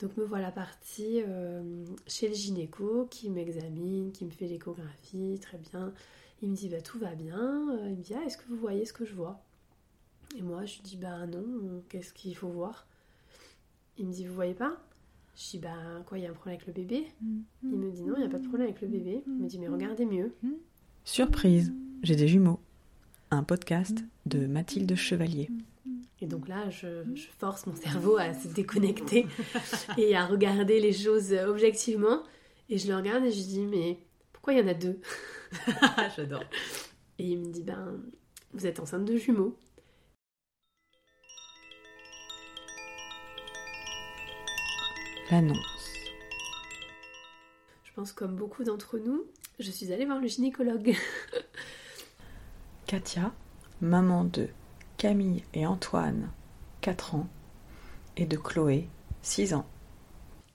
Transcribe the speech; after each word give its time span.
Donc 0.00 0.16
me 0.16 0.24
voilà 0.24 0.52
partie 0.52 1.22
euh, 1.26 1.84
chez 2.06 2.28
le 2.28 2.34
gynéco 2.34 3.08
qui 3.10 3.30
m'examine, 3.30 4.12
qui 4.12 4.24
me 4.24 4.30
fait 4.30 4.46
l'échographie, 4.46 5.38
très 5.40 5.58
bien. 5.58 5.92
Il 6.40 6.50
me 6.50 6.56
dit 6.56 6.68
bah 6.68 6.80
tout 6.80 6.98
va 6.98 7.14
bien. 7.14 7.70
Euh, 7.72 7.88
il 7.90 7.96
me 7.96 8.02
dit 8.02 8.14
ah 8.14 8.24
est-ce 8.24 8.36
que 8.38 8.46
vous 8.48 8.56
voyez 8.56 8.84
ce 8.84 8.92
que 8.92 9.04
je 9.04 9.14
vois? 9.14 9.42
Et 10.36 10.42
moi 10.42 10.64
je 10.66 10.74
lui 10.76 10.82
dis 10.82 10.96
bah 10.96 11.26
non, 11.26 11.82
qu'est-ce 11.88 12.12
qu'il 12.12 12.36
faut 12.36 12.48
voir? 12.48 12.86
Il 13.96 14.06
me 14.06 14.12
dit 14.12 14.24
vous 14.24 14.34
voyez 14.34 14.54
pas? 14.54 14.80
Je 15.34 15.50
dis 15.50 15.58
bah 15.58 15.74
quoi 16.06 16.18
il 16.18 16.24
y 16.24 16.26
a 16.26 16.30
un 16.30 16.34
problème 16.34 16.56
avec 16.56 16.66
le 16.68 16.72
bébé? 16.72 17.06
Il 17.64 17.76
me 17.76 17.90
dit 17.90 18.02
non 18.02 18.14
il 18.16 18.20
n'y 18.20 18.26
a 18.26 18.30
pas 18.30 18.38
de 18.38 18.46
problème 18.46 18.68
avec 18.68 18.80
le 18.80 18.88
bébé. 18.88 19.24
Il 19.26 19.32
me 19.32 19.48
dit 19.48 19.58
mais 19.58 19.68
regardez 19.68 20.04
mieux. 20.04 20.32
Surprise, 21.04 21.72
j'ai 22.02 22.14
des 22.14 22.28
jumeaux. 22.28 22.60
Un 23.30 23.42
podcast 23.42 24.04
de 24.26 24.46
Mathilde 24.46 24.94
Chevalier. 24.94 25.50
Et 26.20 26.26
donc 26.26 26.48
là, 26.48 26.68
je, 26.70 27.04
je, 27.14 27.28
force 27.38 27.66
mon 27.66 27.76
cerveau 27.76 28.16
à 28.16 28.34
se 28.34 28.48
déconnecter 28.48 29.26
et 29.98 30.16
à 30.16 30.26
regarder 30.26 30.80
les 30.80 30.92
choses 30.92 31.32
objectivement. 31.32 32.22
Et 32.68 32.78
je 32.78 32.88
le 32.88 32.96
regarde 32.96 33.24
et 33.24 33.30
je 33.30 33.40
dis, 33.40 33.60
mais 33.60 33.98
pourquoi 34.32 34.52
il 34.52 34.58
y 34.58 34.62
en 34.62 34.68
a 34.68 34.74
deux 34.74 35.00
J'adore. 36.16 36.44
Et 37.18 37.24
il 37.24 37.38
me 37.38 37.52
dit, 37.52 37.62
ben, 37.62 38.00
vous 38.52 38.66
êtes 38.66 38.80
enceinte 38.80 39.04
de 39.04 39.16
jumeaux. 39.16 39.56
L'annonce. 45.30 45.94
Je 47.84 47.92
pense 47.94 48.12
comme 48.12 48.34
beaucoup 48.34 48.64
d'entre 48.64 48.98
nous, 48.98 49.24
je 49.58 49.70
suis 49.70 49.92
allée 49.92 50.06
voir 50.06 50.20
le 50.20 50.26
gynécologue. 50.26 50.96
Katia, 52.86 53.32
maman 53.80 54.24
de 54.24 54.48
Camille 54.98 55.44
et 55.54 55.64
Antoine, 55.64 56.32
4 56.80 57.14
ans, 57.14 57.28
et 58.16 58.26
de 58.26 58.36
Chloé, 58.36 58.88
6 59.22 59.54
ans. 59.54 59.64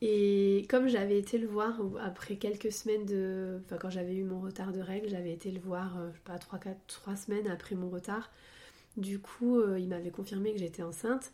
Et 0.01 0.67
comme 0.69 0.89
j'avais 0.89 1.17
été 1.17 1.37
le 1.37 1.47
voir 1.47 1.79
après 2.01 2.35
quelques 2.35 2.73
semaines 2.73 3.05
de. 3.05 3.61
Enfin, 3.63 3.77
quand 3.77 3.89
j'avais 3.89 4.13
eu 4.13 4.25
mon 4.25 4.41
retard 4.41 4.73
de 4.73 4.81
règles, 4.81 5.07
j'avais 5.07 5.31
été 5.31 5.49
le 5.49 5.61
voir, 5.61 5.97
euh, 5.97 6.09
je 6.11 6.17
sais 6.17 6.23
pas, 6.25 6.37
3, 6.37 6.59
4, 6.59 6.77
3 6.87 7.15
semaines 7.15 7.47
après 7.47 7.75
mon 7.75 7.89
retard. 7.89 8.31
Du 8.97 9.19
coup, 9.19 9.59
euh, 9.59 9.79
il 9.79 9.87
m'avait 9.87 10.11
confirmé 10.11 10.51
que 10.51 10.59
j'étais 10.59 10.83
enceinte. 10.83 11.31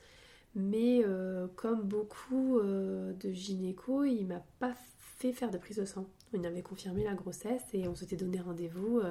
Mais 0.53 1.01
euh, 1.03 1.47
comme 1.55 1.81
beaucoup 1.81 2.59
de 2.61 3.31
gynéco, 3.31 4.03
il 4.03 4.25
m'a 4.27 4.43
pas 4.59 4.75
fait 5.17 5.33
faire 5.33 5.49
de 5.49 5.57
prise 5.57 5.77
de 5.77 5.85
sang. 5.85 6.07
Il 6.33 6.45
avait 6.45 6.61
confirmé 6.61 7.03
la 7.03 7.15
grossesse 7.15 7.63
et 7.73 7.87
on 7.87 7.95
s'était 7.95 8.17
donné 8.17 8.39
rendez-vous 8.39 9.01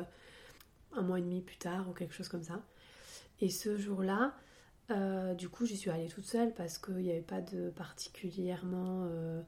un 0.92 1.02
mois 1.02 1.18
et 1.18 1.22
demi 1.22 1.40
plus 1.40 1.56
tard 1.56 1.88
ou 1.88 1.92
quelque 1.92 2.14
chose 2.14 2.28
comme 2.28 2.44
ça. 2.44 2.62
Et 3.40 3.50
ce 3.50 3.76
jour-là, 3.76 4.34
euh, 4.90 5.34
du 5.34 5.48
coup, 5.48 5.66
j'y 5.66 5.76
suis 5.76 5.90
allée 5.90 6.08
toute 6.08 6.24
seule 6.24 6.52
parce 6.54 6.78
qu'il 6.78 6.96
n'y 6.96 7.10
avait 7.10 7.20
pas 7.20 7.40
de 7.40 7.70
particulièrement 7.70 9.06
euh, 9.10 9.42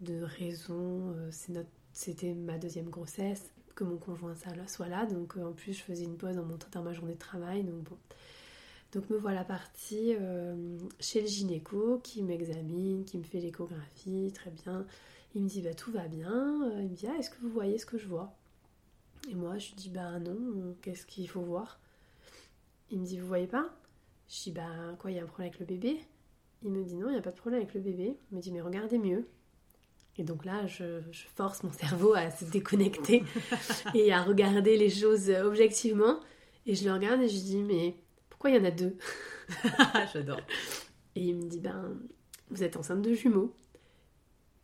de 0.00 0.22
raison. 0.22 1.14
Euh, 1.16 1.30
C'était 1.92 2.34
ma 2.34 2.58
deuxième 2.58 2.90
grossesse, 2.90 3.50
que 3.74 3.84
mon 3.84 3.96
conjoint 3.96 4.34
soit 4.66 4.88
là. 4.88 5.06
Donc, 5.06 5.36
en 5.36 5.52
plus, 5.52 5.72
je 5.72 5.82
faisais 5.82 6.04
une 6.04 6.16
pause 6.16 6.36
dans, 6.72 6.82
ma 6.82 6.92
journée 6.92 7.14
de 7.14 7.18
travail. 7.18 7.64
Donc, 7.64 7.82
bon. 7.84 7.96
Donc, 8.92 9.10
me 9.10 9.16
voilà 9.16 9.44
partie 9.44 10.14
chez 11.00 11.20
le 11.20 11.26
gynéco 11.26 12.00
qui 12.02 12.22
m'examine, 12.22 13.04
qui 13.04 13.18
me 13.18 13.24
fait 13.24 13.40
l'échographie, 13.40 14.32
très 14.34 14.50
bien. 14.50 14.86
Il 15.34 15.42
me 15.42 15.48
dit, 15.48 15.60
bah, 15.60 15.74
tout 15.74 15.92
va 15.92 16.08
bien. 16.08 16.70
Il 16.80 16.88
me 16.90 16.94
dit, 16.94 17.06
ah, 17.08 17.18
est-ce 17.18 17.30
que 17.30 17.36
vous 17.42 17.50
voyez 17.50 17.78
ce 17.78 17.86
que 17.86 17.98
je 17.98 18.06
vois? 18.06 18.34
Et 19.28 19.34
moi, 19.34 19.58
je 19.58 19.74
dis, 19.74 19.90
bah 19.90 20.18
non, 20.20 20.76
qu'est-ce 20.82 21.04
qu'il 21.04 21.28
faut 21.28 21.40
voir? 21.40 21.80
Il 22.90 23.00
me 23.00 23.04
dit, 23.04 23.18
vous 23.18 23.26
voyez 23.26 23.46
pas? 23.46 23.68
Je 24.28 24.44
dis, 24.44 24.52
bah 24.52 24.68
quoi, 24.98 25.10
il 25.10 25.16
y 25.16 25.20
a 25.20 25.22
un 25.22 25.26
problème 25.26 25.48
avec 25.48 25.60
le 25.60 25.66
bébé? 25.66 26.00
Il 26.62 26.70
me 26.70 26.84
dit, 26.84 26.96
non, 26.96 27.08
il 27.08 27.12
n'y 27.12 27.18
a 27.18 27.22
pas 27.22 27.30
de 27.30 27.36
problème 27.36 27.60
avec 27.60 27.74
le 27.74 27.80
bébé. 27.80 28.16
Il 28.30 28.36
me 28.36 28.42
dit, 28.42 28.52
mais 28.52 28.60
regardez 28.60 28.98
mieux. 28.98 29.26
Et 30.18 30.24
donc 30.24 30.44
là, 30.44 30.66
je, 30.66 31.02
je 31.10 31.26
force 31.34 31.62
mon 31.62 31.72
cerveau 31.72 32.14
à 32.14 32.30
se 32.30 32.44
déconnecter 32.44 33.22
et 33.94 34.12
à 34.12 34.22
regarder 34.22 34.76
les 34.76 34.90
choses 34.90 35.30
objectivement. 35.30 36.20
Et 36.64 36.74
je 36.74 36.84
le 36.84 36.92
regarde 36.92 37.20
et 37.20 37.28
je 37.28 37.38
dis, 37.38 37.62
mais 37.62 37.96
pourquoi 38.30 38.50
il 38.50 38.56
y 38.56 38.58
en 38.58 38.64
a 38.64 38.70
deux? 38.70 38.96
J'adore. 40.12 40.40
Et 41.14 41.22
il 41.22 41.36
me 41.36 41.48
dit, 41.48 41.60
ben, 41.60 41.96
vous 42.50 42.62
êtes 42.62 42.76
enceinte 42.76 43.02
de 43.02 43.14
jumeaux. 43.14 43.54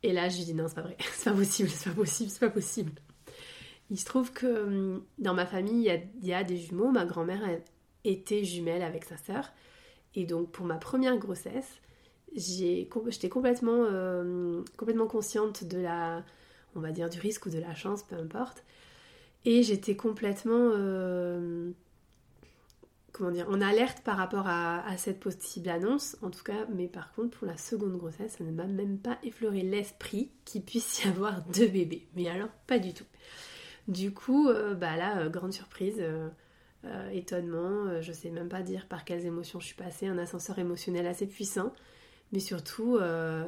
Et 0.03 0.13
là, 0.13 0.29
je 0.29 0.39
lui 0.39 0.45
dis, 0.45 0.55
non, 0.55 0.67
c'est 0.69 0.75
pas 0.75 0.83
vrai, 0.83 0.97
c'est 1.13 1.31
pas 1.31 1.37
possible, 1.37 1.69
c'est 1.69 1.91
pas 1.91 1.97
possible, 1.97 2.31
c'est 2.31 2.41
pas 2.41 2.51
possible. 2.51 2.93
Il 3.91 3.99
se 3.99 4.05
trouve 4.05 4.33
que 4.33 4.65
hum, 4.65 5.05
dans 5.19 5.35
ma 5.35 5.47
famille, 5.47 5.81
il 5.81 5.85
y 5.85 5.91
a, 5.91 5.97
il 5.97 6.27
y 6.27 6.35
a 6.35 6.45
des 6.45 6.57
jumeaux. 6.57 6.91
Ma 6.91 7.05
grand-mère 7.05 7.47
elle, 7.47 7.63
était 8.05 8.45
jumelle 8.45 8.83
avec 8.83 9.05
sa 9.05 9.17
sœur. 9.17 9.53
Et 10.15 10.25
donc, 10.25 10.51
pour 10.51 10.67
ma 10.67 10.77
première 10.77 11.17
grossesse, 11.17 11.81
j'étais 12.35 13.29
complètement, 13.29 13.87
euh, 13.91 14.63
complètement 14.77 15.07
consciente 15.07 15.65
de 15.65 15.79
la, 15.79 16.25
on 16.75 16.81
va 16.81 16.93
dire, 16.93 17.09
du 17.09 17.19
risque 17.19 17.47
ou 17.47 17.51
de 17.51 17.59
la 17.59 17.75
chance, 17.75 18.03
peu 18.03 18.17
importe. 18.17 18.65
Et 19.45 19.63
j'étais 19.63 19.97
complètement, 19.97 20.71
euh, 20.75 21.71
comment 23.13 23.31
dire, 23.31 23.49
en 23.49 23.61
alerte 23.61 24.03
par 24.05 24.17
rapport 24.17 24.47
à, 24.47 24.85
cette 24.99 25.19
possible 25.19 25.69
annonce, 25.69 26.17
en 26.23 26.31
tout 26.31 26.45
cas, 26.45 26.67
mais 26.73 26.87
par 26.87 27.13
contre, 27.13 27.39
pour 27.39 27.47
la 27.47 27.57
seconde 27.57 27.97
grossesse, 27.97 28.37
ça 28.39 28.45
ne 28.45 28.53
m'a 28.53 28.67
même 28.67 28.99
pas 28.99 29.19
effleuré 29.25 29.63
l'esprit 29.63 30.31
qu'il 30.45 30.63
puisse 30.63 31.05
y 31.05 31.09
avoir 31.09 31.43
deux 31.47 31.69
bébés. 31.69 32.07
Mais 32.15 32.29
alors, 32.29 32.51
pas 32.67 32.79
du 32.79 32.93
tout. 32.95 33.07
Du 33.89 34.13
coup, 34.15 34.49
euh, 34.49 34.75
bah 34.75 34.97
là, 34.97 35.29
grande 35.29 35.53
surprise, 35.53 36.01
euh, 36.85 37.11
étonnement, 37.11 37.87
euh, 37.87 38.03
je 38.03 38.13
sais 38.13 38.31
même 38.31 38.49
pas 38.49 38.63
dire 38.63 38.87
par 38.89 39.05
quelles 39.05 39.25
émotions 39.25 39.61
je 39.61 39.67
suis 39.67 39.77
passée, 39.77 40.09
un 40.09 40.19
ascenseur 40.19 40.59
émotionnel 40.59 41.07
assez 41.07 41.29
puissant, 41.29 41.73
mais 42.33 42.41
surtout, 42.41 42.97
euh, 42.97 43.45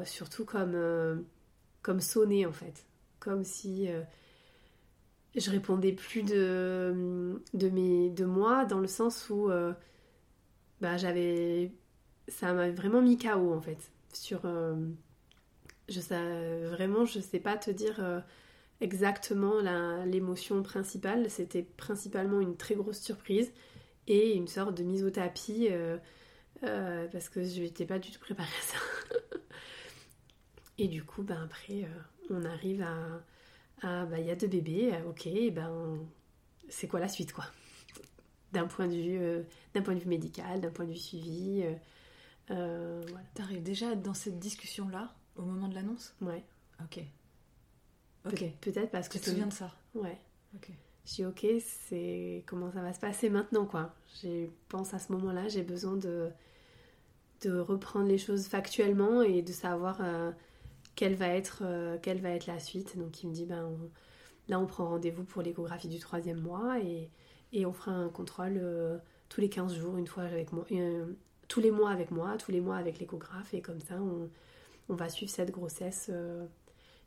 comme, 0.46 1.24
comme 1.82 2.00
sonné 2.00 2.46
en 2.46 2.52
fait, 2.52 2.86
comme 3.18 3.42
si 3.44 3.88
je 5.34 5.50
répondais 5.50 5.92
plus 5.92 6.22
de, 6.22 7.34
moi 8.24 8.64
dans 8.66 8.78
le 8.78 8.86
sens 8.86 9.28
où 9.30 9.50
bah, 10.80 10.96
j'avais 10.96 11.72
ça 12.28 12.52
m'a 12.52 12.70
vraiment 12.70 13.02
mis 13.02 13.18
KO 13.18 13.52
en 13.52 13.60
fait. 13.60 13.90
Sur 14.12 14.42
je 15.88 16.00
sais 16.00 16.60
vraiment 16.66 17.04
je 17.04 17.18
sais 17.18 17.40
pas 17.40 17.56
te 17.56 17.72
dire 17.72 18.00
exactement 18.84 19.60
l'émotion 20.04 20.62
principale. 20.62 21.30
C'était 21.30 21.62
principalement 21.62 22.40
une 22.40 22.56
très 22.56 22.74
grosse 22.74 23.00
surprise 23.00 23.52
et 24.06 24.34
une 24.34 24.48
sorte 24.48 24.76
de 24.76 24.82
mise 24.84 25.02
au 25.02 25.10
tapis 25.10 25.68
euh, 25.70 25.96
euh, 26.62 27.08
parce 27.10 27.28
que 27.28 27.42
je 27.42 27.62
n'étais 27.62 27.86
pas 27.86 27.98
du 27.98 28.10
tout 28.10 28.20
préparée 28.20 28.48
à 28.48 28.62
ça. 28.62 28.78
Et 30.76 30.88
du 30.88 31.04
coup 31.04 31.22
ben 31.22 31.40
après 31.44 31.84
euh, 31.84 32.30
on 32.30 32.44
arrive 32.44 32.82
à 32.82 34.06
bah 34.06 34.18
il 34.18 34.26
y 34.26 34.30
a 34.30 34.34
deux 34.36 34.46
bébés, 34.46 34.92
ok, 35.06 35.28
ben 35.52 35.98
c'est 36.68 36.88
quoi 36.88 37.00
la 37.00 37.08
suite 37.08 37.32
quoi? 37.32 37.44
D'un 38.52 38.66
point 38.66 38.86
de 38.88 38.94
vue, 38.94 39.18
euh, 39.20 39.42
d'un 39.74 39.82
point 39.82 39.94
de 39.94 40.00
vue 40.00 40.08
médical, 40.08 40.60
d'un 40.60 40.70
point 40.70 40.84
de 40.84 40.90
vue 40.90 40.96
suivi, 40.96 41.64
euh, 42.50 43.02
voilà, 43.08 43.24
T'arrives 43.34 43.62
déjà 43.62 43.90
à 43.90 43.92
être 43.92 44.02
dans 44.02 44.14
cette 44.14 44.38
discussion-là 44.38 45.14
au 45.36 45.42
moment 45.42 45.68
de 45.68 45.74
l'annonce? 45.74 46.14
Ouais. 46.20 46.44
Ok. 46.82 47.02
Ok. 48.26 48.44
Peut-être 48.60 48.90
parce 48.90 49.08
que 49.08 49.14
Tu 49.18 49.20
te 49.24 49.30
souviens 49.30 49.46
de 49.46 49.52
ça 49.52 49.70
Ouais. 49.94 50.18
Ok. 50.54 50.70
Je 51.06 51.14
dis 51.14 51.24
ok, 51.26 51.46
c'est 51.60 52.42
comment 52.46 52.72
ça 52.72 52.80
va 52.80 52.92
se 52.94 53.00
passer 53.00 53.28
maintenant 53.28 53.66
quoi? 53.66 53.94
Je 54.22 54.46
pense 54.68 54.94
à 54.94 54.98
ce 54.98 55.12
moment-là, 55.12 55.48
j'ai 55.48 55.62
besoin 55.62 55.96
de 55.96 56.30
de 57.42 57.58
reprendre 57.58 58.06
les 58.08 58.16
choses 58.16 58.46
factuellement 58.46 59.20
et 59.22 59.42
de 59.42 59.52
savoir 59.52 59.98
euh, 60.00 60.30
quelle 60.94 61.14
va 61.14 61.28
être 61.28 61.58
euh, 61.62 61.98
quelle 62.00 62.20
va 62.20 62.30
être 62.30 62.46
la 62.46 62.58
suite. 62.58 62.96
Donc 62.96 63.22
il 63.22 63.28
me 63.28 63.34
dit 63.34 63.44
ben 63.44 63.64
on- 63.66 63.90
là 64.48 64.58
on 64.60 64.66
prend 64.66 64.88
rendez-vous 64.88 65.24
pour 65.24 65.42
l'échographie 65.42 65.88
du 65.88 65.98
troisième 65.98 66.40
mois 66.40 66.78
et, 66.80 67.10
et 67.52 67.66
on 67.66 67.72
fera 67.74 67.92
un 67.92 68.08
contrôle 68.08 68.54
euh, 68.56 68.96
tous 69.28 69.40
les 69.42 69.50
15 69.50 69.74
jours 69.74 69.96
une 69.98 70.06
fois 70.06 70.22
avec 70.22 70.52
moi, 70.52 70.64
tous 71.48 71.60
les 71.60 71.70
mois 71.70 71.90
avec 71.90 72.10
moi, 72.10 72.36
tous 72.38 72.50
les 72.50 72.60
mois 72.62 72.76
avec 72.76 72.98
l'échographe 72.98 73.52
et 73.52 73.60
comme 73.60 73.80
ça 73.80 73.96
on, 74.00 74.30
on 74.88 74.94
va 74.94 75.08
suivre 75.10 75.30
cette 75.32 75.50
grossesse. 75.50 76.10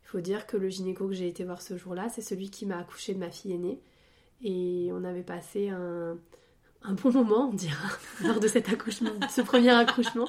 Il 0.08 0.10
faut 0.12 0.20
dire 0.20 0.46
que 0.46 0.56
le 0.56 0.70
gynéco 0.70 1.06
que 1.06 1.12
j'ai 1.14 1.28
été 1.28 1.44
voir 1.44 1.60
ce 1.60 1.76
jour-là, 1.76 2.08
c'est 2.08 2.22
celui 2.22 2.48
qui 2.48 2.64
m'a 2.64 2.78
accouché 2.78 3.12
de 3.12 3.18
ma 3.18 3.30
fille 3.30 3.52
aînée. 3.52 3.78
Et 4.42 4.88
on 4.92 5.04
avait 5.04 5.22
passé 5.22 5.68
un, 5.68 6.16
un 6.82 6.92
bon 6.94 7.12
moment, 7.12 7.50
on 7.50 7.54
dira, 7.54 7.76
lors 8.24 8.40
de 8.40 8.48
cet 8.48 8.70
accouchement, 8.70 9.10
de 9.14 9.26
ce 9.30 9.42
premier 9.42 9.68
accouchement. 9.70 10.26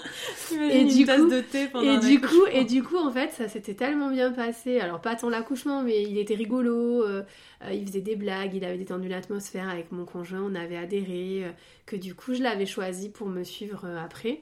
Et 0.52 0.84
du 0.84 1.06
coup- 1.06 1.30
de 1.30 1.40
thé 1.40 1.70
Et 1.81 1.98
du 2.00 2.20
coup, 2.20 2.46
et 2.52 2.66
du 2.66 2.84
coup, 2.84 2.98
en 2.98 3.10
fait, 3.10 3.30
ça 3.31 3.48
s'était 3.48 3.74
tellement 3.76 4.10
bien 4.12 4.34
passé. 4.34 4.81
Alors 4.81 5.00
pas 5.00 5.16
tant 5.16 5.30
l'accouchement, 5.30 5.81
mais 5.81 6.04
il 6.04 6.18
était 6.18 6.36
rigolo. 6.36 7.04
euh, 7.04 7.24
euh, 7.64 7.72
il 7.72 7.88
faisait 7.88 8.02
des 8.02 8.18
blagues, 8.18 8.54
il 8.56 8.66
avait 8.66 8.78
détendu 8.78 9.08
l'atmosphère 9.08 9.70
avec 9.70 9.94
mon 9.94 10.04
conjoint. 10.04 10.42
On 10.42 10.56
avait 10.56 10.76
adhéré. 10.76 11.46
euh, 11.46 11.52
que 11.86 11.96
du 11.96 12.16
coup, 12.16 12.34
je 12.34 12.44
l'avais 12.44 12.66
choisi 12.66 13.08
pour 13.10 13.28
me 13.28 13.44
suivre 13.46 13.86
après. 14.04 14.42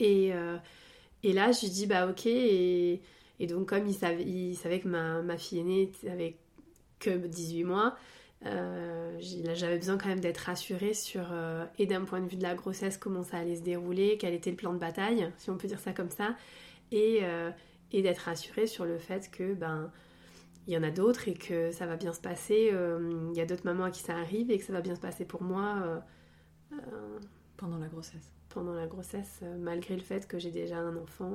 Et, 0.00 0.32
et 1.22 1.32
là, 1.32 1.52
je 1.52 1.60
lui 1.60 1.68
dis 1.68 1.86
bah 1.86 2.08
ok. 2.08 2.26
Et, 2.26 3.00
et 3.40 3.46
donc 3.46 3.68
comme 3.68 3.86
il 3.86 3.94
savait, 3.94 4.22
il 4.24 4.56
savait 4.56 4.80
que 4.80 4.88
ma, 4.88 5.22
ma 5.22 5.36
fille 5.38 5.60
aînée 5.60 5.92
avait 6.08 6.36
que 7.00 7.10
18 7.26 7.64
mois. 7.64 7.96
euh, 8.46 9.16
j'avais 9.20 9.78
besoin 9.78 9.98
quand 9.98 10.08
même 10.08 10.20
d'être 10.20 10.38
rassurée 10.38 10.94
sur, 10.94 11.28
euh, 11.32 11.64
et 11.78 11.86
d'un 11.86 12.04
point 12.04 12.20
de 12.20 12.26
vue 12.28 12.36
de 12.36 12.42
la 12.42 12.54
grossesse, 12.54 12.98
comment 12.98 13.22
ça 13.22 13.38
allait 13.38 13.56
se 13.56 13.62
dérouler, 13.62 14.18
quel 14.18 14.34
était 14.34 14.50
le 14.50 14.56
plan 14.56 14.72
de 14.74 14.78
bataille, 14.78 15.30
si 15.38 15.50
on 15.50 15.56
peut 15.56 15.68
dire 15.68 15.80
ça 15.80 15.92
comme 15.92 16.10
ça, 16.10 16.36
et, 16.92 17.20
euh, 17.22 17.50
et 17.92 18.02
d'être 18.02 18.18
rassurée 18.20 18.66
sur 18.66 18.84
le 18.84 18.98
fait 18.98 19.30
que 19.30 19.54
ben 19.54 19.90
il 20.66 20.74
y 20.74 20.78
en 20.78 20.82
a 20.82 20.90
d'autres 20.90 21.28
et 21.28 21.34
que 21.34 21.70
ça 21.72 21.86
va 21.86 21.96
bien 21.96 22.12
se 22.12 22.20
passer. 22.20 22.72
Il 22.72 23.36
y 23.36 23.40
a 23.40 23.46
d'autres 23.46 23.64
mamans 23.66 23.84
à 23.84 23.90
qui 23.90 24.02
ça 24.02 24.16
arrive 24.16 24.50
et 24.50 24.58
que 24.58 24.64
ça 24.64 24.72
va 24.72 24.80
bien 24.80 24.94
se 24.94 25.00
passer 25.00 25.24
pour 25.26 25.42
moi 25.42 26.02
Pendant 27.56 27.78
la 27.78 27.88
grossesse. 27.88 28.30
pendant 28.48 28.74
la 28.74 28.86
grossesse, 28.86 29.42
malgré 29.58 29.94
le 29.96 30.02
fait 30.02 30.26
que 30.26 30.38
j'ai 30.38 30.50
déjà 30.50 30.78
un 30.78 30.96
enfant. 30.96 31.32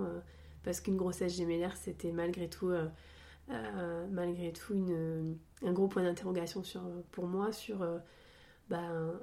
Parce 0.63 0.81
qu'une 0.81 0.97
grossesse 0.97 1.35
gémellaire, 1.35 1.75
c'était 1.77 2.11
malgré 2.11 2.49
tout, 2.49 2.69
euh, 2.69 2.87
euh, 3.51 4.05
malgré 4.11 4.53
tout 4.53 4.75
un 5.63 5.71
gros 5.73 5.87
point 5.87 6.03
d'interrogation 6.03 6.61
pour 7.11 7.27
moi 7.27 7.51
sur 7.51 7.81
euh, 7.81 7.97
ben, 8.69 9.19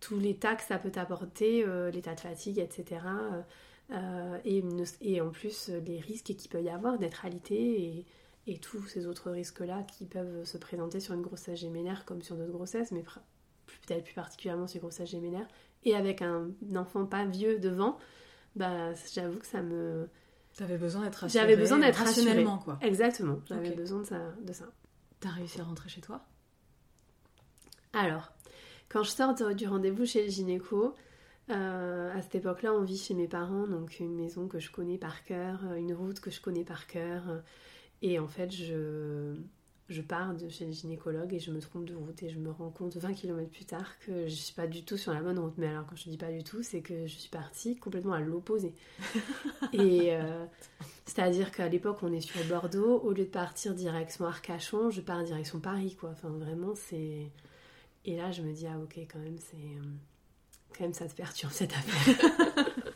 tous 0.00 0.18
les 0.18 0.36
tas 0.36 0.56
que 0.56 0.62
ça 0.62 0.78
peut 0.78 0.90
t'apporter, 0.90 1.64
euh, 1.64 1.90
l'état 1.90 2.14
de 2.14 2.20
fatigue, 2.20 2.58
etc. 2.58 3.00
et, 4.44 4.62
et 5.00 5.20
en 5.20 5.30
plus, 5.30 5.68
les 5.68 6.00
risques 6.00 6.34
qu'il 6.34 6.50
peut 6.50 6.62
y 6.62 6.68
avoir 6.68 6.98
d'être 6.98 7.24
alité 7.24 7.82
et, 7.84 8.06
et 8.46 8.58
tous 8.58 8.86
ces 8.86 9.06
autres 9.06 9.30
risques-là 9.30 9.84
qui 9.84 10.06
peuvent 10.06 10.44
se 10.44 10.58
présenter 10.58 11.00
sur 11.00 11.14
une 11.14 11.22
grossesse 11.22 11.60
gémellaire 11.60 12.04
comme 12.04 12.22
sur 12.22 12.36
d'autres 12.36 12.52
grossesses, 12.52 12.90
mais 12.92 13.04
peut-être 13.86 14.04
plus 14.04 14.14
particulièrement 14.14 14.66
sur 14.66 14.78
une 14.78 14.82
grossesse 14.82 15.10
gémellaire, 15.10 15.46
et 15.84 15.94
avec 15.94 16.22
un, 16.22 16.50
enfant 16.76 17.06
pas 17.06 17.24
vieux 17.24 17.58
devant, 17.58 17.98
bah, 18.56 18.92
j'avoue 19.12 19.38
que 19.38 19.46
ça 19.46 19.62
me... 19.62 20.08
T'avais 20.60 20.76
besoin 20.76 21.04
d'être 21.04 21.14
rassurée. 21.16 21.42
J'avais 21.42 21.56
besoin 21.56 21.78
d'être 21.78 21.96
rationnellement, 21.96 22.58
quoi. 22.58 22.78
Exactement, 22.82 23.40
j'avais 23.46 23.70
besoin 23.70 24.00
de 24.00 24.04
ça, 24.04 24.20
de 24.44 24.52
ça. 24.52 24.66
T'as 25.18 25.30
réussi 25.30 25.58
à 25.58 25.64
rentrer 25.64 25.88
chez 25.88 26.02
toi? 26.02 26.20
Alors, 27.94 28.30
quand 28.90 29.02
je 29.02 29.10
sors 29.10 29.34
de- 29.34 29.54
du 29.54 29.66
rendez-vous 29.66 30.04
chez 30.04 30.22
le 30.24 30.30
gynéco, 30.30 30.94
euh, 31.50 32.14
à 32.14 32.20
cette 32.20 32.34
époque-là, 32.34 32.74
on 32.74 32.82
vit 32.82 32.98
chez 32.98 33.14
mes 33.14 33.26
parents, 33.26 33.66
donc 33.66 34.00
une 34.00 34.14
maison 34.14 34.48
que 34.48 34.58
je 34.58 34.70
connais 34.70 34.98
par 34.98 35.24
cœur, 35.24 35.64
une 35.78 35.94
route 35.94 36.20
que 36.20 36.30
je 36.30 36.42
connais 36.42 36.64
par 36.64 36.86
cœur. 36.86 37.22
Et 38.02 38.18
en 38.18 38.28
fait, 38.28 38.50
je, 38.50 39.34
je 39.92 40.02
pars 40.02 40.34
de 40.34 40.48
chez 40.48 40.64
le 40.66 40.72
gynécologue 40.72 41.32
et 41.34 41.38
je 41.38 41.50
me 41.50 41.60
trompe 41.60 41.84
de 41.84 41.94
route 41.94 42.22
et 42.22 42.30
je 42.30 42.38
me 42.38 42.50
rends 42.50 42.70
compte 42.70 42.96
20 42.96 43.12
km 43.14 43.50
plus 43.50 43.64
tard 43.64 43.98
que 44.00 44.26
je 44.28 44.34
suis 44.34 44.54
pas 44.54 44.66
du 44.66 44.82
tout 44.84 44.96
sur 44.96 45.12
la 45.12 45.20
bonne 45.20 45.38
route. 45.38 45.54
Mais 45.58 45.68
alors, 45.68 45.86
quand 45.86 45.96
je 45.96 46.08
dis 46.08 46.16
pas 46.16 46.30
du 46.32 46.42
tout, 46.44 46.62
c'est 46.62 46.80
que 46.80 47.06
je 47.06 47.14
suis 47.18 47.28
partie 47.30 47.76
complètement 47.76 48.12
à 48.14 48.20
l'opposé. 48.20 48.74
et 49.72 50.14
euh, 50.14 50.44
c'est-à-dire 51.06 51.50
qu'à 51.52 51.68
l'époque, 51.68 51.98
on 52.02 52.12
est 52.12 52.20
sur 52.20 52.42
Bordeaux, 52.44 53.00
au 53.00 53.12
lieu 53.12 53.24
de 53.24 53.30
partir 53.30 53.74
direction 53.74 54.24
Arcachon, 54.26 54.90
je 54.90 55.00
pars 55.00 55.22
direction 55.24 55.60
Paris, 55.60 55.96
quoi. 55.98 56.10
Enfin, 56.10 56.28
vraiment, 56.30 56.74
c'est. 56.74 57.30
Et 58.04 58.16
là, 58.16 58.30
je 58.30 58.42
me 58.42 58.52
dis, 58.52 58.66
ah 58.66 58.78
ok, 58.78 58.98
quand 59.12 59.18
même, 59.18 59.38
c'est. 59.38 59.56
euh, 59.56 59.82
Quand 60.76 60.84
même, 60.84 60.94
ça 60.94 61.06
te 61.06 61.14
perturbe 61.14 61.52
cette 61.52 61.72
affaire. 61.72 62.66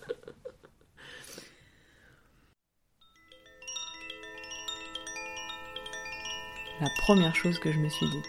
La 6.84 6.90
première 6.98 7.34
chose 7.34 7.58
que 7.58 7.72
je 7.72 7.78
me 7.78 7.88
suis 7.88 8.04
dite. 8.10 8.28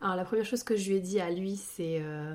Alors, 0.00 0.16
la 0.16 0.24
première 0.24 0.44
chose 0.44 0.64
que 0.64 0.74
je 0.74 0.90
lui 0.90 0.96
ai 0.96 1.00
dit 1.00 1.20
à 1.20 1.30
lui, 1.30 1.56
c'est. 1.56 2.00
euh, 2.02 2.34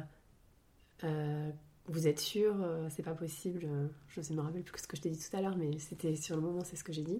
euh, 1.03 1.51
vous 1.87 2.07
êtes 2.07 2.21
sûr 2.21 2.55
euh, 2.61 2.87
C'est 2.89 3.03
pas 3.03 3.15
possible. 3.15 3.67
Je 4.07 4.21
ne 4.21 4.35
me 4.37 4.41
rappelle 4.41 4.63
plus 4.63 4.81
ce 4.81 4.87
que 4.87 4.95
je 4.95 5.01
t'ai 5.01 5.09
dit 5.09 5.19
tout 5.19 5.35
à 5.35 5.41
l'heure, 5.41 5.57
mais 5.57 5.77
c'était 5.79 6.15
sur 6.15 6.37
le 6.37 6.41
moment, 6.41 6.63
c'est 6.63 6.77
ce 6.77 6.85
que 6.85 6.93
j'ai 6.93 7.01
dit. 7.01 7.19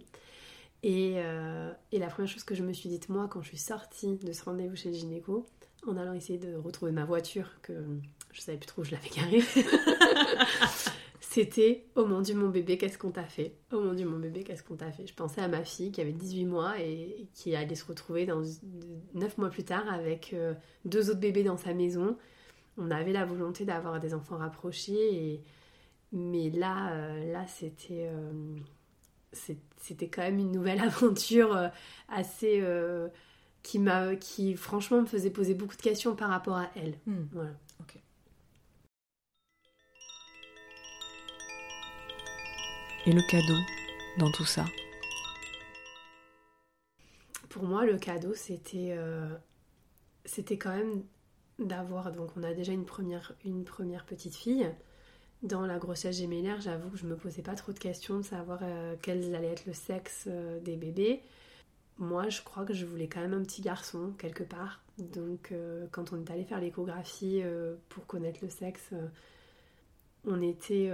Et, 0.81 1.16
et 1.92 2.00
la 2.00 2.07
première 2.07 2.31
chose 2.31 2.46
que 2.46 2.56
je 2.56 2.63
me 2.63 2.72
suis 2.72 2.88
dite, 2.88 3.10
moi, 3.10 3.28
quand 3.30 3.42
je 3.42 3.50
suis 3.50 3.58
sortie 3.58 4.16
de 4.16 4.31
ce 4.31 4.44
rendez-vous 4.46 4.78
chez 4.78 4.92
le 4.92 4.96
gynéco, 4.96 5.46
en 5.86 5.98
allant 5.98 6.13
essayer 6.13 6.40
de 6.40 6.56
retrouver 6.56 6.94
ma 6.94 7.04
voiture, 7.04 7.50
que 7.63 7.74
je 8.31 8.40
savais 8.40 8.58
plus 8.58 8.68
trop 8.68 8.81
où 8.84 8.86
je 8.86 8.92
l'avais 8.92 9.10
garée, 9.10 9.42
c'était 11.36 11.86
Oh 11.96 12.06
mon 12.06 12.22
dieu, 12.22 12.36
mon 12.36 12.50
bébé, 12.50 12.78
qu'est-ce 12.78 12.98
qu'on 12.98 13.12
t'a 13.12 13.26
fait? 13.26 13.58
Oh 13.74 13.80
mon 13.82 13.94
dieu, 13.94 14.06
mon 14.08 14.18
bébé, 14.20 14.44
qu'est-ce 14.44 14.64
qu'on 14.64 14.76
t'a 14.78 14.92
fait? 14.92 15.06
Je 15.06 15.14
pensais 15.14 15.42
à 15.42 15.48
ma 15.48 15.64
fille 15.64 15.92
qui 15.92 16.02
avait 16.02 16.14
18 16.14 16.46
mois 16.46 16.80
et 16.80 17.28
qui 17.34 17.56
allait 17.56 17.76
se 17.76 17.86
retrouver 17.86 18.26
dans 18.26 18.42
9 19.14 19.38
mois 19.38 19.50
plus 19.50 19.64
tard 19.64 19.84
avec 19.92 20.32
euh, 20.34 20.54
deux 20.86 21.10
autres 21.10 21.20
bébés 21.20 21.44
dans 21.44 21.58
sa 21.58 21.74
maison. 21.74 22.18
On 22.78 22.92
avait 22.92 23.12
la 23.14 23.26
volonté 23.26 23.66
d'avoir 23.66 24.00
des 24.00 24.14
enfants 24.14 24.38
rapprochés, 24.38 25.14
et... 25.34 25.44
mais 26.12 26.50
là, 26.50 26.94
euh, 26.94 27.32
là 27.34 27.46
c'était. 27.48 28.10
euh, 28.12 28.58
c'était 29.34 30.08
quand 30.08 30.22
même 30.22 30.40
une 30.40 30.52
nouvelle 30.52 30.80
aventure 30.82 31.70
assez 32.08 32.60
euh, 32.62 33.10
qui 33.64 33.80
m'a 33.80 34.16
qui 34.16 34.56
franchement 34.56 35.02
me 35.02 35.06
faisait 35.06 35.30
poser 35.32 35.54
beaucoup 35.54 35.76
de 35.76 35.82
questions 35.82 36.16
par 36.16 36.30
rapport 36.30 36.56
à 36.58 36.70
elle 36.76 36.96
Hmm. 37.06 37.26
voilà 37.34 37.52
Et 43.07 43.12
le 43.12 43.22
cadeau 43.22 43.60
dans 44.18 44.31
tout 44.31 44.46
ça. 44.46 44.66
Pour 47.50 47.63
moi 47.63 47.86
le 47.86 48.00
cadeau 48.00 48.34
c'était 48.34 48.96
euh, 48.98 49.30
c'était 50.25 50.57
quand 50.57 50.75
même 50.75 51.04
d'avoir 51.60 52.12
donc 52.12 52.31
on 52.36 52.42
a 52.42 52.56
déjà 52.56 52.74
une 52.74 52.86
première 52.86 53.36
une 53.46 53.63
première 53.63 54.06
petite 54.06 54.36
fille. 54.36 54.68
Dans 55.44 55.68
la 55.68 55.78
grossesse 55.78 56.18
gémellaire 56.18 56.62
j'avoue 56.62 56.90
que 56.90 56.98
je 56.98 57.06
me 57.06 57.16
posais 57.16 57.44
pas 57.44 57.54
trop 57.54 57.74
de 57.74 57.78
questions 57.78 58.18
de 58.18 58.24
savoir 58.24 58.60
euh, 58.63 58.96
quel 59.04 59.36
allait 59.36 59.51
être 59.51 59.68
le 59.68 59.74
sexe 59.74 60.25
euh, 60.25 60.60
des 60.62 60.75
bébés. 60.75 61.22
Moi 62.00 62.30
je 62.30 62.42
crois 62.42 62.66
que 62.66 62.74
je 62.74 62.88
voulais 62.88 63.08
quand 63.08 63.22
même 63.22 63.36
un 63.36 63.44
petit 63.44 63.62
garçon 63.62 64.13
quelque 64.18 64.44
part. 64.44 64.81
Donc 64.98 65.51
euh, 65.51 65.86
quand 65.92 66.12
on 66.12 66.19
est 66.19 66.31
allé 66.31 66.44
faire 66.44 66.60
l'échographie 66.60 67.44
pour 67.90 68.08
connaître 68.08 68.40
le 68.42 68.50
sexe 68.50 68.94
on 70.28 70.42
était 70.42 70.90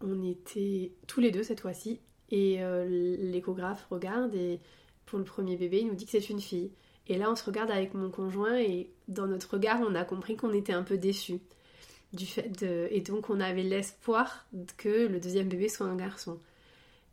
on 0.00 0.22
était 0.22 0.92
tous 1.06 1.20
les 1.20 1.30
deux 1.30 1.42
cette 1.42 1.60
fois-ci 1.60 2.00
et 2.30 2.62
euh, 2.62 2.86
l'échographe 2.86 3.86
regarde 3.90 4.34
et 4.34 4.60
pour 5.06 5.18
le 5.18 5.24
premier 5.24 5.56
bébé, 5.56 5.80
il 5.80 5.86
nous 5.86 5.94
dit 5.94 6.04
que 6.04 6.10
c'est 6.10 6.28
une 6.28 6.40
fille. 6.40 6.70
Et 7.06 7.16
là, 7.16 7.30
on 7.30 7.36
se 7.36 7.44
regarde 7.44 7.70
avec 7.70 7.94
mon 7.94 8.10
conjoint 8.10 8.58
et 8.58 8.90
dans 9.08 9.26
notre 9.26 9.54
regard, 9.54 9.80
on 9.80 9.94
a 9.94 10.04
compris 10.04 10.36
qu'on 10.36 10.52
était 10.52 10.74
un 10.74 10.82
peu 10.82 10.98
déçus. 10.98 11.40
Du 12.12 12.26
fait 12.26 12.48
de... 12.60 12.88
Et 12.90 13.00
donc, 13.00 13.30
on 13.30 13.40
avait 13.40 13.62
l'espoir 13.62 14.46
que 14.76 15.06
le 15.06 15.18
deuxième 15.18 15.48
bébé 15.48 15.68
soit 15.68 15.86
un 15.86 15.96
garçon. 15.96 16.38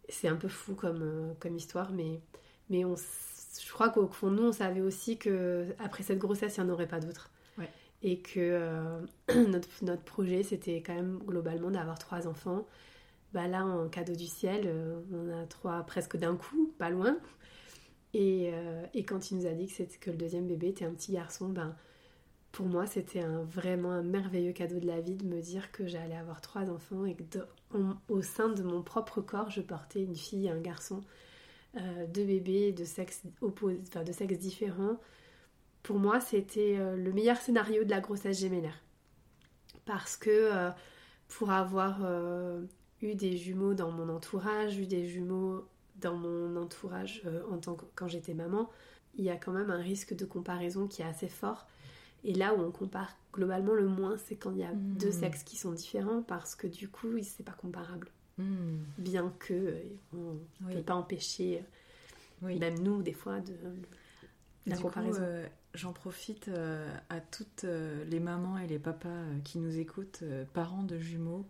C'est 0.10 0.28
un 0.28 0.36
peu 0.36 0.50
fou 0.50 0.76
comme, 0.76 1.02
euh, 1.02 1.34
comme 1.40 1.56
histoire, 1.56 1.92
mais, 1.92 2.20
mais 2.70 2.84
on, 2.84 2.96
je 2.96 3.72
crois 3.72 3.90
qu'au 3.90 4.08
fond 4.08 4.30
nous, 4.30 4.44
on 4.44 4.52
savait 4.52 4.82
aussi 4.82 5.18
que 5.18 5.68
après 5.80 6.04
cette 6.04 6.20
grossesse, 6.20 6.58
il 6.58 6.64
n'y 6.64 6.70
en 6.70 6.74
aurait 6.74 6.88
pas 6.88 7.00
d'autres. 7.00 7.30
Et 8.06 8.20
que 8.22 8.40
euh, 8.40 9.02
notre, 9.82 10.04
projet, 10.06 10.44
c'était 10.44 10.84
quand 10.84 10.96
même 10.96 11.20
globalement 11.26 11.72
d'avoir 11.72 12.00
trois 12.00 12.28
enfants. 12.28 12.68
Bah 13.34 13.48
là, 13.48 13.66
en 13.66 13.90
cadeau 13.90 14.16
du 14.16 14.28
ciel, 14.28 14.64
euh, 14.68 15.02
on 15.14 15.30
a 15.32 15.46
trois 15.48 15.84
presque 15.86 16.18
d'un 16.18 16.38
coup, 16.38 16.74
pas 16.80 16.90
loin. 16.92 17.18
Et, 18.14 18.52
euh, 18.54 18.86
quand 19.08 19.32
il 19.32 19.38
nous 19.38 19.46
a 19.48 19.52
dit 19.52 19.68
que, 19.68 19.84
que 20.00 20.12
le 20.12 20.18
deuxième 20.18 20.48
bébé 20.48 20.70
était 20.70 20.86
un 20.86 20.94
petit 20.94 21.14
garçon, 21.14 21.50
ben, 21.50 21.76
pour 22.52 22.68
moi, 22.68 22.88
c'était 22.88 23.22
un, 23.22 23.44
vraiment 23.44 23.92
un 23.92 24.04
merveilleux 24.04 24.54
cadeau 24.54 24.80
de 24.80 24.88
la 24.88 25.02
vie 25.02 25.16
de 25.16 25.26
me 25.26 25.42
dire 25.42 25.72
que 25.72 25.88
j'allais 25.88 26.18
avoir 26.18 26.42
trois 26.42 26.70
enfants 26.70 27.06
et 27.06 27.16
que 27.16 27.24
au 28.10 28.22
sein 28.22 28.50
de 28.50 28.64
mon 28.64 28.82
propre 28.84 29.22
corps, 29.22 29.52
je 29.52 29.62
portais 29.62 30.04
une 30.04 30.16
fille 30.16 30.48
et 30.48 30.52
un 30.52 30.62
garçon, 30.62 31.02
deux 32.10 32.26
bébés 32.26 32.72
de 32.74 32.86
sexe, 32.86 33.24
oppos- 33.42 33.80
enfin, 33.88 34.04
de 34.04 34.12
sexe 34.14 34.38
différent. 34.40 34.98
Pour 35.86 36.00
moi, 36.00 36.20
c'était 36.20 36.78
euh, 36.80 36.96
le 36.98 37.14
meilleur 37.14 37.38
scénario 37.38 37.84
de 37.84 37.92
la 37.92 38.00
grossesse 38.02 38.40
gémellaire. 38.40 38.82
Parce 39.86 40.18
que 40.18 40.32
euh, 40.32 40.72
pour 41.28 41.52
avoir 41.52 42.00
euh, 42.04 42.64
eu 43.04 43.14
des 43.14 43.38
jumeaux 43.38 43.76
dans 43.76 43.92
mon 43.92 44.10
entourage, 44.10 44.80
eu 44.80 44.88
des 44.88 45.06
jumeaux 45.08 45.68
dans 45.98 46.16
mon 46.16 46.56
entourage 46.58 47.22
en 47.52 47.58
tant 47.60 47.76
que 47.76 47.86
quand 47.94 48.08
j'étais 48.08 48.34
maman, 48.34 48.68
il 49.16 49.24
y 49.26 49.30
a 49.30 49.36
quand 49.38 49.52
même 49.52 49.70
un 49.70 49.78
risque 49.82 50.16
de 50.16 50.26
comparaison 50.26 50.88
qui 50.88 51.04
est 51.04 51.06
assez 51.06 51.30
fort. 51.30 51.68
Et 52.24 52.34
là 52.34 52.56
où 52.56 52.62
on 52.62 52.72
compare 52.72 53.16
globalement 53.32 53.76
le 53.76 53.88
moins, 53.88 54.18
c'est 54.18 54.36
quand 54.36 54.52
il 54.54 54.58
y 54.58 54.64
a 54.64 54.74
Mhm. 54.74 54.98
deux 54.98 55.12
sexes 55.12 55.44
qui 55.44 55.56
sont 55.56 55.72
différents 55.72 56.24
parce 56.24 56.56
que 56.56 56.66
du 56.66 56.90
coup, 56.90 57.10
c'est 57.22 57.44
pas 57.46 57.52
comparable. 57.54 58.08
Hmm. 58.40 58.78
Bien 58.98 59.32
que 59.38 59.76
on 60.14 60.18
ne 60.34 60.40
Oui. 60.68 60.74
peut 60.74 60.82
pas 60.82 60.96
empêcher, 60.96 61.64
Oui. 62.42 62.58
même 62.60 62.80
nous, 62.80 63.04
des 63.04 63.14
fois, 63.14 63.40
de 63.40 63.54
la 64.66 64.76
comparaison. 64.78 65.20
coup, 65.20 65.24
euh, 65.24 65.48
j'en 65.76 65.94
profite 65.94 66.48
euh, 66.48 66.96
à 67.10 67.20
toutes 67.20 67.64
euh, 67.64 68.04
les 68.06 68.20
mamans 68.20 68.58
et 68.58 68.68
les 68.68 68.80
papas 68.80 69.10
euh, 69.10 69.40
qui 69.44 69.60
nous 69.60 69.78
écoutent, 69.78 70.24
parents 70.54 70.84
de 70.84 70.98
jumeaux, 70.98 71.48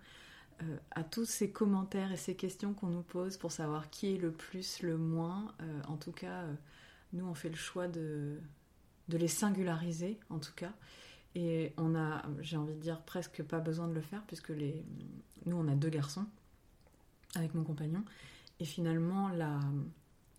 à 0.91 1.03
tous 1.03 1.25
ces 1.25 1.51
commentaires 1.51 2.13
et 2.13 2.17
ces 2.17 2.33
questions 2.33 2.73
qu'on 2.73 2.87
nous 2.87 3.01
pose 3.01 3.35
pour 3.35 3.51
savoir 3.51 3.89
qui 3.89 4.15
est 4.15 4.17
le 4.17 4.31
plus, 4.31 4.83
le 4.83 4.97
moins. 4.97 5.53
En 5.89 5.97
tout 5.97 6.13
cas, 6.13 6.45
nous, 7.11 7.25
on 7.25 7.33
fait 7.33 7.49
le 7.49 7.57
choix 7.57 7.89
de, 7.89 8.39
de 9.09 9.17
les 9.17 9.27
singulariser, 9.27 10.17
en 10.29 10.39
tout 10.39 10.53
cas. 10.55 10.71
Et 11.35 11.73
on 11.75 11.93
a, 11.93 12.23
j'ai 12.39 12.55
envie 12.55 12.73
de 12.73 12.79
dire, 12.79 13.01
presque 13.01 13.43
pas 13.43 13.59
besoin 13.59 13.89
de 13.89 13.93
le 13.93 13.99
faire, 13.99 14.23
puisque 14.27 14.51
nous, 14.51 15.57
on 15.57 15.67
a 15.67 15.75
deux 15.75 15.89
garçons 15.89 16.25
avec 17.35 17.53
mon 17.53 17.65
compagnon. 17.65 18.05
Et 18.61 18.65
finalement, 18.65 19.27
la, 19.27 19.59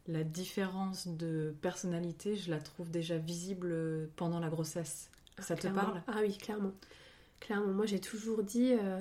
la 0.09 0.25
différence 0.25 1.09
de 1.09 1.55
personnalité, 1.63 2.37
je 2.37 2.51
la 2.51 2.59
trouve 2.61 2.91
déjà 2.91 3.19
visible 3.19 4.09
pendant 4.17 4.41
la 4.41 4.49
grossesse. 4.49 5.11
Ça 5.39 5.57
te 5.57 5.69
parle? 5.69 6.03
Ah 6.07 6.19
oui, 6.23 6.37
clairement. 6.39 6.73
Clairement, 7.41 7.73
moi 7.73 7.87
j'ai 7.87 8.01
toujours 8.01 8.43
dit, 8.43 8.73
euh, 8.73 9.01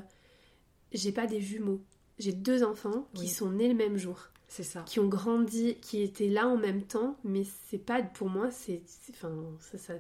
j'ai 0.92 1.12
pas 1.12 1.28
des 1.28 1.42
jumeaux. 1.42 1.82
j'ai 2.18 2.32
deux 2.32 2.64
enfants 2.64 3.08
qui 3.14 3.24
Oui. 3.24 3.28
sont 3.28 3.52
nés 3.52 3.68
le 3.68 3.76
même 3.76 3.98
jour, 3.98 4.30
C'est 4.48 4.64
ça. 4.64 4.84
qui 4.86 5.00
ont 5.02 5.08
grandi, 5.10 5.76
qui 5.82 6.02
étaient 6.02 6.30
là 6.30 6.48
en 6.48 6.56
même 6.58 6.82
temps, 6.84 7.18
mais 7.26 7.44
c'est 7.68 7.78
pas 7.78 8.02
pour 8.02 8.30
moi, 8.30 8.52
c'est, 8.52 8.82
c'est- 8.86 9.12
enfin, 9.14 9.34
ça, 9.60 9.78
ça, 9.78 9.94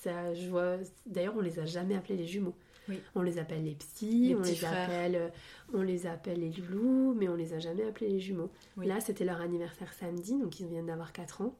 ça- 0.00 0.34
je 0.34 0.48
vois. 0.48 0.78
D'ailleurs, 1.06 1.34
on 1.36 1.40
les 1.42 1.58
a 1.58 1.66
jamais 1.66 1.94
appelés 1.96 2.16
les 2.16 2.26
jumeaux. 2.26 2.54
Oui. 2.88 3.00
On 3.14 3.22
les 3.22 3.38
appelle 3.38 3.64
les 3.64 3.76
Les 4.02 4.34
on 4.34 4.42
les 4.42 4.54
frères. 4.54 4.84
appelle, 4.84 5.14
euh, 5.16 5.28
on 5.72 5.82
les 5.82 6.06
appelle 6.06 6.40
les 6.40 6.50
loulous, 6.50 7.14
mais 7.14 7.28
on 7.28 7.34
les 7.34 7.54
a 7.54 7.58
jamais 7.58 7.84
appelés 7.84 8.08
les 8.10 8.20
jumeaux. 8.20 8.50
Oui. 8.76 8.86
Là, 8.86 9.00
c'était 9.00 9.24
leur 9.24 9.40
anniversaire 9.40 9.92
samedi, 9.92 10.38
donc 10.38 10.60
ils 10.60 10.66
viennent 10.66 10.86
d'avoir 10.86 11.12
4 11.12 11.42
ans. 11.42 11.54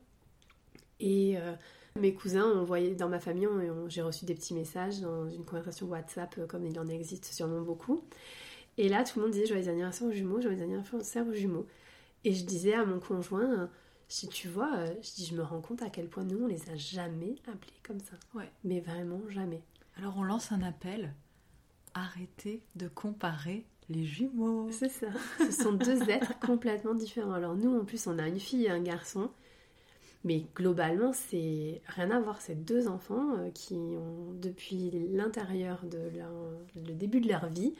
Et 1.01 1.37
euh, 1.39 1.53
mes 1.99 2.15
cousins, 2.15 2.51
on 2.55 2.65
voyait 2.65 2.95
dans 2.95 3.09
ma 3.09 3.21
famille, 3.21 3.49
j'ai 3.89 4.03
reçu 4.03 4.25
des 4.25 4.35
petits 4.35 4.55
messages 4.55 5.01
dans 5.01 5.29
une 5.29 5.45
conversation 5.45 5.87
WhatsApp, 5.87 6.35
euh, 6.39 6.47
comme 6.47 6.67
il 6.67 6.79
en 6.79 6.87
existe 6.89 7.25
sûrement 7.27 7.61
beaucoup. 7.63 8.05
Et 8.77 8.89
là, 8.89 9.05
tout 9.05 9.19
le 9.19 9.25
monde 9.25 9.33
disait 9.33 9.47
joyeux 9.47 9.69
anniversaire 9.69 10.07
aux 10.09 10.13
jumeaux, 10.13 10.41
joyeux 10.41 10.63
anniversaire 10.63 11.27
aux 11.27 11.33
jumeaux. 11.33 11.67
Et 12.25 12.33
je 12.33 12.45
disais 12.45 12.75
à 12.75 12.85
mon 12.85 12.99
conjoint, 13.01 13.69
si 14.09 14.29
tu 14.29 14.49
vois, 14.49 14.87
je 15.03 15.15
dis, 15.15 15.27
je 15.27 15.35
me 15.35 15.43
rends 15.43 15.61
compte 15.61 15.83
à 15.83 15.91
quel 15.91 16.09
point 16.09 16.25
nous, 16.25 16.45
on 16.45 16.47
les 16.47 16.69
a 16.71 16.77
jamais 16.77 17.37
appelés 17.47 17.73
comme 17.83 18.01
ça. 18.01 18.17
Ouais. 18.35 18.51
Mais 18.65 18.81
vraiment 18.81 19.21
jamais. 19.29 19.63
Alors 19.97 20.17
on 20.17 20.23
lance 20.23 20.53
un 20.53 20.63
appel. 20.63 21.15
Arrêtez 21.95 22.63
de 22.75 22.89
comparer 22.89 23.65
les 23.89 24.05
jumeaux. 24.05 24.71
C'est 24.71 24.89
ça. 24.89 25.09
Ce 25.39 25.53
sont 25.53 25.73
deux 25.73 26.03
êtres 26.11 26.39
complètement 26.41 26.95
différents. 26.95 27.33
Alors 27.33 27.55
nous, 27.55 27.79
en 27.79 27.85
plus, 27.85 28.07
on 28.07 28.19
a 28.19 28.27
une 28.27 28.41
fille 28.41 28.65
et 28.65 28.71
un 28.71 28.83
garçon. 28.83 29.31
Mais 30.25 30.47
globalement, 30.57 31.13
c'est 31.13 31.83
rien 31.87 32.11
à 32.11 32.19
voir. 32.19 32.41
C'est 32.41 32.65
deux 32.65 32.89
enfants 32.89 33.37
euh, 33.37 33.51
qui 33.51 33.75
ont, 33.75 34.33
depuis 34.41 34.91
l'intérieur 35.13 35.85
de 35.85 35.99
leur, 36.17 36.31
le 36.75 36.95
début 36.95 37.21
de 37.21 37.29
leur 37.29 37.47
vie, 37.49 37.75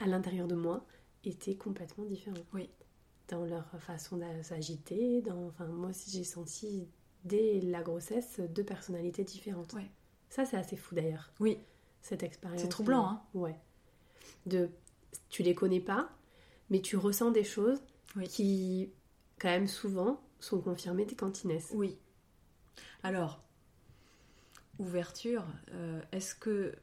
à 0.00 0.06
l'intérieur 0.06 0.48
de 0.48 0.56
moi, 0.56 0.84
été 1.24 1.56
complètement 1.56 2.04
différents. 2.04 2.36
Oui. 2.52 2.68
Dans 3.28 3.44
leur 3.44 3.68
façon 3.80 4.16
de 4.16 4.42
s'agiter. 4.42 5.22
Dans, 5.22 5.46
enfin, 5.46 5.66
moi 5.66 5.90
aussi, 5.90 6.10
j'ai 6.10 6.24
senti 6.24 6.88
dès 7.24 7.60
la 7.60 7.82
grossesse 7.82 8.40
deux 8.40 8.64
personnalités 8.64 9.24
différentes. 9.24 9.72
Ouais. 9.74 9.90
Ça, 10.28 10.44
c'est 10.44 10.56
assez 10.56 10.76
fou 10.76 10.94
d'ailleurs 10.94 11.30
Oui, 11.40 11.58
cette 12.02 12.22
expérience. 12.22 12.60
C'est 12.60 12.68
troublant, 12.68 13.06
hein. 13.08 13.22
Ouais. 13.34 13.56
De, 14.46 14.68
tu 15.28 15.42
les 15.42 15.54
connais 15.54 15.80
pas, 15.80 16.10
mais 16.70 16.80
tu 16.80 16.96
ressens 16.96 17.30
des 17.30 17.44
choses 17.44 17.80
Oui. 18.16 18.26
qui, 18.28 18.90
quand 19.38 19.48
même, 19.48 19.68
souvent, 19.68 20.20
sont 20.40 20.60
confirmées 20.60 21.06
quand 21.16 21.42
ils 21.44 21.48
naissent. 21.48 21.72
oui. 21.74 21.96
Alors, 23.02 23.40
ouverture, 24.78 25.44
euh, 25.72 26.00
est-ce 26.12 26.34
que 26.34 26.74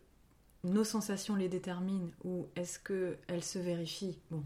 nos 0.63 0.83
sensations 0.83 1.35
les 1.35 1.49
déterminent 1.49 2.09
ou 2.23 2.47
est-ce 2.55 2.79
qu'elles 2.79 3.43
se 3.43 3.59
vérifient? 3.59 4.19
Bon, 4.31 4.43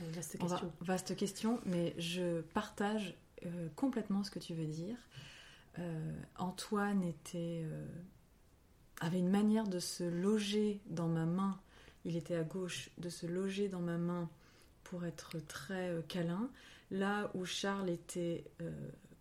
Euh, 0.00 0.04
vaste 0.12 0.36
on 0.40 0.46
va- 0.46 0.56
question. 0.56 0.72
vaste 0.80 1.16
question, 1.16 1.60
mais 1.66 1.94
je 1.98 2.40
partage 2.42 3.16
euh, 3.46 3.68
complètement 3.76 4.22
ce 4.24 4.30
que 4.30 4.38
tu 4.38 4.54
veux 4.54 4.66
dire. 4.66 4.96
Euh, 5.78 6.12
Antoine 6.36 7.02
était, 7.02 7.62
euh, 7.64 7.86
avait 9.00 9.18
une 9.18 9.30
manière 9.30 9.68
de 9.68 9.78
se 9.78 10.04
loger 10.04 10.80
dans 10.86 11.08
ma 11.08 11.26
main. 11.26 11.60
Il 12.04 12.16
était 12.16 12.36
à 12.36 12.42
gauche, 12.42 12.90
de 12.98 13.08
se 13.08 13.26
loger 13.26 13.68
dans 13.68 13.80
ma 13.80 13.98
main 13.98 14.28
pour 14.84 15.04
être 15.04 15.38
très 15.46 15.90
euh, 15.90 16.02
câlin. 16.02 16.50
Là 16.90 17.30
où 17.34 17.44
Charles 17.44 17.88
était 17.88 18.44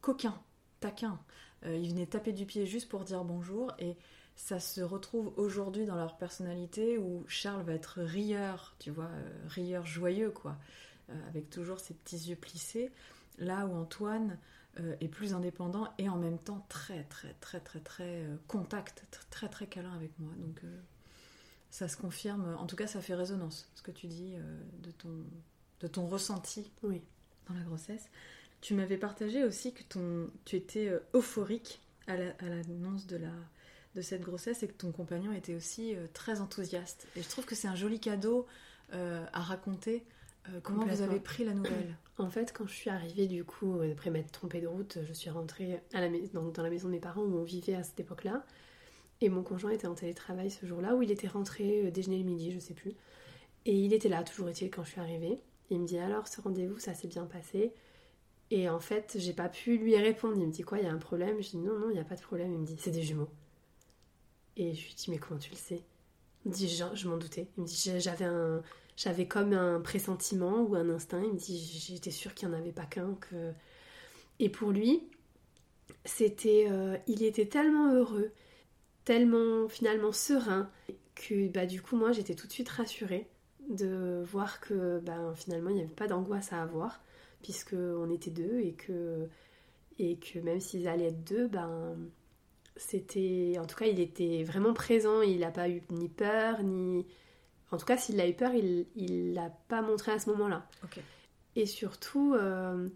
coquin, 0.01 0.41
taquin. 0.79 1.19
Euh, 1.65 1.75
il 1.75 1.89
venait 1.89 2.07
taper 2.07 2.33
du 2.33 2.45
pied 2.45 2.65
juste 2.65 2.89
pour 2.89 3.03
dire 3.03 3.23
bonjour 3.23 3.73
et 3.79 3.95
ça 4.35 4.59
se 4.59 4.81
retrouve 4.81 5.33
aujourd'hui 5.37 5.85
dans 5.85 5.95
leur 5.95 6.17
personnalité 6.17 6.97
où 6.97 7.25
Charles 7.27 7.61
va 7.63 7.73
être 7.73 8.01
rieur, 8.01 8.75
tu 8.79 8.89
vois, 8.89 9.09
rieur 9.47 9.85
joyeux 9.85 10.31
quoi, 10.31 10.57
avec 11.27 11.49
toujours 11.49 11.79
ses 11.79 11.93
petits 11.93 12.29
yeux 12.29 12.37
plissés. 12.37 12.89
Là 13.37 13.67
où 13.67 13.75
Antoine 13.75 14.37
euh, 14.79 14.95
est 15.01 15.07
plus 15.07 15.33
indépendant 15.33 15.91
et 15.97 16.09
en 16.09 16.17
même 16.17 16.37
temps 16.37 16.65
très 16.69 17.03
très 17.05 17.33
très 17.41 17.59
très 17.59 17.79
très 17.79 18.23
euh, 18.23 18.35
contact, 18.47 19.03
tr- 19.11 19.29
très 19.29 19.49
très 19.49 19.67
câlin 19.67 19.93
avec 19.93 20.11
moi. 20.19 20.31
Donc 20.37 20.61
euh, 20.63 20.79
ça 21.71 21.87
se 21.87 21.97
confirme, 21.97 22.55
en 22.59 22.65
tout 22.65 22.75
cas 22.75 22.87
ça 22.87 23.01
fait 23.01 23.15
résonance 23.15 23.69
ce 23.75 23.81
que 23.81 23.91
tu 23.91 24.07
dis 24.07 24.33
euh, 24.35 24.59
de, 24.83 24.91
ton, 24.91 25.23
de 25.81 25.87
ton 25.87 26.07
ressenti 26.07 26.71
Oui. 26.83 27.01
dans 27.47 27.53
la 27.55 27.61
grossesse. 27.61 28.07
Tu 28.61 28.73
m'avais 28.73 28.97
partagé 28.97 29.43
aussi 29.43 29.73
que 29.73 29.83
ton, 29.83 30.29
tu 30.45 30.55
étais 30.55 30.87
euh, 30.89 30.99
euphorique 31.13 31.81
à 32.07 32.15
la- 32.17 32.33
à 32.39 32.45
l'annonce 32.49 33.07
de, 33.07 33.17
la, 33.17 33.31
de 33.95 34.01
cette 34.01 34.21
grossesse 34.21 34.63
et 34.63 34.67
que 34.67 34.73
ton 34.73 34.91
compagnon 34.91 35.31
était 35.31 35.55
aussi 35.55 35.95
euh, 35.95 36.07
très 36.13 36.41
enthousiaste. 36.41 37.07
Et 37.15 37.21
je 37.21 37.29
trouve 37.29 37.45
que 37.45 37.55
c'est 37.55 37.67
un 37.67 37.75
joli 37.75 37.99
cadeau 37.99 38.45
euh, 38.93 39.25
à 39.33 39.41
raconter. 39.41 40.05
Euh, 40.47 40.59
comment 40.63 40.85
vous 40.85 41.01
avez 41.01 41.19
pris 41.19 41.43
la 41.43 41.53
nouvelle 41.53 41.97
En 42.17 42.29
fait, 42.29 42.51
quand 42.53 42.67
je 42.67 42.73
suis 42.73 42.89
arrivée, 42.89 43.27
du 43.27 43.43
coup, 43.43 43.79
euh, 43.79 43.93
après 43.93 44.09
m'être 44.09 44.31
trompée 44.31 44.61
de 44.61 44.67
route, 44.67 44.99
je 45.07 45.13
suis 45.13 45.29
rentrée 45.29 45.81
à 45.93 46.01
la 46.01 46.09
dans 46.33 46.63
la 46.63 46.69
maison 46.69 46.87
de 46.87 46.93
mes 46.93 46.99
parents 46.99 47.21
où 47.21 47.37
on 47.37 47.43
vivait 47.43 47.75
à 47.75 47.83
cette 47.83 47.99
époque-là. 47.99 48.45
Et 49.21 49.29
mon 49.29 49.43
conjoint 49.43 49.71
était 49.71 49.87
en 49.87 49.95
télétravail 49.95 50.49
ce 50.49 50.65
jour-là, 50.65 50.95
où 50.95 51.01
il 51.01 51.11
était 51.11 51.27
rentré 51.27 51.85
euh, 51.85 51.91
déjeuner 51.91 52.19
le 52.19 52.23
midi, 52.23 52.51
je 52.51 52.59
sais 52.59 52.73
plus. 52.73 52.93
Et 53.65 53.73
il 53.73 53.93
était 53.93 54.09
là, 54.09 54.23
toujours 54.23 54.49
est-il, 54.49 54.69
quand 54.71 54.83
je 54.83 54.91
suis 54.91 55.01
arrivée. 55.01 55.41
Il 55.69 55.79
me 55.79 55.85
dit 55.85 55.97
alors, 55.97 56.27
ce 56.27 56.41
rendez-vous, 56.41 56.79
ça 56.79 56.93
s'est 56.93 57.07
bien 57.07 57.25
passé? 57.25 57.73
Et 58.51 58.69
en 58.69 58.79
fait, 58.79 59.15
j'ai 59.19 59.33
pas 59.33 59.49
pu 59.49 59.77
lui 59.77 59.95
répondre. 59.95 60.35
Il 60.37 60.47
me 60.47 60.51
dit 60.51 60.63
quoi, 60.63 60.79
il 60.79 60.85
y 60.85 60.87
a 60.87 60.91
un 60.91 60.97
problème? 60.97 61.41
Je 61.41 61.49
dis 61.51 61.57
non, 61.57 61.77
non, 61.77 61.89
il 61.89 61.93
n'y 61.93 61.99
a 61.99 62.03
pas 62.05 62.15
de 62.15 62.21
problème. 62.21 62.51
Il 62.53 62.59
me 62.59 62.65
dit 62.65 62.77
c'est 62.79 62.91
des 62.91 63.03
jumeaux. 63.03 63.29
Et 64.57 64.73
je 64.73 64.85
lui 64.87 64.93
dis 64.95 65.11
mais 65.11 65.19
comment 65.19 65.39
tu 65.39 65.51
le 65.51 65.55
sais? 65.57 65.83
Il 66.45 66.49
me 66.49 66.55
dit 66.55 66.67
je, 66.67 66.83
je 66.93 67.07
m'en 67.07 67.17
doutais. 67.17 67.47
Il 67.57 67.61
me 67.61 67.67
dit 67.67 67.91
j'avais 67.99 68.25
un, 68.25 68.61
j'avais 68.99 69.27
comme 69.27 69.53
un 69.53 69.79
pressentiment 69.79 70.61
ou 70.61 70.75
un 70.75 70.89
instinct. 70.89 71.21
Il 71.23 71.33
me 71.33 71.37
dit 71.37 71.57
j'étais 71.87 72.11
sûre 72.11 72.33
qu'il 72.33 72.49
n'y 72.49 72.55
en 72.55 72.57
avait 72.57 72.73
pas 72.73 72.85
qu'un. 72.85 73.17
Et 74.39 74.49
pour 74.49 74.71
lui, 74.71 75.03
c'était, 76.03 76.67
euh, 76.69 76.97
il 77.07 77.23
était 77.23 77.45
tellement 77.45 77.93
heureux, 77.93 78.31
tellement 79.05 79.69
finalement 79.69 80.11
serein 80.11 80.69
que 81.15 81.47
bah 81.49 81.65
du 81.65 81.81
coup 81.81 81.97
moi 81.97 82.11
j'étais 82.11 82.35
tout 82.35 82.47
de 82.47 82.51
suite 82.51 82.69
rassurée 82.69 83.27
de 83.69 84.23
voir 84.25 84.61
que 84.61 84.99
bah, 84.99 85.33
finalement 85.35 85.69
il 85.69 85.75
n'y 85.77 85.81
avait 85.81 85.89
pas 85.89 86.07
d'angoisse 86.07 86.53
à 86.53 86.61
avoir 86.61 87.01
puisque 87.41 87.73
on 87.73 88.09
était 88.09 88.31
deux 88.31 88.59
et 88.59 88.73
que 88.73 89.27
et 89.97 90.17
que 90.17 90.39
même 90.39 90.61
s'ils 90.61 90.87
allaient 90.87 91.07
être 91.07 91.23
deux 91.25 91.47
ben 91.47 91.97
c'était 92.77 93.57
en 93.59 93.65
tout 93.65 93.75
cas 93.75 93.87
il 93.87 93.99
était 93.99 94.43
vraiment 94.43 94.73
présent 94.73 95.21
il 95.21 95.39
n'a 95.39 95.51
pas 95.51 95.67
eu 95.69 95.81
ni 95.89 96.07
peur 96.07 96.63
ni 96.63 97.05
en 97.71 97.77
tout 97.77 97.85
cas 97.85 97.97
s'il 97.97 98.19
a 98.19 98.27
eu 98.27 98.33
peur 98.33 98.53
il 98.53 98.87
il 98.95 99.33
l'a 99.33 99.49
pas 99.67 99.81
montré 99.81 100.11
à 100.11 100.19
ce 100.19 100.29
moment-là. 100.31 100.67
Et 101.55 101.65
surtout 101.65 102.33
euh, 102.35 102.89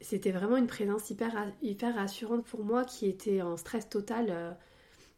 c'était 0.00 0.32
vraiment 0.32 0.56
une 0.56 0.66
présence 0.66 1.10
hyper 1.10 1.52
hyper 1.62 1.94
rassurante 1.94 2.44
pour 2.44 2.64
moi 2.64 2.84
qui 2.84 3.06
était 3.06 3.42
en 3.42 3.56
stress 3.56 3.88
total 3.88 4.26
euh, 4.30 4.52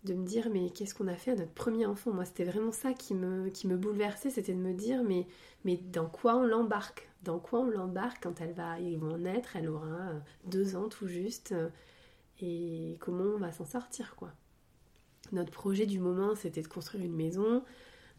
de 0.05 0.15
me 0.15 0.25
dire 0.25 0.49
mais 0.51 0.71
qu'est-ce 0.71 0.95
qu'on 0.95 1.09
a 1.09 1.17
fait 1.17 1.33
à 1.33 1.37
notre 1.37 1.53
premier 1.53 1.87
enfant? 1.87 2.13
Moi 2.13 2.25
c'était 2.25 2.45
vraiment 2.45 2.73
ça 2.73 2.93
qui 2.93 3.15
me 3.15 3.49
qui 3.51 3.67
me 3.67 3.77
bouleversait 3.77 4.31
c'était 4.31 4.55
de 4.55 4.61
me 4.61 4.73
dire 4.73 5.03
mais 5.03 5.27
mais 5.65 5.77
dans 5.77 6.09
quoi 6.09 6.37
on 6.37 6.45
l'embarque? 6.45 7.09
Dans 7.23 7.39
quoi 7.39 7.61
on 7.61 7.69
l'embarque 7.71 8.23
quand 8.23 8.41
elle 8.41 8.53
va 8.55 8.79
ils 8.81 8.99
vont 8.99 9.19
naître? 9.19 9.57
Elle 9.57 9.69
aura 9.69 9.87
euh, 9.87 10.19
deux 10.47 10.77
ans 10.77 10.89
tout 10.89 11.07
juste. 11.07 11.55
Et 12.43 12.97
comment 13.01 13.35
on 13.35 13.39
va 13.39 13.53
s'en 13.53 13.67
sortir 13.67 14.17
quoi? 14.17 14.33
Notre 15.33 15.53
projet 15.53 15.85
du 15.85 15.99
moment 15.99 16.35
c'était 16.35 16.63
de 16.63 16.69
construire 16.69 17.05
une 17.05 17.15
maison 17.15 17.63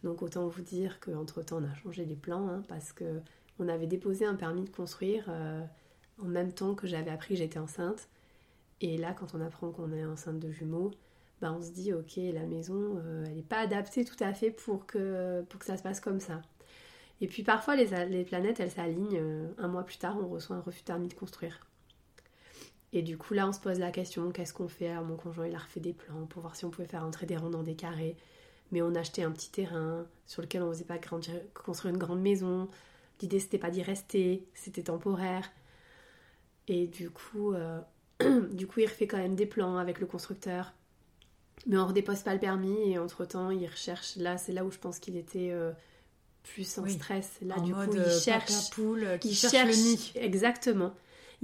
donc 0.03 0.21
autant 0.21 0.47
vous 0.47 0.61
dire 0.61 0.99
qu'entre 0.99 1.43
temps 1.43 1.59
on 1.61 1.69
a 1.69 1.75
changé 1.75 2.05
les 2.05 2.15
plans 2.15 2.47
hein, 2.47 2.63
parce 2.67 2.91
que 2.91 3.21
on 3.59 3.67
avait 3.67 3.87
déposé 3.87 4.25
un 4.25 4.35
permis 4.35 4.63
de 4.63 4.69
construire 4.69 5.25
euh, 5.29 5.61
en 6.19 6.25
même 6.25 6.51
temps 6.51 6.73
que 6.73 6.87
j'avais 6.87 7.11
appris 7.11 7.35
que 7.35 7.39
j'étais 7.39 7.59
enceinte. 7.59 8.07
Et 8.81 8.97
là 8.97 9.13
quand 9.13 9.35
on 9.35 9.41
apprend 9.41 9.71
qu'on 9.71 9.91
est 9.91 10.05
enceinte 10.05 10.39
de 10.39 10.51
jumeaux 10.51 10.91
bah, 11.41 11.55
on 11.57 11.61
se 11.61 11.71
dit 11.71 11.93
ok 11.93 12.17
la 12.33 12.45
maison 12.45 12.97
euh, 12.97 13.25
elle 13.27 13.35
n'est 13.35 13.41
pas 13.43 13.59
adaptée 13.59 14.05
tout 14.05 14.21
à 14.23 14.33
fait 14.33 14.51
pour 14.51 14.85
que, 14.85 15.43
ça 15.61 15.77
se 15.77 15.83
passe 15.83 15.99
comme 15.99 16.19
ça. 16.19 16.41
Et 17.19 17.27
puis 17.27 17.43
parfois 17.43 17.75
les, 17.75 18.23
planètes 18.23 18.59
elles 18.59 18.71
s'alignent 18.71 19.19
euh, 19.19 19.47
un 19.59 19.67
mois 19.67 19.83
plus 19.83 19.97
tard 19.97 20.17
on 20.19 20.27
reçoit 20.27 20.55
un 20.55 20.61
refus 20.61 20.81
de 20.81 20.85
permis 20.85 21.07
de 21.07 21.13
construire. 21.13 21.59
Et 22.93 23.03
du 23.03 23.17
coup 23.17 23.35
là 23.35 23.47
on 23.47 23.51
se 23.51 23.59
pose 23.59 23.77
la 23.77 23.91
question 23.91 24.31
qu'est-ce 24.31 24.53
qu'on 24.53 24.67
fait? 24.67 24.93
Mon 25.01 25.15
conjoint 25.15 25.47
il 25.47 25.55
a 25.55 25.59
refait 25.59 25.79
des 25.79 25.93
plans 25.93 26.25
pour 26.25 26.41
voir 26.41 26.55
si 26.55 26.65
on 26.65 26.71
pouvait 26.71 26.87
faire 26.87 27.05
entrer 27.05 27.27
des 27.27 27.37
ronds 27.37 27.51
dans 27.51 27.63
des 27.63 27.75
carrés 27.75 28.17
mais 28.71 28.81
on 28.81 28.95
a 28.95 28.99
acheté 28.99 29.23
un 29.23 29.31
petit 29.31 29.49
terrain 29.51 30.05
sur 30.25 30.41
lequel 30.41 30.61
on 30.63 30.67
ne 30.67 30.73
faisait 30.73 30.85
pas 30.85 30.97
grandir, 30.97 31.33
construire 31.53 31.93
une 31.93 31.99
grande 31.99 32.21
maison. 32.21 32.67
L'idée 33.21 33.39
c'était 33.39 33.57
pas 33.57 33.69
d'y 33.69 33.83
rester 33.83 34.45
c'était 34.53 34.83
temporaire. 34.83 35.49
Et 36.67 36.87
du 36.87 37.09
coup 37.09 37.53
euh, 37.53 37.79
du 38.51 38.67
coup 38.67 38.79
il 38.79 38.85
refait 38.87 39.07
quand 39.07 39.17
même 39.17 39.35
des 39.35 39.45
plans 39.45 39.77
avec 39.77 39.99
le 39.99 40.05
constructeur. 40.05 40.73
Mais 41.67 41.77
on 41.77 41.85
redépose 41.85 42.21
pas 42.21 42.33
le 42.33 42.39
permis 42.39 42.91
et 42.91 42.97
entre 42.97 43.25
temps 43.25 43.51
il 43.51 43.65
recherche. 43.67 44.15
Là 44.15 44.37
c'est 44.37 44.51
là 44.53 44.63
où 44.65 44.71
je 44.71 44.79
pense 44.79 44.99
qu'il 44.99 45.17
était 45.17 45.51
euh, 45.51 45.71
plus 46.43 46.77
en 46.79 46.83
Oui. 46.83 46.93
stress. 46.93 47.29
Là 47.41 47.55
en 47.59 47.61
du 47.63 47.73
mode 47.73 47.89
coup 47.89 47.95
il 47.95 48.01
euh, 48.01 48.19
cherche 48.19 48.69
poule 48.71 49.19
qui 49.19 49.29
il 49.29 49.35
cherche, 49.35 49.51
cherche 49.53 49.67
le 49.77 49.83
nid. 49.83 50.11
exactement. 50.15 50.93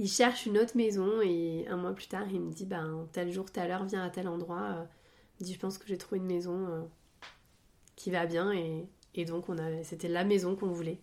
Il 0.00 0.08
cherche 0.08 0.46
une 0.46 0.58
autre 0.58 0.76
maison 0.76 1.20
et 1.22 1.66
un 1.68 1.76
mois 1.76 1.92
plus 1.92 2.06
tard 2.06 2.26
il 2.30 2.40
me 2.40 2.52
dit 2.52 2.64
ben 2.66 3.06
tel 3.12 3.30
jour 3.32 3.50
telle 3.50 3.70
heure 3.70 3.84
viens 3.84 4.02
à 4.04 4.10
tel 4.10 4.28
endroit. 4.28 4.86
Il 5.38 5.44
me 5.44 5.46
dit 5.46 5.54
je 5.54 5.58
pense 5.60 5.78
que 5.78 5.86
j'ai 5.86 5.98
trouvé 5.98 6.18
une 6.18 6.26
maison 6.26 6.88
qui 7.98 8.10
va 8.12 8.26
bien 8.26 8.52
et, 8.52 8.86
et 9.14 9.24
donc 9.24 9.48
on 9.48 9.58
a 9.58 9.82
c'était 9.82 10.08
la 10.08 10.24
maison 10.24 10.54
qu'on 10.56 10.68
voulait 10.70 10.98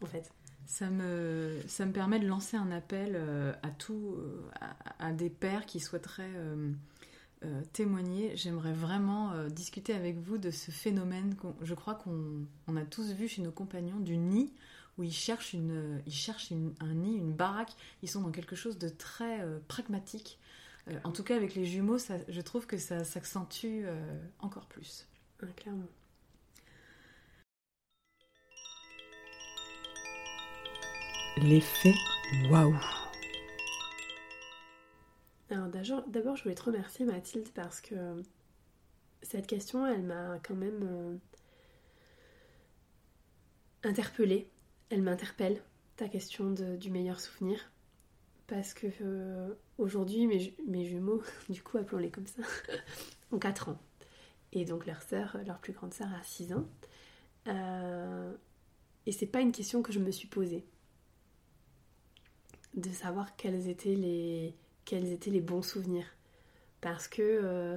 en 0.00 0.06
fait. 0.06 0.30
Ça 0.68 0.90
me, 0.90 1.60
ça 1.68 1.86
me 1.86 1.92
permet 1.92 2.18
de 2.18 2.26
lancer 2.26 2.56
un 2.56 2.70
appel 2.72 3.12
euh, 3.14 3.52
à 3.62 3.70
tout, 3.70 4.16
euh, 4.18 4.40
à, 4.60 5.06
à 5.08 5.12
des 5.12 5.30
pères 5.30 5.64
qui 5.64 5.78
souhaiteraient 5.78 6.24
euh, 6.34 6.72
euh, 7.44 7.62
témoigner. 7.72 8.36
J'aimerais 8.36 8.72
vraiment 8.72 9.30
euh, 9.32 9.48
discuter 9.48 9.92
avec 9.94 10.18
vous 10.18 10.38
de 10.38 10.50
ce 10.50 10.70
phénomène. 10.72 11.36
qu'on- 11.36 11.54
je 11.62 11.74
crois 11.74 11.94
qu'on 11.94 12.46
on 12.66 12.76
a 12.76 12.84
tous 12.84 13.12
vu 13.12 13.28
chez 13.28 13.42
nos 13.42 13.52
compagnons 13.52 14.00
du 14.00 14.16
nid 14.16 14.52
où 14.98 15.04
ils 15.04 15.12
cherchent, 15.12 15.52
une, 15.52 16.02
ils 16.06 16.12
cherchent 16.12 16.50
une- 16.50 16.74
un 16.80 16.94
nid, 16.94 17.16
une 17.16 17.32
baraque. 17.32 17.72
Ils 18.02 18.08
sont 18.10 18.22
dans 18.22 18.32
quelque 18.32 18.56
chose 18.56 18.76
de 18.78 18.88
très 18.88 19.46
pragmatique. 19.68 20.38
En 21.04 21.12
tout 21.12 21.22
cas, 21.24 21.36
avec 21.36 21.54
les 21.54 21.64
jumeaux, 21.64 21.98
ça- 21.98 22.18
je 22.28 22.40
trouve 22.40 22.66
que 22.66 22.78
ça 22.78 23.04
s'accentue 23.04 23.84
encore 24.40 24.66
plus. 24.66 25.06
Clairement. 25.56 25.86
L'effet 31.38 31.94
waouh. 32.50 32.74
Alors 35.50 35.68
d'abord, 36.08 36.36
je 36.36 36.42
voulais 36.42 36.54
te 36.54 36.62
remercier 36.64 37.04
Mathilde 37.04 37.48
parce 37.54 37.80
que 37.80 37.94
cette 39.22 39.46
question, 39.46 39.86
elle 39.86 40.02
m'a 40.02 40.38
quand 40.42 40.54
même 40.54 40.80
euh, 40.82 41.16
interpellée. 43.84 44.48
Elle 44.90 45.02
m'interpelle, 45.02 45.60
ta 45.96 46.08
question 46.08 46.50
du 46.50 46.90
meilleur 46.90 47.20
souvenir. 47.20 47.70
Parce 48.46 48.74
que 48.74 48.86
euh, 49.02 49.52
aujourd'hui, 49.78 50.26
mes, 50.26 50.38
ju- 50.38 50.54
mes 50.66 50.84
jumeaux, 50.84 51.22
du 51.48 51.62
coup 51.62 51.78
appelons-les 51.78 52.10
comme 52.10 52.26
ça, 52.26 52.42
ont 53.32 53.38
4 53.38 53.68
ans. 53.70 53.78
Et 54.52 54.64
donc 54.64 54.86
leur 54.86 55.02
sœur, 55.02 55.36
leur 55.46 55.58
plus 55.58 55.72
grande 55.72 55.92
sœur 55.92 56.08
a 56.18 56.22
6 56.22 56.52
ans. 56.54 56.66
Euh, 57.48 58.32
et 59.04 59.12
c'est 59.12 59.26
pas 59.26 59.40
une 59.40 59.52
question 59.52 59.82
que 59.82 59.92
je 59.92 59.98
me 60.00 60.10
suis 60.10 60.28
posée. 60.28 60.64
De 62.76 62.90
savoir 62.90 63.36
quels 63.36 63.68
étaient 63.68 63.94
les, 63.94 64.54
quels 64.86 65.12
étaient 65.12 65.30
les 65.30 65.42
bons 65.42 65.62
souvenirs. 65.62 66.06
Parce 66.80 67.08
que, 67.08 67.20
euh, 67.22 67.76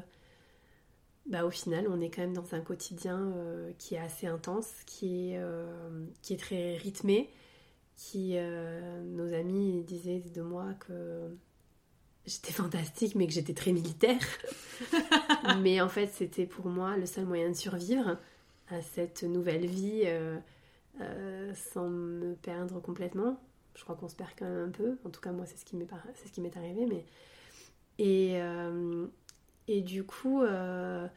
bah, 1.26 1.44
au 1.44 1.50
final, 1.50 1.88
on 1.90 2.00
est 2.00 2.10
quand 2.10 2.22
même 2.22 2.34
dans 2.34 2.54
un 2.54 2.62
quotidien 2.62 3.20
euh, 3.20 3.72
qui 3.78 3.96
est 3.96 4.00
assez 4.00 4.28
intense, 4.28 4.72
qui 4.86 5.32
est, 5.32 5.38
euh, 5.38 6.06
qui 6.22 6.34
est 6.34 6.38
très 6.38 6.78
rythmé, 6.78 7.30
qui, 7.96 8.38
nos 8.38 9.34
amis 9.34 9.84
disaient 9.84 10.22
de 10.34 10.42
moi 10.42 10.74
que 10.80 11.36
j'étais 12.26 12.54
fantastique, 12.54 13.16
mais 13.16 13.28
que 13.28 13.34
j'étais 13.34 13.54
très 13.54 13.74
militaire. 13.74 14.22
mais 15.62 15.82
en 15.82 15.90
fait, 15.90 16.08
c'était 16.08 16.46
pour 16.46 16.68
moi 16.68 16.96
le 16.96 17.06
seul 17.06 17.26
moyen 17.26 17.50
de 17.50 17.56
survivre 17.56 18.18
à 18.70 18.82
cette 18.82 19.24
nouvelle 19.24 19.66
vie 19.66 20.06
sans 21.74 21.90
me 21.90 22.36
perdre 22.36 22.80
complètement. 22.80 23.38
Je 23.80 23.86
crois 23.86 23.96
qu'on 23.96 24.10
se 24.10 24.16
perd 24.16 24.32
quand 24.38 24.46
même 24.46 24.68
un 24.68 24.72
peu. 24.72 24.98
En 25.06 25.10
tout 25.10 25.22
cas, 25.22 25.32
moi, 25.32 25.46
c'est 25.46 25.58
ce 25.58 25.64
qui 25.64 25.78
m'est 25.78 25.88
c'est 26.16 26.28
ce 26.28 26.34
qui 26.34 26.42
m'est 26.42 26.56
arrivé. 26.58 26.86
Mais 26.86 27.06
et 27.98 28.42
euh, 28.42 29.08
et 29.70 29.82
du 29.82 30.04
coup, 30.04 30.42
euh, 30.42 31.08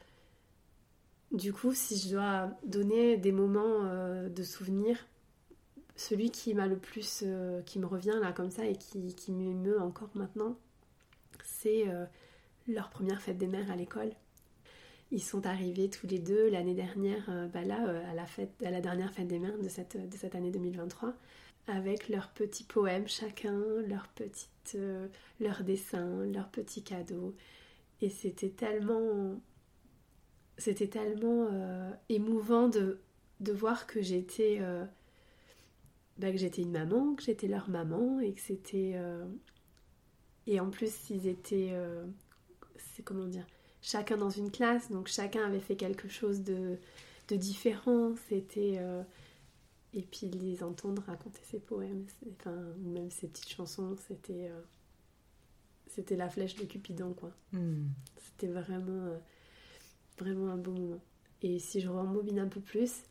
du 1.33 1.53
coup, 1.53 1.75
si 1.75 1.99
je 1.99 2.15
dois 2.15 2.51
donner 2.65 3.17
des 3.17 3.33
moments 3.33 3.81
euh, 3.85 4.29
de 4.29 4.45
souvenirs, 4.45 4.97
celui 5.97 6.31
qui 6.31 6.55
m'a 6.55 6.69
le 6.69 6.77
plus, 6.77 7.25
qui 7.67 7.79
me 7.81 7.87
revient 7.87 8.15
là 8.21 8.33
comme 8.33 8.51
ça 8.51 8.65
et 8.65 8.77
qui, 8.77 9.13
qui 9.15 9.33
m'émeut 9.33 9.81
encore 9.81 10.11
maintenant, 10.15 10.57
c'est 11.45 11.85
leur 12.69 12.91
première 12.91 13.21
fête 13.21 13.39
des 13.39 13.47
mères 13.47 13.71
à 13.71 13.77
l'école. 13.77 14.11
Ils 15.11 15.23
sont 15.23 15.47
arrivés 15.47 15.91
tous 15.91 16.07
les 16.07 16.19
deux 16.19 16.49
l'année 16.49 16.75
dernière, 16.75 17.29
bah 17.53 17.63
là, 17.63 17.77
à 18.09 18.15
la 18.15 18.25
fête, 18.25 18.51
à 18.65 18.71
la 18.71 18.81
dernière 18.81 19.13
fête 19.13 19.29
des 19.29 19.39
mères 19.39 19.59
de 19.59 19.69
cette, 19.69 19.97
de 20.09 20.17
cette 20.17 20.35
année 20.35 20.51
2023, 20.51 21.15
avec 21.67 22.09
leurs 22.09 22.31
petits 22.31 22.65
poèmes 22.65 23.09
chacun, 23.09 23.61
leurs 23.87 24.09
petites, 24.09 24.75
euh, 24.75 25.07
leurs 25.41 25.63
dessins, 25.63 26.25
leurs 26.27 26.49
petits 26.49 26.83
cadeaux. 26.83 27.35
Et 28.01 28.09
c'était 28.11 28.51
tellement, 28.51 29.41
c'était 30.59 30.89
tellement 30.89 31.49
euh, 31.51 31.91
émouvant 32.09 32.69
de, 32.69 33.01
de 33.41 33.53
voir 33.53 33.87
que 33.87 34.03
j'étais, 34.03 34.59
euh, 34.61 34.85
bah, 36.19 36.33
que 36.33 36.39
j'étais 36.39 36.63
une 36.63 36.73
maman, 36.73 37.15
que 37.15 37.23
j'étais 37.23 37.49
leur 37.49 37.69
maman 37.71 38.21
et 38.21 38.33
que 38.33 38.41
c'était, 38.41 38.97
et 40.47 40.59
en 40.59 40.71
plus 40.71 41.11
ils 41.11 41.29
étaient, 41.29 41.73
c'est 42.77 43.05
comment 43.05 43.27
dire, 43.27 43.47
chacun 43.83 44.17
dans 44.17 44.31
une 44.31 44.51
classe, 44.51 44.91
donc 44.91 45.07
chacun 45.07 45.45
avait 45.47 45.61
fait 45.61 45.77
quelque 45.77 46.09
chose 46.09 46.43
de, 46.43 46.79
de 47.29 47.37
différent. 47.37 48.15
C'était 48.29 48.81
et 49.95 50.03
puis 50.03 50.29
les 50.29 50.63
entendre 50.63 51.03
raconter 51.07 51.41
ses 51.45 51.59
poèmes, 51.59 52.07
enfin 52.39 52.57
ou 52.83 52.91
même 52.91 53.11
ses 53.11 53.29
petites 53.29 53.51
chansons, 53.51 53.97
c'était 54.09 54.49
euh, 54.51 54.61
c'était 55.87 56.17
la 56.17 56.29
flèche 56.29 56.55
de 56.57 56.65
Cupidon 56.65 57.13
quoi. 57.13 57.33
Hmm. 57.53 57.87
C'était 58.17 58.53
vraiment 58.53 59.07
euh, 59.07 59.19
vraiment 60.19 60.51
un 60.51 60.57
beau 60.57 60.73
moment. 60.73 61.03
Et 61.43 61.59
si 61.59 61.81
je 61.81 61.89
rembobine 61.89 62.39
un 62.39 62.49
peu 62.49 62.61
plus, 62.61 63.03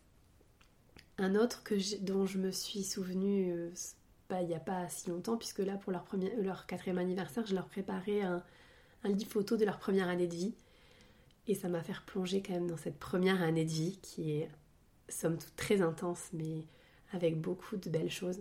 un 1.18 1.34
autre 1.34 1.62
que 1.62 1.74
dont 2.00 2.26
je 2.26 2.38
me 2.38 2.50
suis 2.50 2.82
souvenue 2.82 3.52
euh, 3.52 3.70
pas 4.28 4.42
il 4.42 4.48
n'y 4.48 4.54
a 4.54 4.60
pas 4.60 4.88
si 4.88 5.10
longtemps, 5.10 5.36
puisque 5.36 5.58
là 5.60 5.76
pour 5.76 5.92
leur 5.92 6.04
premier 6.04 6.34
leur 6.36 6.66
quatrième 6.66 6.98
anniversaire, 6.98 7.46
je 7.46 7.54
leur 7.54 7.66
préparais 7.68 8.22
un 8.22 8.42
un 9.04 9.08
livre 9.08 9.30
photo 9.30 9.56
de 9.56 9.64
leur 9.64 9.78
première 9.78 10.08
année 10.08 10.26
de 10.26 10.34
vie. 10.34 10.54
Et 11.48 11.54
ça 11.54 11.68
m'a 11.68 11.82
fait 11.82 11.92
replonger 11.92 12.42
quand 12.42 12.52
même 12.52 12.68
dans 12.68 12.76
cette 12.76 12.98
première 12.98 13.42
année 13.42 13.64
de 13.64 13.70
vie 13.70 13.98
qui 14.00 14.32
est, 14.32 14.48
somme 15.12 15.38
toute, 15.38 15.54
très 15.56 15.80
intense, 15.82 16.28
mais 16.32 16.64
avec 17.12 17.40
beaucoup 17.40 17.76
de 17.76 17.90
belles 17.90 18.10
choses. 18.10 18.40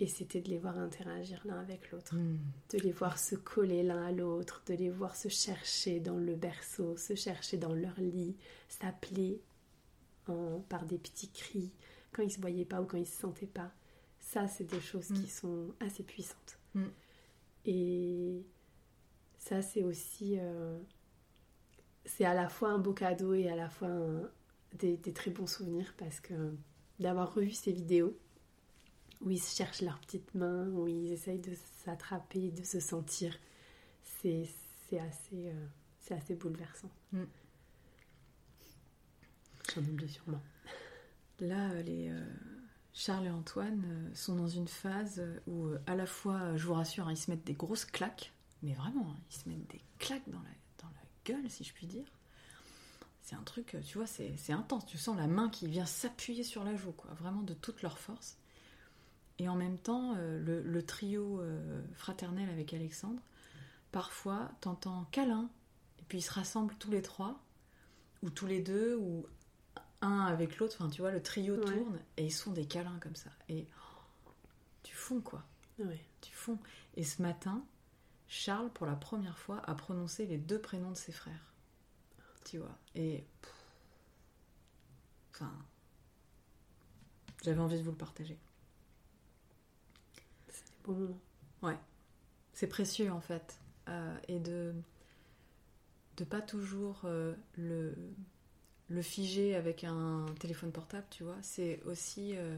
Et 0.00 0.06
c'était 0.08 0.40
de 0.40 0.48
les 0.50 0.58
voir 0.58 0.76
interagir 0.78 1.40
l'un 1.44 1.60
avec 1.60 1.90
l'autre, 1.92 2.14
Hmm. 2.16 2.38
de 2.72 2.78
les 2.78 2.90
voir 2.92 3.16
se 3.18 3.36
coller 3.36 3.82
l'un 3.84 4.04
à 4.06 4.12
l'autre, 4.12 4.62
de 4.66 4.74
les 4.74 4.90
voir 4.90 5.14
se 5.14 5.28
chercher 5.28 6.00
dans 6.00 6.16
le 6.18 6.34
berceau, 6.34 6.96
se 6.96 7.14
chercher 7.14 7.58
dans 7.58 7.72
leur 7.72 7.98
lit, 8.00 8.36
s'appeler 8.68 9.40
en- 10.26 10.60
par 10.68 10.84
des 10.84 10.98
petits 10.98 11.30
cris 11.30 11.72
quand 12.12 12.22
ils 12.22 12.30
se 12.32 12.40
voyaient 12.40 12.64
pas 12.64 12.80
ou 12.82 12.86
quand 12.86 12.96
ils 12.98 13.06
se 13.06 13.20
sentaient 13.20 13.46
pas. 13.46 13.70
Ça, 14.18 14.48
c'est 14.48 14.64
des 14.64 14.80
choses 14.80 15.10
Mm. 15.10 15.14
qui 15.22 15.28
sont 15.30 15.74
assez 15.80 16.02
puissantes. 16.02 16.58
Mm. 16.74 16.84
Et 17.66 18.42
ça, 19.38 19.62
c'est 19.62 19.84
aussi. 19.84 20.36
euh, 20.38 20.78
c'est 22.04 22.24
à 22.24 22.34
la 22.34 22.48
fois 22.48 22.70
un 22.70 22.78
beau 22.78 22.92
cadeau 22.92 23.32
et 23.34 23.48
à 23.48 23.56
la 23.56 23.68
fois 23.70 23.88
un- 23.88 24.30
des, 24.74 24.96
des 24.96 25.12
très 25.12 25.30
bons 25.30 25.46
souvenirs 25.46 25.94
parce 25.96 26.20
que 26.20 26.54
d'avoir 27.00 27.34
revu 27.34 27.50
ces 27.50 27.72
vidéos 27.72 28.16
où 29.20 29.30
ils 29.30 29.42
cherchent 29.42 29.82
leurs 29.82 29.98
petites 30.00 30.34
mains, 30.34 30.68
où 30.68 30.86
ils 30.86 31.12
essayent 31.12 31.40
de 31.40 31.54
s'attraper, 31.84 32.50
de 32.50 32.62
se 32.62 32.78
sentir, 32.80 33.36
c'est 34.02 34.46
assez, 34.92 35.48
euh, 35.48 35.66
c'est 36.00 36.14
assez 36.14 36.34
bouleversant. 36.34 36.90
Mm. 37.12 37.24
J'en 39.74 39.82
oublie 39.82 40.08
sûrement. 40.08 40.42
Là, 41.40 41.70
euh, 41.70 41.82
les 41.82 42.10
euh, 42.10 42.24
Charles 42.92 43.26
et 43.26 43.30
Antoine 43.30 44.10
sont 44.14 44.36
dans 44.36 44.46
une 44.46 44.68
phase 44.68 45.22
où, 45.46 45.70
à 45.86 45.96
la 45.96 46.06
fois, 46.06 46.56
je 46.56 46.66
vous 46.66 46.74
rassure, 46.74 47.08
hein, 47.08 47.12
ils 47.12 47.16
se 47.16 47.30
mettent 47.30 47.44
des 47.44 47.54
grosses 47.54 47.84
claques, 47.84 48.32
mais 48.62 48.74
vraiment, 48.74 49.10
hein, 49.10 49.20
ils 49.30 49.36
se 49.36 49.48
mettent 49.48 49.70
des 49.70 49.82
claques 49.98 50.28
dans 50.28 50.40
la, 50.42 50.50
dans 50.82 50.88
la 50.88 51.02
gueule, 51.24 51.50
si 51.50 51.64
je 51.64 51.72
puis 51.72 51.86
dire. 51.86 52.06
C'est 53.24 53.36
un 53.36 53.42
truc, 53.42 53.74
tu 53.86 53.96
vois, 53.96 54.06
c'est 54.06 54.52
intense. 54.52 54.84
Tu 54.84 54.98
sens 54.98 55.16
la 55.16 55.26
main 55.26 55.48
qui 55.48 55.66
vient 55.66 55.86
s'appuyer 55.86 56.44
sur 56.44 56.62
la 56.62 56.76
joue, 56.76 56.92
quoi, 56.92 57.10
vraiment 57.14 57.40
de 57.42 57.54
toute 57.54 57.80
leur 57.80 57.98
force. 57.98 58.36
Et 59.38 59.48
en 59.48 59.56
même 59.56 59.78
temps, 59.78 60.14
euh, 60.16 60.38
le, 60.38 60.60
le 60.62 60.82
trio 60.84 61.40
euh, 61.40 61.82
fraternel 61.94 62.50
avec 62.50 62.74
Alexandre, 62.74 63.22
parfois, 63.92 64.50
t'entends 64.60 65.04
câlin, 65.10 65.48
et 65.98 66.02
puis 66.06 66.18
ils 66.18 66.22
se 66.22 66.30
rassemblent 66.32 66.74
tous 66.78 66.90
les 66.90 67.00
trois, 67.00 67.42
ou 68.22 68.28
tous 68.28 68.46
les 68.46 68.60
deux, 68.60 68.94
ou 68.96 69.26
un 70.02 70.20
avec 70.26 70.58
l'autre, 70.58 70.76
enfin 70.78 70.90
tu 70.90 71.00
vois, 71.00 71.10
le 71.10 71.22
trio 71.22 71.54
Ouais. 71.56 71.64
tourne 71.64 71.98
et 72.18 72.26
ils 72.26 72.30
se 72.32 72.42
font 72.42 72.52
des 72.52 72.66
câlins 72.66 72.98
comme 73.00 73.16
ça. 73.16 73.30
Et 73.48 73.66
oh, 74.26 74.30
tu 74.82 74.94
fonds 74.94 75.22
quoi, 75.22 75.42
Ouais. 75.78 76.04
tu 76.20 76.30
fonds. 76.34 76.58
Et 76.96 77.04
ce 77.04 77.22
matin, 77.22 77.64
Charles, 78.28 78.70
pour 78.70 78.84
la 78.86 78.96
première 78.96 79.38
fois, 79.38 79.62
a 79.64 79.74
prononcé 79.74 80.26
les 80.26 80.36
deux 80.36 80.60
prénoms 80.60 80.90
de 80.90 80.96
ses 80.96 81.12
frères. 81.12 81.53
Tu 82.44 82.58
vois, 82.58 82.76
et. 82.94 83.24
pff, 83.42 83.52
Enfin. 85.32 85.52
J'avais 87.42 87.60
envie 87.60 87.78
de 87.78 87.82
vous 87.82 87.90
le 87.90 87.96
partager. 87.96 88.38
C'est 90.48 90.64
des 90.64 90.72
beaux 90.84 90.94
moments. 90.94 91.20
C'est 92.52 92.68
précieux 92.68 93.10
en 93.10 93.20
fait. 93.20 93.58
Euh, 93.88 94.16
et 94.28 94.38
de 94.38 94.74
de 96.16 96.24
pas 96.24 96.40
toujours 96.40 97.00
euh, 97.04 97.34
le, 97.56 97.94
le 98.88 99.02
figer 99.02 99.56
avec 99.56 99.82
un 99.84 100.26
téléphone 100.38 100.70
portable, 100.70 101.06
tu 101.10 101.24
vois. 101.24 101.36
C'est 101.42 101.82
aussi 101.84 102.36
euh, 102.36 102.56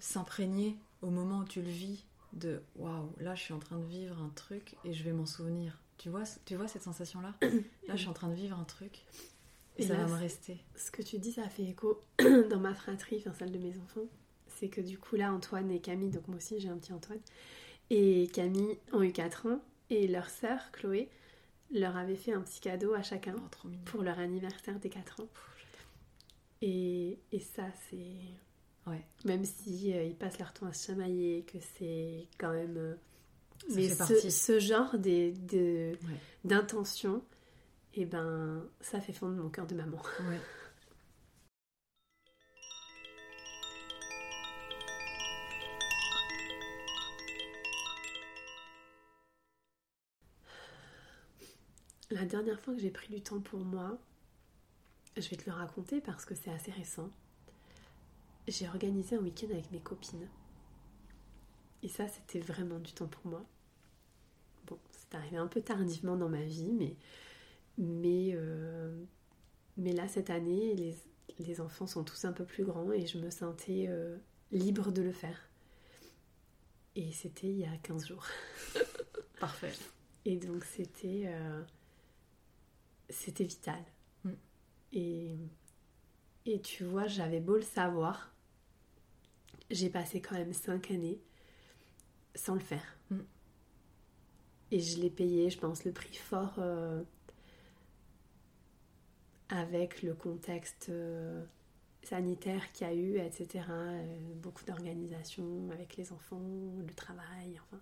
s'imprégner 0.00 0.76
au 1.02 1.10
moment 1.10 1.40
où 1.40 1.44
tu 1.44 1.62
le 1.62 1.68
vis 1.70 2.04
de 2.32 2.62
waouh, 2.76 3.12
là 3.20 3.34
je 3.34 3.42
suis 3.42 3.54
en 3.54 3.58
train 3.58 3.78
de 3.78 3.84
vivre 3.84 4.20
un 4.22 4.28
truc 4.30 4.76
et 4.84 4.92
je 4.92 5.02
vais 5.04 5.12
m'en 5.12 5.26
souvenir. 5.26 5.78
Tu 5.98 6.08
vois, 6.10 6.22
tu 6.44 6.54
vois 6.56 6.68
cette 6.68 6.82
sensation-là 6.82 7.34
Là 7.42 7.94
je 7.94 7.96
suis 7.96 8.08
en 8.08 8.12
train 8.12 8.28
de 8.28 8.34
vivre 8.34 8.58
un 8.58 8.64
truc 8.64 9.04
et, 9.76 9.82
Et 9.82 9.86
ça 9.86 9.94
là, 9.94 10.06
va 10.06 10.06
me 10.06 10.18
rester. 10.18 10.58
Ce 10.76 10.90
que 10.90 11.02
tu 11.02 11.18
dis, 11.18 11.32
ça 11.32 11.48
fait 11.48 11.64
écho 11.64 12.02
dans 12.50 12.60
ma 12.60 12.74
fratrie, 12.74 13.18
enfin 13.18 13.32
celle 13.32 13.52
de 13.52 13.58
mes 13.58 13.76
enfants. 13.78 14.06
c'est 14.46 14.68
que 14.68 14.80
du 14.80 14.98
coup 14.98 15.16
là, 15.16 15.32
Antoine 15.32 15.70
et 15.70 15.80
Camille, 15.80 16.10
donc 16.10 16.26
moi 16.28 16.36
aussi 16.38 16.58
j'ai 16.60 16.68
un 16.68 16.78
petit 16.78 16.92
Antoine, 16.92 17.20
et 17.90 18.28
Camille 18.32 18.78
ont 18.92 19.02
eu 19.02 19.12
4 19.12 19.46
ans, 19.46 19.60
et 19.90 20.06
leur 20.08 20.28
sœur, 20.30 20.70
Chloé, 20.72 21.08
leur 21.72 21.96
avait 21.96 22.16
fait 22.16 22.32
un 22.32 22.40
petit 22.42 22.60
cadeau 22.60 22.94
à 22.94 23.02
chacun 23.02 23.34
Oh, 23.64 23.68
pour 23.84 24.02
leur 24.02 24.18
anniversaire 24.18 24.78
des 24.80 24.88
4 24.90 25.20
ans. 25.20 25.28
Et, 26.60 27.18
et 27.32 27.38
ça, 27.40 27.66
c'est. 27.88 28.90
Ouais. 28.90 29.04
Même 29.24 29.44
si 29.44 29.92
euh, 29.94 30.02
ils 30.04 30.14
passent 30.16 30.38
leur 30.38 30.52
temps 30.52 30.66
à 30.66 30.72
se 30.72 30.86
chamailler, 30.88 31.44
que 31.44 31.58
c'est 31.60 32.26
quand 32.38 32.52
même. 32.52 32.76
euh, 32.76 32.94
Ça 33.68 33.74
mais 33.74 33.88
ce, 34.30 34.58
genre 34.60 34.96
des- 34.98 35.32
de- 35.32 35.92
Ouais. 36.06 36.16
d'intention, 36.44 37.22
et 37.94 38.04
ben, 38.06 38.64
ça 38.80 39.00
fait 39.00 39.12
fondre 39.12 39.34
mon 39.42 39.48
cœur 39.50 39.66
de 39.66 39.74
maman. 39.74 39.98
Ouais. 40.20 40.38
La 52.10 52.24
dernière 52.24 52.58
fois 52.60 52.74
que 52.74 52.80
j'ai 52.80 52.90
pris 52.90 53.12
du 53.14 53.20
temps 53.20 53.40
pour 53.40 53.60
moi, 53.60 53.98
je 55.16 55.28
vais 55.28 55.36
te 55.36 55.48
le 55.48 55.54
raconter 55.54 56.00
parce 56.00 56.24
que 56.24 56.34
c'est 56.34 56.50
assez 56.50 56.70
récent. 56.70 57.10
J'ai 58.46 58.66
organisé 58.66 59.16
un 59.16 59.20
week-end 59.20 59.48
avec 59.50 59.70
mes 59.72 59.80
copines. 59.80 60.28
Et 61.82 61.88
ça, 61.88 62.08
c'était 62.08 62.40
vraiment 62.40 62.78
du 62.78 62.92
temps 62.92 63.06
pour 63.06 63.26
moi. 63.26 63.44
Bon, 64.66 64.78
c'est 64.90 65.14
arrivé 65.14 65.36
un 65.36 65.46
peu 65.46 65.60
tardivement 65.60 66.16
dans 66.16 66.28
ma 66.28 66.42
vie, 66.42 66.72
mais, 66.72 66.96
mais, 67.78 68.30
euh, 68.34 69.04
mais 69.76 69.92
là, 69.92 70.08
cette 70.08 70.30
année, 70.30 70.74
les, 70.74 70.96
les 71.38 71.60
enfants 71.60 71.86
sont 71.86 72.04
tous 72.04 72.24
un 72.24 72.32
peu 72.32 72.44
plus 72.44 72.64
grands 72.64 72.92
et 72.92 73.06
je 73.06 73.18
me 73.18 73.30
sentais 73.30 73.86
euh, 73.88 74.16
libre 74.50 74.92
de 74.92 75.02
le 75.02 75.12
faire. 75.12 75.48
Et 76.96 77.12
c'était 77.12 77.48
il 77.48 77.58
y 77.58 77.64
a 77.64 77.76
15 77.82 78.08
jours. 78.08 78.26
Parfait. 79.40 79.72
Et 80.24 80.36
donc 80.36 80.64
c'était 80.64 81.24
euh, 81.26 81.62
c'était 83.08 83.44
vital. 83.44 83.80
Mm. 84.24 84.30
Et, 84.92 85.36
et 86.46 86.60
tu 86.60 86.84
vois, 86.84 87.06
j'avais 87.06 87.40
beau 87.40 87.54
le 87.54 87.62
savoir, 87.62 88.34
j'ai 89.70 89.90
passé 89.90 90.20
quand 90.20 90.34
même 90.34 90.52
cinq 90.52 90.90
années 90.90 91.20
sans 92.34 92.54
le 92.54 92.60
faire. 92.60 92.98
Mm. 93.10 93.20
Et 94.70 94.80
je 94.80 95.00
l'ai 95.00 95.10
payé, 95.10 95.50
je 95.50 95.58
pense, 95.58 95.84
le 95.84 95.92
prix 95.92 96.14
fort 96.14 96.56
euh, 96.58 97.02
avec 99.48 100.02
le 100.02 100.14
contexte 100.14 100.88
euh, 100.90 101.42
sanitaire 102.02 102.70
qu'il 102.72 102.86
y 102.86 102.90
a 102.90 102.94
eu, 102.94 103.18
etc. 103.18 103.64
euh, 103.70 104.16
beaucoup 104.34 104.64
d'organisations 104.64 105.70
avec 105.72 105.96
les 105.96 106.12
enfants, 106.12 106.42
le 106.86 106.94
travail, 106.94 107.58
enfin. 107.62 107.80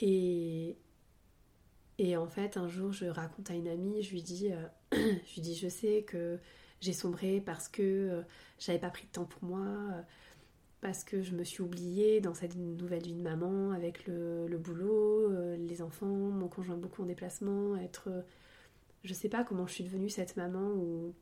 Et, 0.00 0.76
et 1.98 2.16
en 2.16 2.26
fait, 2.26 2.56
un 2.56 2.68
jour, 2.68 2.92
je 2.92 3.06
raconte 3.06 3.50
à 3.50 3.54
une 3.54 3.68
amie, 3.68 4.02
je 4.02 4.12
lui 4.12 4.22
dis, 4.22 4.50
je 4.92 5.34
lui 5.34 5.40
dis, 5.40 5.56
je 5.56 5.68
sais 5.68 6.02
que 6.02 6.38
j'ai 6.80 6.92
sombré 6.92 7.40
parce 7.40 7.68
que 7.68 8.24
j'avais 8.58 8.80
pas 8.80 8.90
pris 8.90 9.06
de 9.06 9.12
temps 9.12 9.24
pour 9.24 9.44
moi, 9.44 10.04
parce 10.84 11.02
que 11.02 11.22
je 11.22 11.34
me 11.34 11.44
suis 11.44 11.62
oubliée 11.62 12.20
dans 12.20 12.34
cette 12.34 12.56
nouvelle 12.56 13.04
vie 13.04 13.14
de 13.14 13.22
maman 13.22 13.70
avec 13.70 14.06
le, 14.06 14.46
le 14.46 14.58
boulot, 14.58 15.30
euh, 15.32 15.56
les 15.56 15.80
enfants, 15.80 16.04
mon 16.06 16.46
conjoint 16.46 16.76
beaucoup 16.76 17.02
en 17.02 17.06
déplacement, 17.06 17.74
être, 17.76 18.08
euh, 18.10 18.20
je 19.02 19.14
sais 19.14 19.30
pas 19.30 19.44
comment 19.44 19.66
je 19.66 19.72
suis 19.72 19.84
devenue 19.84 20.10
cette 20.10 20.36
maman 20.36 20.72
où, 20.74 21.14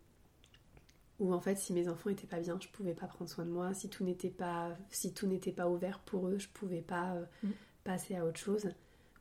où 1.21 1.33
en 1.33 1.39
fait, 1.41 1.55
si 1.55 1.73
mes 1.73 1.89
enfants 1.89 2.11
étaient 2.11 2.27
pas 2.27 2.41
bien, 2.41 2.59
je 2.61 2.67
pouvais 2.67 2.93
pas 2.93 3.07
prendre 3.07 3.31
soin 3.31 3.45
de 3.45 3.51
moi, 3.53 3.73
si 3.73 3.89
tout 3.89 4.03
n'était 4.03 4.31
pas, 4.31 4.77
si 4.91 5.15
tout 5.15 5.29
n'était 5.29 5.53
pas 5.53 5.69
ouvert 5.69 6.01
pour 6.01 6.27
eux, 6.27 6.39
je 6.39 6.49
pouvais 6.49 6.83
pas 6.83 7.15
euh, 7.15 7.25
Mm. 7.45 7.51
passer 7.85 8.17
à 8.17 8.27
autre 8.27 8.41
chose 8.41 8.69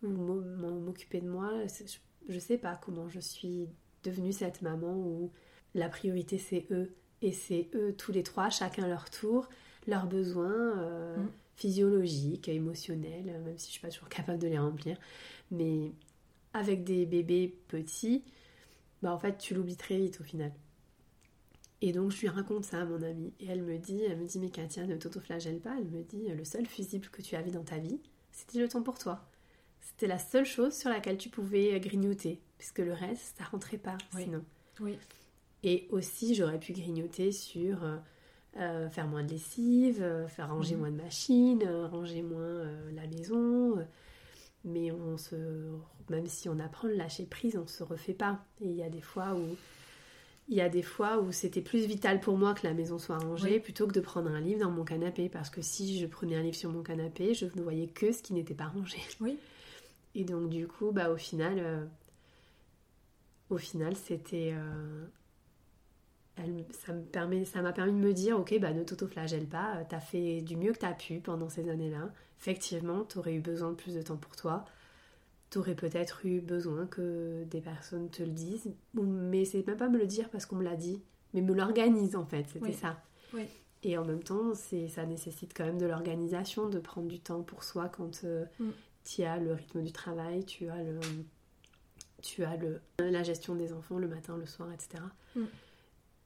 ou 0.02 0.08
m'occuper 0.10 1.22
de 1.22 1.30
moi. 1.30 1.52
Je, 1.68 1.98
je 2.34 2.40
sais 2.40 2.58
pas 2.58 2.80
comment 2.84 3.10
je 3.10 3.20
suis 3.20 3.70
devenue 4.04 4.34
cette 4.34 4.64
maman 4.64 4.96
où 4.96 5.32
la 5.76 5.88
priorité 5.88 6.40
c'est 6.40 6.66
eux 6.72 6.96
et 7.22 7.32
c'est 7.32 7.70
eux 7.76 7.94
tous 7.96 8.12
les 8.12 8.24
trois, 8.24 8.50
chacun 8.50 8.88
leur 8.88 9.12
tour, 9.12 9.48
leurs 9.88 10.08
besoins 10.08 10.78
euh, 10.80 11.18
Mm. 11.18 11.30
physiologiques, 11.56 12.48
émotionnels, 12.50 13.30
euh, 13.30 13.44
même 13.44 13.58
si 13.58 13.68
je 13.68 13.72
suis 13.74 13.82
pas 13.82 13.90
toujours 13.90 14.10
capable 14.10 14.40
de 14.40 14.48
les 14.48 14.58
remplir. 14.60 14.98
Mais 15.52 15.92
avec 16.54 16.84
des 16.84 17.06
bébés 17.06 17.54
petits, 17.68 18.24
bah 19.02 19.14
en 19.14 19.20
fait 19.20 19.38
tu 19.38 19.54
l'oublies 19.54 19.78
très 19.78 19.98
vite 19.98 20.20
au 20.22 20.24
final. 20.24 20.52
Et 21.82 21.92
donc 21.94 22.12
je 22.12 22.22
lui 22.22 22.28
raconte 22.30 22.64
ça 22.66 22.82
à 22.82 22.86
mon 22.86 23.02
amie 23.02 23.34
et 23.40 23.48
elle 23.48 23.64
me 23.64 23.78
dit, 23.78 24.02
elle 24.04 24.18
me 24.18 24.26
dit 24.26 24.40
mais 24.40 24.50
Katia 24.50 24.86
ne 24.86 24.96
t'autoflagelle 24.98 25.60
pas, 25.60 25.76
elle 25.78 25.90
me 25.90 26.04
dit 26.04 26.28
le 26.28 26.44
seul 26.46 26.66
fusible 26.68 27.08
que 27.10 27.22
tu 27.24 27.36
avais 27.36 27.50
dans 27.52 27.64
ta 27.64 27.80
vie, 27.80 28.00
c'était 28.32 28.60
le 28.60 28.68
temps 28.68 28.84
pour 28.84 29.00
toi. 29.00 29.28
C'était 29.82 30.06
la 30.08 30.20
seule 30.20 30.46
chose 30.46 30.78
sur 30.78 30.90
laquelle 30.92 31.18
tu 31.18 31.30
pouvais 31.30 31.80
grignoter, 31.80 32.40
puisque 32.60 32.80
le 32.80 32.94
reste 32.94 33.36
ça 33.38 33.46
rentrait 33.46 33.80
pas 33.80 33.98
Oui. 34.14 34.24
sinon. 34.26 34.46
Oui. 34.80 34.98
Et 35.64 35.88
aussi 35.90 36.36
j'aurais 36.36 36.60
pu 36.60 36.74
grignoter 36.74 37.32
sur 37.32 37.84
euh, 38.58 38.90
faire 38.90 39.08
moins 39.08 39.24
de 39.24 39.32
lessive, 39.32 40.02
euh, 40.02 40.28
faire 40.28 40.50
ranger 40.50 40.76
Mhm. 40.76 40.80
moins 40.82 40.92
de 40.92 40.98
machines, 41.02 41.64
euh, 41.66 41.88
ranger 41.88 42.22
moins 42.22 42.64
la 42.94 43.08
maison. 43.08 43.86
mais 44.64 44.92
on 44.92 45.18
se, 45.18 45.36
même 46.10 46.28
si 46.28 46.48
on 46.48 46.60
apprend 46.60 46.88
le 46.88 46.94
lâcher 46.94 47.26
prise, 47.26 47.58
on 47.58 47.66
se 47.66 47.82
refait 47.84 48.14
pas. 48.14 48.46
Et 48.62 48.68
il 48.68 48.76
y 48.76 48.84
a 48.84 48.90
des 48.90 49.02
fois 49.02 49.34
où 49.34 49.56
il 50.50 50.56
y 50.58 50.62
a 50.62 50.70
des 50.70 50.84
fois 50.84 51.20
où 51.20 51.32
c'était 51.32 51.62
plus 51.62 51.86
vital 51.86 52.20
pour 52.20 52.38
moi 52.38 52.54
que 52.54 52.68
la 52.68 52.74
maison 52.74 52.98
soit 53.00 53.18
rangée 53.18 53.54
Oui. 53.54 53.60
plutôt 53.60 53.88
que 53.88 53.94
de 53.94 54.02
prendre 54.02 54.30
un 54.30 54.40
livre 54.42 54.60
dans 54.60 54.70
mon 54.72 54.84
canapé 54.84 55.30
parce 55.30 55.50
que 55.50 55.62
si 55.62 55.98
je 55.98 56.06
prenais 56.06 56.36
un 56.36 56.44
livre 56.44 56.58
sur 56.58 56.70
mon 56.72 56.84
canapé, 56.84 57.34
je 57.34 57.46
ne 57.56 57.62
voyais 57.62 57.88
que 57.88 58.12
ce 58.12 58.22
qui 58.22 58.34
n'était 58.34 58.54
pas 58.54 58.66
rangé. 58.68 58.98
Oui. 59.22 59.38
Et 60.14 60.26
donc 60.26 60.50
du 60.50 60.68
coup, 60.68 60.92
bah 60.92 61.10
au 61.10 61.16
final, 61.18 61.88
au 63.50 63.58
final, 63.58 63.96
c'était, 63.96 64.54
elle- 66.38 66.66
ça 66.72 66.94
me 66.94 67.02
permet, 67.04 67.46
ça 67.46 67.62
m'a 67.62 67.74
permis 67.74 67.92
de 67.94 67.98
me 67.98 68.14
dire, 68.14 68.40
ok, 68.40 68.58
bah 68.60 68.74
ne 68.74 68.84
t'autoflagelle 68.84 69.46
pas, 69.48 69.78
euh, 69.78 69.84
t'as 69.88 70.00
fait 70.00 70.42
du 70.42 70.56
mieux 70.56 70.74
que 70.74 70.80
t'as 70.80 70.94
pu 70.94 71.20
pendant 71.20 71.50
ces 71.50 71.70
années-là. 71.70 72.10
Effectivement, 72.40 73.04
t'aurais 73.04 73.34
eu 73.36 73.40
besoin 73.40 73.70
de 73.72 73.76
plus 73.76 73.94
de 73.96 74.02
temps 74.02 74.18
pour 74.18 74.36
toi. 74.36 74.66
T'aurais 75.50 75.76
peut-être 75.76 76.26
eu 76.26 76.40
besoin 76.40 76.88
que 76.88 77.44
des 77.44 77.60
personnes 77.62 78.10
te 78.10 78.24
le 78.24 78.30
disent, 78.32 78.72
mais 78.94 79.44
c'est 79.46 79.66
même 79.68 79.78
pas 79.78 79.90
me 79.90 79.98
le 79.98 80.08
dire 80.08 80.30
parce 80.30 80.46
qu'on 80.46 80.56
me 80.56 80.64
l'a 80.64 80.76
dit, 80.78 81.02
mais 81.34 81.42
me 81.42 81.54
l'organise 81.54 82.16
en 82.16 82.26
fait, 82.26 82.46
c'était 82.52 82.66
Oui. 82.68 82.74
ça. 82.74 83.02
Oui. 83.34 83.44
Et 83.84 83.98
en 83.98 84.06
même 84.06 84.24
temps, 84.24 84.54
c'est, 84.54 84.88
ça 84.88 85.06
nécessite 85.06 85.54
quand 85.56 85.66
même 85.66 85.78
de 85.80 85.86
l'organisation, 85.88 86.70
de 86.70 86.80
prendre 86.80 87.08
du 87.08 87.20
temps 87.20 87.42
pour 87.42 87.64
soi 87.64 87.90
quand 87.90 88.24
euh, 88.24 88.46
Mm. 88.60 88.70
tu 89.04 89.24
as 89.24 89.38
le 89.40 89.54
rythme 89.54 89.82
du 89.84 89.92
travail, 89.92 90.46
tu 90.46 90.70
as 90.70 90.82
le, 90.84 91.00
tu 92.22 92.44
as 92.44 92.56
le, 92.58 92.80
la 93.00 93.24
gestion 93.24 93.56
des 93.56 93.74
enfants 93.74 93.98
le 93.98 94.08
matin, 94.08 94.38
le 94.38 94.46
soir, 94.46 94.70
etc. 94.72 95.04
Mm. 95.36 95.42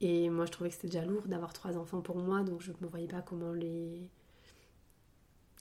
Et 0.00 0.28
moi, 0.28 0.44
je 0.46 0.52
trouvais 0.52 0.68
que 0.70 0.74
c'était 0.76 0.88
déjà 0.88 1.04
lourd 1.04 1.22
d'avoir 1.26 1.52
trois 1.52 1.76
enfants 1.78 2.00
pour 2.02 2.16
moi, 2.18 2.42
donc 2.42 2.60
je 2.60 2.70
ne 2.72 2.76
me 2.82 2.86
voyais 2.86 3.06
pas 3.08 3.22
comment 3.22 3.52
les, 3.52 4.10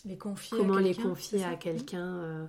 Les 0.04 0.18
confier 0.18 0.58
comment 0.58 0.76
à 0.76 0.82
les 0.82 0.94
quelqu'un, 0.94 1.10
confier 1.10 1.44
à 1.46 1.56
quelqu'un 1.56 2.06
euh, 2.18 2.48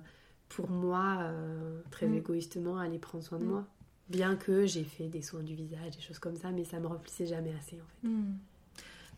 pour 0.49 0.69
moi, 0.69 1.19
euh, 1.21 1.81
très 1.91 2.07
Mm. 2.07 2.15
égoïstement, 2.15 2.77
aller 2.77 2.99
prendre 2.99 3.23
soin 3.23 3.39
de 3.39 3.45
Mm. 3.45 3.49
moi. 3.49 3.65
Bien 4.09 4.35
que 4.35 4.65
j'ai 4.65 4.83
fait 4.83 5.07
des 5.09 5.21
soins 5.21 5.43
du 5.43 5.55
visage, 5.55 5.95
des 5.95 6.01
choses 6.01 6.19
comme 6.19 6.35
ça, 6.35 6.51
mais 6.51 6.63
ça 6.65 6.79
me 6.79 6.87
remplissait 6.87 7.25
jamais 7.25 7.53
assez 7.53 7.75
en 7.81 7.85
fait. 7.85 8.07
Hmm. 8.07 8.37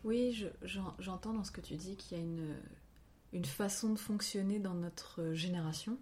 Oui, 0.02 0.32
je- 0.32 0.48
j'en- 0.66 0.94
j'entends 0.98 1.32
dans 1.32 1.44
ce 1.44 1.50
que 1.52 1.60
tu 1.60 1.76
dis 1.76 1.94
qu'il 1.96 2.16
y 2.16 2.20
a 2.20 2.24
une, 2.24 2.54
une 3.32 3.44
façon 3.44 3.92
de 3.92 3.98
fonctionner 3.98 4.58
dans 4.58 4.74
notre 4.74 5.32
génération 5.34 5.96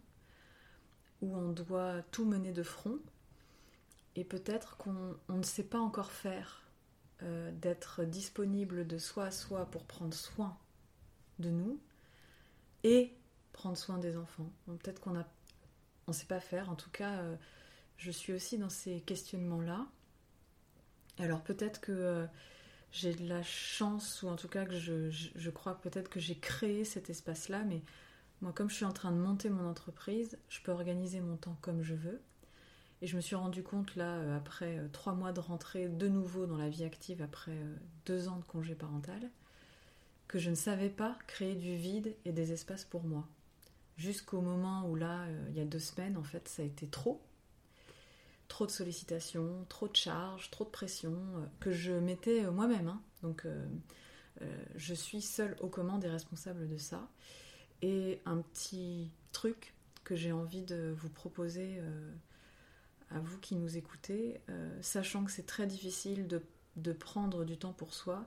où 1.20 1.34
on 1.36 1.50
doit 1.52 2.00
tout 2.12 2.24
mener 2.24 2.52
de 2.52 2.62
front 2.62 2.98
et 4.18 4.24
peut-être 4.24 4.76
qu'on 4.78 5.16
on 5.28 5.36
ne 5.36 5.44
sait 5.44 5.62
pas 5.62 5.78
encore 5.78 6.10
faire 6.10 6.64
euh, 7.22 7.52
d'être 7.52 8.02
disponible 8.02 8.84
de 8.84 8.98
soi 8.98 9.26
à 9.26 9.30
soi 9.30 9.66
pour 9.66 9.84
prendre 9.84 10.12
soin 10.12 10.58
de 11.38 11.50
nous 11.50 11.80
et 12.82 13.14
prendre 13.52 13.76
soin 13.76 13.96
des 13.98 14.16
enfants. 14.16 14.50
Peut-être 14.66 15.00
qu'on 15.00 15.16
a, 15.16 15.24
on 16.08 16.12
sait 16.12 16.26
pas 16.26 16.40
faire. 16.40 16.68
En 16.68 16.74
tout 16.74 16.90
cas, 16.90 17.18
euh, 17.18 17.36
je 17.96 18.10
suis 18.10 18.32
aussi 18.32 18.58
dans 18.58 18.70
ces 18.70 19.02
questionnements-là. 19.02 19.86
Alors 21.18 21.44
peut-être 21.44 21.80
que 21.80 21.92
euh, 21.92 22.26
j'ai 22.90 23.14
de 23.14 23.28
la 23.28 23.44
chance, 23.44 24.24
ou 24.24 24.28
en 24.28 24.36
tout 24.36 24.48
cas 24.48 24.64
que 24.64 24.74
je 24.74 25.50
crois 25.50 25.80
peut-être 25.80 26.08
que 26.08 26.18
j'ai 26.18 26.36
créé 26.36 26.84
cet 26.84 27.08
espace-là, 27.08 27.62
mais 27.62 27.82
moi 28.40 28.52
comme 28.52 28.68
je 28.68 28.74
suis 28.74 28.84
en 28.84 28.92
train 28.92 29.12
de 29.12 29.18
monter 29.18 29.48
mon 29.48 29.68
entreprise, 29.68 30.38
je 30.48 30.60
peux 30.60 30.72
organiser 30.72 31.20
mon 31.20 31.36
temps 31.36 31.56
comme 31.60 31.84
je 31.84 31.94
veux. 31.94 32.20
Et 33.00 33.06
je 33.06 33.16
me 33.16 33.20
suis 33.20 33.36
rendu 33.36 33.62
compte 33.62 33.94
là, 33.94 34.16
euh, 34.16 34.36
après 34.36 34.78
euh, 34.78 34.88
trois 34.92 35.12
mois 35.12 35.32
de 35.32 35.40
rentrée 35.40 35.88
de 35.88 36.08
nouveau 36.08 36.46
dans 36.46 36.56
la 36.56 36.68
vie 36.68 36.84
active, 36.84 37.22
après 37.22 37.52
euh, 37.52 37.76
deux 38.06 38.28
ans 38.28 38.38
de 38.38 38.44
congé 38.44 38.74
parental, 38.74 39.30
que 40.26 40.38
je 40.38 40.50
ne 40.50 40.56
savais 40.56 40.90
pas 40.90 41.16
créer 41.26 41.54
du 41.54 41.76
vide 41.76 42.14
et 42.24 42.32
des 42.32 42.52
espaces 42.52 42.84
pour 42.84 43.04
moi. 43.04 43.26
Jusqu'au 43.96 44.40
moment 44.40 44.88
où 44.88 44.94
là, 44.94 45.26
il 45.48 45.56
y 45.56 45.60
a 45.60 45.64
deux 45.64 45.78
semaines, 45.80 46.16
en 46.16 46.22
fait, 46.22 46.46
ça 46.48 46.62
a 46.62 46.64
été 46.64 46.86
trop. 46.86 47.20
Trop 48.46 48.64
de 48.64 48.70
sollicitations, 48.70 49.64
trop 49.68 49.88
de 49.88 49.96
charges, 49.96 50.50
trop 50.50 50.64
de 50.64 50.70
pression, 50.70 51.16
que 51.58 51.72
je 51.72 51.92
mettais 51.92 52.48
moi-même. 52.48 52.86
hein. 52.86 53.02
Donc, 53.22 53.44
je 54.76 54.94
suis 54.94 55.20
seule 55.20 55.56
aux 55.58 55.68
commandes 55.68 56.04
et 56.04 56.08
responsable 56.08 56.68
de 56.68 56.78
ça. 56.78 57.08
Et 57.82 58.20
un 58.24 58.36
petit 58.36 59.10
truc 59.32 59.74
que 60.04 60.14
j'ai 60.14 60.30
envie 60.30 60.62
de 60.62 60.94
vous 60.96 61.10
proposer 61.10 61.80
à 63.10 63.18
vous 63.18 63.38
qui 63.38 63.56
nous 63.56 63.76
écoutez, 63.76 64.40
sachant 64.82 65.24
que 65.24 65.30
c'est 65.30 65.46
très 65.46 65.66
difficile 65.66 66.26
de, 66.26 66.42
de, 66.76 66.92
prendre 66.92 67.44
du 67.44 67.56
temps 67.56 67.72
pour 67.72 67.94
soi, 67.94 68.26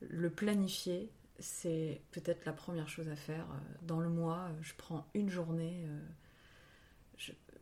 le 0.00 0.30
planifier, 0.30 1.10
c'est 1.38 2.00
peut-être 2.12 2.44
la 2.44 2.52
première 2.52 2.88
chose 2.88 3.08
à 3.08 3.16
faire. 3.16 3.46
Dans 3.82 4.00
le 4.00 4.08
mois, 4.08 4.48
je 4.62 4.72
prends 4.76 5.06
une 5.14 5.30
journée. 5.30 5.84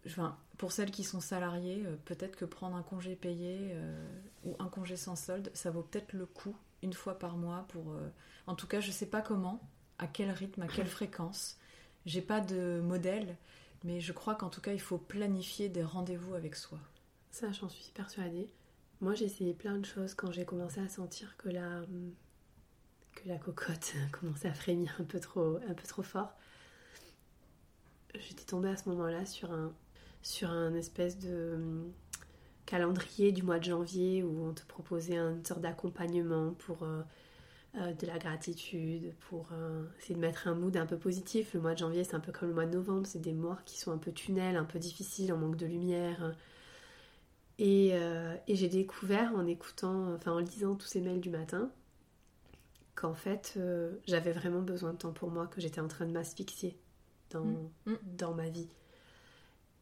Enfin, 0.07 0.37
pour 0.59 0.73
celles 0.73 0.91
qui 0.91 1.05
sont 1.05 1.21
salariées, 1.21 1.83
euh, 1.87 1.97
peut-être 2.05 2.37
que 2.37 2.45
prendre 2.45 2.77
un 2.77 2.83
congé 2.83 3.15
payé 3.17 3.71
euh, 3.73 4.07
ou 4.45 4.57
un 4.59 4.69
congé 4.69 4.97
sans 4.97 5.17
solde, 5.17 5.51
ça 5.55 5.71
vaut 5.71 5.83
peut-être 5.83 6.13
le 6.13 6.27
coup 6.27 6.57
une 6.83 6.93
fois 6.93 7.19
par 7.19 7.37
mois 7.37 7.65
pour. 7.69 7.93
Euh, 7.93 8.09
en 8.47 8.55
tout 8.55 8.67
cas, 8.67 8.81
je 8.81 8.91
sais 8.91 9.07
pas 9.07 9.23
comment, 9.23 9.61
à 9.99 10.07
quel 10.07 10.31
rythme, 10.31 10.63
à 10.63 10.67
quelle 10.67 10.87
fréquence. 10.87 11.59
J'ai 12.07 12.23
pas 12.23 12.41
de 12.41 12.81
modèle, 12.83 13.37
mais 13.85 14.01
je 14.01 14.13
crois 14.13 14.35
qu'en 14.35 14.51
tout 14.51 14.61
cas, 14.61 14.73
il 14.73 14.81
faut 14.81 14.99
planifier 14.99 15.69
des 15.69 15.83
rendez-vous 15.83 16.35
avec 16.35 16.57
soi. 16.57 16.79
Ça, 17.31 17.51
j'en 17.53 17.69
suis 17.69 17.91
persuadée. 17.93 18.51
Moi, 19.01 19.15
j'ai 19.15 19.27
essayé 19.27 19.55
plein 19.55 19.79
de 19.79 19.85
choses 19.85 20.15
quand 20.15 20.33
j'ai 20.33 20.45
commencé 20.45 20.81
à 20.81 20.89
sentir 20.89 21.37
que 21.37 21.49
la 21.49 21.83
que 23.15 23.29
la 23.29 23.39
cocotte 23.39 23.95
commençait 24.13 24.49
à 24.49 24.55
frémir 24.55 24.95
un 25.01 25.05
peu 25.05 25.21
trop, 25.21 25.59
un 25.69 25.75
peu 25.75 25.87
trop 25.87 26.03
fort. 26.03 26.33
J'étais 28.15 28.45
tombée 28.45 28.71
à 28.71 28.77
ce 28.77 28.89
moment-là 28.89 29.27
sur 29.27 29.53
un, 29.53 29.73
sur 30.23 30.51
un 30.51 30.75
espèce 30.75 31.19
de 31.19 31.55
hum, 31.55 31.93
calendrier 32.67 33.33
du 33.33 33.43
mois 33.43 33.59
de 33.59 33.65
janvier 33.65 34.23
où 34.23 34.47
on 34.47 34.55
te 34.55 34.65
proposait 34.67 35.17
une 35.17 35.45
sorte 35.45 35.61
d'accompagnement 35.61 36.53
pour 36.55 36.85
euh, 37.75 37.81
euh, 37.81 37.93
de 37.93 38.07
la 38.07 38.19
gratitude, 38.19 39.15
pour 39.29 39.49
euh, 39.53 39.85
essayer 39.99 40.15
de 40.15 40.21
mettre 40.21 40.49
un 40.49 40.55
mood 40.55 40.77
un 40.77 40.87
peu 40.87 40.97
positif. 40.97 41.55
Le 41.55 41.61
mois 41.61 41.75
de 41.75 41.79
janvier, 41.79 42.05
c'est 42.05 42.15
un 42.15 42.21
peu 42.21 42.33
comme 42.33 42.49
le 42.49 42.55
mois 42.55 42.67
de 42.67 42.75
novembre, 42.75 43.07
c'est 43.07 43.21
des 43.21 43.33
mois 43.33 43.59
qui 43.65 43.79
sont 43.79 43.93
un 43.93 43.99
peu 43.99 44.13
tunnels, 44.13 44.57
un 44.57 44.65
peu 44.65 44.79
difficiles, 44.79 45.33
en 45.33 45.37
manque 45.37 45.57
de 45.57 45.67
lumière. 45.67 46.35
Et, 47.61 47.89
et 47.89 48.55
j'ai 48.55 48.69
découvert 48.69 49.35
en 49.35 49.45
écoutant, 49.45 50.15
enfin 50.15 50.31
en 50.31 50.39
lisant 50.39 50.77
tous 50.77 50.87
ces 50.87 51.01
mails 51.01 51.21
du 51.21 51.31
matin, 51.31 51.73
qu'en 52.95 53.15
fait, 53.15 53.59
j'avais 54.07 54.31
vraiment 54.31 54.63
besoin 54.63 54.93
de 54.93 54.99
temps 54.99 55.13
pour 55.13 55.33
moi, 55.33 55.49
que 55.49 55.61
j'étais 55.61 55.81
en 55.81 55.89
train 55.89 56.07
de 56.07 56.13
m'asphyxier 56.13 56.79
dans, 57.31 57.45
mmh. 57.45 57.71
Mmh. 57.87 57.95
dans 58.17 58.33
ma 58.33 58.49
vie. 58.49 58.69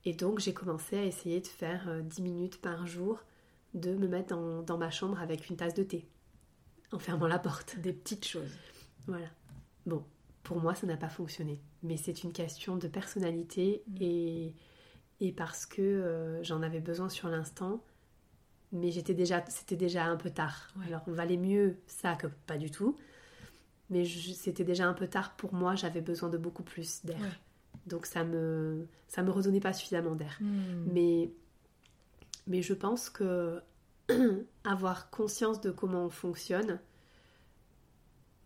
Et 0.06 0.12
donc 0.12 0.38
j'ai 0.38 0.54
commencé 0.54 0.96
à 0.96 1.04
essayer 1.04 1.40
de 1.40 1.48
faire 1.48 1.90
10 2.02 2.20
euh, 2.20 2.22
minutes 2.22 2.60
par 2.60 2.86
jour, 2.86 3.18
de 3.74 3.92
me 3.94 4.06
mettre 4.06 4.36
dans, 4.36 4.78
ma 4.78 4.90
chambre 4.90 5.20
avec 5.20 5.50
une 5.50 5.56
tasse 5.56 5.74
de 5.74 5.82
thé, 5.82 6.06
en 6.92 6.98
fermant 6.98 7.26
la 7.26 7.38
porte. 7.38 7.78
Des 7.80 7.92
petites 7.92 8.26
choses. 8.26 8.52
Voilà. 9.06 9.28
Bon, 9.86 10.04
pour 10.42 10.60
moi 10.60 10.74
ça 10.74 10.86
n'a 10.86 10.96
pas 10.96 11.08
fonctionné, 11.08 11.60
mais 11.82 11.96
c'est 11.96 12.22
une 12.24 12.32
question 12.32 12.76
de 12.76 12.88
personnalité 12.88 13.82
mm. 13.88 13.96
et, 14.00 14.54
et 15.20 15.32
parce 15.32 15.66
que 15.66 15.82
euh, 15.82 16.42
j'en 16.42 16.62
avais 16.62 16.80
besoin 16.80 17.08
sur 17.08 17.28
l'instant, 17.28 17.82
mais 18.72 18.90
j'étais 18.90 19.14
déjà, 19.14 19.44
c'était 19.48 19.76
déjà 19.76 20.04
un 20.04 20.16
peu 20.16 20.30
tard. 20.30 20.68
Alors 20.86 21.02
valait 21.06 21.36
mieux 21.36 21.78
ça 21.86 22.14
que 22.16 22.26
pas 22.46 22.58
du 22.58 22.70
tout, 22.70 22.96
mais 23.90 24.04
c'était 24.04 24.64
déjà 24.64 24.86
un 24.86 24.94
peu 24.94 25.06
tard 25.06 25.36
pour 25.36 25.54
moi, 25.54 25.74
j'avais 25.74 26.00
besoin 26.00 26.28
de 26.28 26.38
beaucoup 26.38 26.64
plus 26.64 27.04
d'air. 27.04 27.40
Donc 27.86 28.06
ça 28.06 28.24
me 28.24 28.86
ça 29.08 29.22
me 29.22 29.30
redonnait 29.30 29.60
pas 29.60 29.72
suffisamment 29.72 30.16
d'air. 30.16 30.36
Hmm. 30.40 30.84
Mais 30.92 31.30
mais 32.46 32.62
je 32.62 32.74
pense 32.74 33.10
que 33.10 33.60
avoir 34.64 35.10
conscience 35.10 35.60
de 35.60 35.70
comment 35.70 36.04
on 36.04 36.10
fonctionne, 36.10 36.80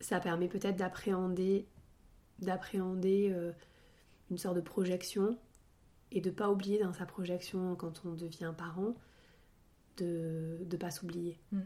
ça 0.01 0.21
permet 0.21 0.49
peut-être 0.49 0.77
d'appréhender 0.77 1.67
d'appréhender 2.39 3.31
euh, 3.35 3.53
une 4.31 4.39
sorte 4.39 4.57
de 4.57 4.63
projection 4.63 5.39
et 6.11 6.23
de 6.23 6.31
pas 6.31 6.49
oublier 6.51 6.79
dans 6.79 6.95
sa 6.95 7.05
projection 7.05 7.77
quand 7.77 8.03
on 8.07 8.15
devient 8.15 8.55
parent 8.57 8.95
de 9.99 10.59
ne 10.71 10.77
pas 10.79 10.91
s'oublier. 10.91 11.39
Hmm. 11.53 11.61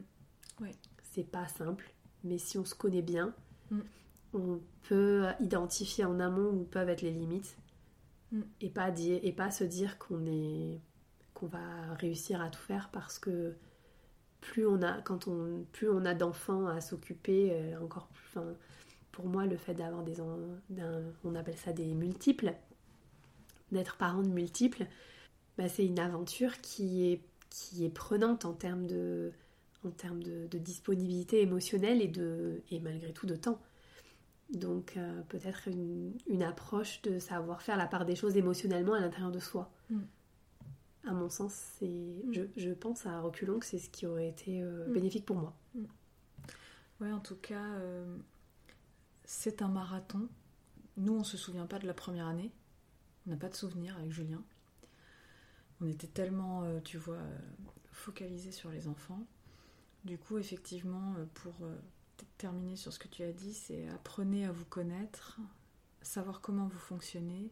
C'est 1.12 1.30
pas 1.30 1.46
simple, 1.46 1.92
mais 2.24 2.38
si 2.38 2.59
on 2.59 2.64
se 2.64 2.74
connaît 2.74 3.02
bien, 3.02 3.33
hmm. 3.70 3.80
on 4.33 4.61
peut 4.83 5.26
identifier 5.38 6.04
en 6.04 6.18
amont 6.18 6.50
où 6.50 6.64
peuvent 6.64 6.88
être 6.88 7.02
les 7.02 7.12
limites 7.12 7.57
Mm. 8.35 8.42
et 8.61 8.70
pas 8.70 8.90
dire 8.90 9.20
et 9.22 9.33
pas 9.33 9.50
se 9.50 9.64
dire 9.64 9.98
qu'on 9.98 10.26
est 10.26 10.80
qu'on 11.35 11.46
va 11.46 11.94
réussir 11.94 12.40
à 12.40 12.50
tout 12.50 12.61
faire 12.61 12.90
parce 12.92 13.18
que 13.18 13.54
plus 14.44 14.66
on 14.66 14.83
a 14.83 15.00
quand 15.02 15.26
on 15.26 15.64
plus 15.72 15.88
on 15.88 16.04
a 16.04 16.14
d'enfants 16.14 16.66
à 16.66 16.80
s'occuper 16.80 17.50
euh, 17.52 17.80
encore 17.83 18.09
plus 18.09 18.40
pour 19.12 19.26
moi 19.26 19.46
le 19.46 19.57
fait 19.57 19.74
d'avoir 19.74 20.02
des 20.02 20.16
on 20.20 21.35
appelle 21.35 21.57
ça 21.57 21.72
des 21.72 21.94
multiples 21.94 22.54
d'être 23.72 23.96
parent 23.96 24.22
de 24.22 24.28
multiples 24.28 24.87
bah, 25.57 25.68
c'est 25.68 25.87
une 25.87 25.98
aventure 25.98 26.61
qui 26.61 27.11
est 27.11 27.20
qui 27.50 27.85
est 27.85 27.90
prenante 27.90 28.44
en 28.44 28.52
termes 28.52 28.87
de 28.87 29.33
en 29.85 29.90
termes 29.90 30.22
de 30.22 30.59
disponibilité 30.59 31.40
émotionnelle 31.42 32.02
et 32.02 32.09
de 32.09 32.62
et 32.70 32.80
malgré 32.80 33.12
tout 33.12 33.26
de 33.26 33.37
temps 33.37 33.61
donc 34.52 34.94
euh, 34.96 35.22
peut-être 35.28 35.68
une, 35.68 36.42
approche 36.42 37.02
de 37.02 37.18
savoir 37.18 37.62
faire 37.62 37.76
la 37.76 37.87
part 37.87 38.04
des 38.04 38.14
choses 38.14 38.37
émotionnellement 38.37 38.94
à 38.94 39.00
l'intérieur 39.00 39.30
de 39.30 39.38
soi. 39.38 39.70
Mm. 39.90 40.00
À 41.07 41.12
mon 41.12 41.29
sens, 41.29 41.53
c'est, 41.79 41.87
mm. 41.87 42.49
je, 42.57 42.71
pense 42.71 43.07
à 43.07 43.21
reculons 43.21 43.59
que 43.59 43.67
c'est 43.67 43.79
ce 43.79 43.90
qui 43.90 44.07
aurait 44.07 44.29
été 44.29 44.62
euh, 44.62 44.87
mm. 44.88 44.93
bénéfique 44.93 45.27
pour 45.27 45.37
moi. 45.37 45.55
Oui, 47.01 47.12
en 47.12 47.21
tout 47.21 47.37
cas, 47.37 47.64
euh, 47.75 48.17
c'est 49.25 49.62
un 49.62 49.69
marathon. 49.69 50.29
Nous, 50.97 51.12
on 51.12 51.21
ne 51.21 51.25
se 51.25 51.37
souvient 51.37 51.67
pas 51.67 51.79
de 51.79 51.87
la 51.87 51.95
première 51.95 52.27
année. 52.27 52.53
On 53.27 53.31
n'a 53.31 53.37
pas 53.37 53.49
de 53.49 53.55
souvenir 53.55 53.97
avec 53.97 54.12
Julien. 54.12 54.43
On 55.81 55.87
était 55.88 56.07
tellement, 56.07 56.62
tu 56.83 56.99
vois, 56.99 57.21
focalisés 57.90 58.53
sur 58.53 58.71
les 58.71 58.87
enfants. 58.87 59.27
Du 60.05 60.19
coup, 60.19 60.38
effectivement, 60.38 61.14
pour 61.35 61.53
terminer 62.38 62.77
sur 62.77 62.93
ce 62.93 62.99
que 62.99 63.09
tu 63.09 63.23
as 63.25 63.33
dit, 63.33 63.55
c'est 63.55 63.88
apprenez 63.88 64.47
à 64.47 64.53
vous 64.53 64.64
connaître, 64.67 65.40
savoir 66.01 66.40
comment 66.40 66.69
vous 66.69 66.79
fonctionnez 66.79 67.51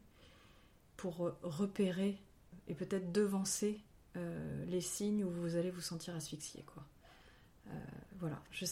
pour 0.95 1.33
repérer 1.41 2.21
et 2.67 2.75
peut-être 2.75 3.11
devancer 3.11 3.81
euh, 4.15 4.65
les 4.65 4.81
signes 4.81 5.23
où 5.23 5.29
vous 5.29 5.55
allez 5.55 5.71
vous 5.71 5.81
sentir 5.81 6.15
asphyxié. 6.15 6.63
Quoi. 6.63 6.83
Euh, 7.67 7.71
voilà, 8.19 8.41
je, 8.51 8.65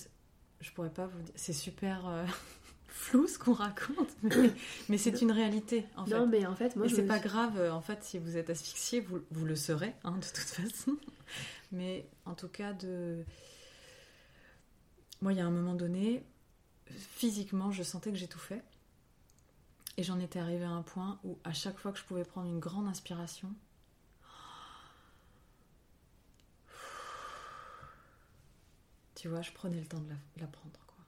je 0.59 0.71
pourrais 0.71 0.89
pas 0.93 1.07
vous 1.07 1.21
dire. 1.21 1.33
C'est 1.35 1.53
super 1.53 2.07
euh, 2.07 2.25
flou 2.87 3.27
ce 3.27 3.39
qu'on 3.39 3.53
raconte, 3.53 4.09
mais, 4.89 4.97
c'est 4.97 5.21
une 5.21 5.31
réalité 5.31 5.85
en 5.95 6.05
fait. 6.05 6.17
Non, 6.17 6.27
mais 6.27 6.45
en 6.45 6.55
fait, 6.55 6.75
moi, 6.75 6.87
et 6.87 6.89
c'est 6.89 7.07
pas 7.07 7.19
grave 7.19 7.59
en 7.71 7.81
fait 7.81 8.03
si 8.03 8.19
vous 8.19 8.37
êtes 8.37 8.49
asphyxié, 8.49 8.99
vous, 8.99 9.21
vous 9.31 9.45
le 9.45 9.55
serez 9.55 9.93
hein, 10.03 10.11
de 10.17 10.25
toute 10.25 10.37
façon. 10.37 10.97
Mais 11.73 12.05
en 12.25 12.35
tout 12.35 12.49
cas, 12.49 12.73
de 12.73 13.23
moi, 15.21 15.33
il 15.33 15.37
y 15.37 15.41
a 15.41 15.45
un 15.45 15.51
moment 15.51 15.75
donné, 15.75 16.23
physiquement, 16.89 17.71
je 17.71 17.83
sentais 17.83 18.11
que 18.11 18.17
j'étouffais. 18.17 18.61
Et 19.97 20.03
j'en 20.03 20.19
étais 20.19 20.39
arrivée 20.39 20.65
à 20.65 20.71
un 20.71 20.81
point 20.81 21.19
où, 21.23 21.37
à 21.43 21.53
chaque 21.53 21.77
fois 21.77 21.91
que 21.91 21.99
je 21.99 22.03
pouvais 22.03 22.23
prendre 22.23 22.47
une 22.47 22.59
grande 22.59 22.87
inspiration, 22.87 23.53
tu 29.21 29.27
vois, 29.27 29.43
je 29.43 29.51
prenais 29.51 29.79
le 29.79 29.85
temps 29.85 29.99
de 29.99 30.09
la, 30.39 30.47
prendre. 30.47 30.79
Quoi. 30.87 31.05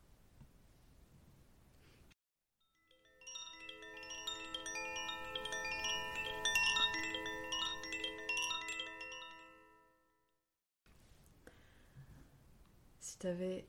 Si 12.99 13.17
tu 13.17 13.26
avais 13.26 13.65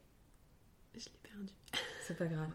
je 0.95 1.07
l'ai 1.07 1.11
perdu. 1.23 1.55
C'est 2.07 2.19
pas 2.19 2.27
grave. 2.27 2.55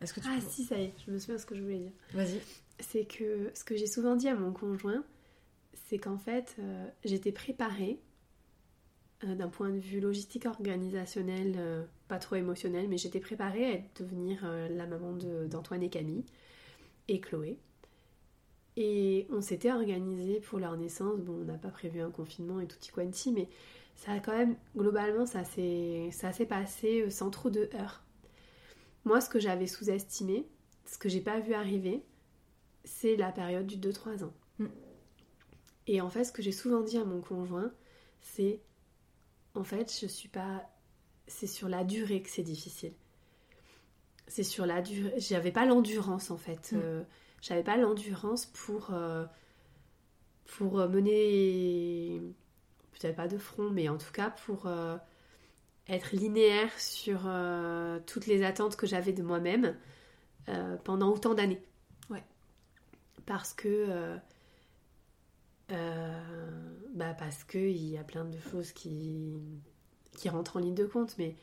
Est-ce 0.00 0.12
que 0.12 0.18
tu 0.18 0.26
ah 0.28 0.40
si, 0.40 0.64
ça 0.64 0.76
y 0.76 0.86
est, 0.86 0.94
je 1.06 1.12
me 1.12 1.18
souviens 1.20 1.38
ce 1.38 1.46
que 1.46 1.54
je 1.54 1.62
voulais 1.62 1.78
dire. 1.78 1.92
Vas-y. 2.12 2.40
C'est 2.80 3.04
que 3.04 3.52
ce 3.54 3.62
que 3.62 3.76
j'ai 3.76 3.86
souvent 3.86 4.16
dit 4.16 4.26
à 4.26 4.34
mon 4.34 4.52
conjoint, 4.52 5.04
c'est 5.86 5.98
qu'en 5.98 6.18
fait, 6.18 6.56
euh, 6.58 6.90
j'étais 7.04 7.30
préparée 7.30 8.00
d'un 9.24 9.48
point 9.48 9.70
de 9.70 9.78
vue 9.78 10.00
logistique 10.00 10.46
organisationnel, 10.46 11.54
euh, 11.56 11.84
pas 12.08 12.18
trop 12.18 12.36
émotionnel, 12.36 12.88
mais 12.88 12.98
j'étais 12.98 13.20
préparée 13.20 13.74
à 13.74 13.78
devenir 14.02 14.46
la 14.70 14.86
maman 14.86 15.12
d'Antoine 15.48 15.82
et 15.82 15.90
Camille 15.90 16.24
et 17.08 17.20
Chloé. 17.20 17.58
Et 18.76 19.26
on 19.30 19.40
s'était 19.40 19.70
organisé 19.70 20.40
pour 20.40 20.58
leur 20.58 20.76
naissance. 20.76 21.20
Bon, 21.20 21.34
on 21.42 21.44
n'a 21.44 21.58
pas 21.58 21.68
prévu 21.68 22.00
un 22.00 22.10
confinement 22.10 22.60
et 22.60 22.66
tout 22.66 22.78
y 22.82 22.88
quanti, 22.88 23.32
mais 23.32 23.48
ça 23.96 24.12
a 24.12 24.20
quand 24.20 24.36
même, 24.36 24.56
globalement, 24.76 25.26
ça 25.26 25.44
s'est 25.44 26.46
passé 26.48 27.02
euh, 27.02 27.10
sans 27.10 27.30
trop 27.30 27.50
de 27.50 27.68
heurts. 27.74 28.02
Moi, 29.04 29.20
ce 29.20 29.28
que 29.28 29.38
j'avais 29.38 29.66
sous-estimé, 29.66 30.46
ce 30.86 30.96
que 30.96 31.08
j'ai 31.08 31.20
pas 31.20 31.40
vu 31.40 31.54
arriver, 31.54 32.02
c'est 32.84 33.16
la 33.16 33.30
période 33.30 33.66
du 33.66 33.76
2-3 33.76 34.24
ans. 34.24 34.32
Mm. 34.58 34.66
Et 35.88 36.00
en 36.00 36.08
fait, 36.08 36.24
ce 36.24 36.32
que 36.32 36.42
j'ai 36.42 36.52
souvent 36.52 36.80
dit 36.80 36.96
à 36.96 37.04
mon 37.04 37.20
conjoint, 37.20 37.72
c'est 38.20 38.60
en 39.54 39.64
fait, 39.64 39.96
je 40.00 40.06
suis 40.06 40.28
pas. 40.28 40.62
C'est 41.26 41.46
sur 41.46 41.68
la 41.68 41.84
durée 41.84 42.22
que 42.22 42.28
c'est 42.30 42.42
difficile. 42.42 42.92
c'est 44.26 44.42
sur 44.42 44.66
la 44.66 44.82
durée. 44.82 45.14
J'avais 45.18 45.52
pas 45.52 45.66
l'endurance 45.66 46.30
en 46.30 46.38
fait. 46.38 46.72
Mm. 46.72 46.80
Euh, 46.82 47.02
J'avais 47.40 47.64
pas 47.64 47.76
l'endurance 47.76 48.46
pour, 48.46 48.90
euh, 48.92 49.24
pour 50.46 50.76
mener, 50.88 52.20
peut-être 52.92 53.16
pas 53.16 53.28
de 53.28 53.38
front, 53.38 53.70
mais 53.70 53.88
en 53.88 53.98
tout 53.98 54.12
cas 54.12 54.30
pour 54.30 54.66
euh, 54.66 54.96
être 55.88 56.12
linéaire 56.14 56.70
sur 56.78 57.22
euh, 57.26 57.98
toutes 58.06 58.26
les 58.26 58.44
attentes 58.44 58.76
que 58.76 58.86
j'avais 58.86 59.12
de 59.12 59.22
moi-même 59.22 59.76
euh, 60.48 60.76
pendant 60.84 61.10
autant 61.10 61.34
d'années. 61.34 61.62
Ouais. 62.10 62.24
Parce 63.26 63.52
que. 63.54 64.18
Euh, 65.72 66.76
bah 66.94 67.14
parce 67.14 67.44
que 67.44 67.58
il 67.58 67.86
y 67.88 67.98
a 67.98 68.04
plein 68.04 68.24
de 68.24 68.38
choses 68.50 68.72
qui, 68.72 69.32
qui 70.16 70.28
rentrent 70.28 70.56
en 70.56 70.60
ligne 70.60 70.74
de 70.74 70.84
compte, 70.86 71.16
mais 71.18 71.34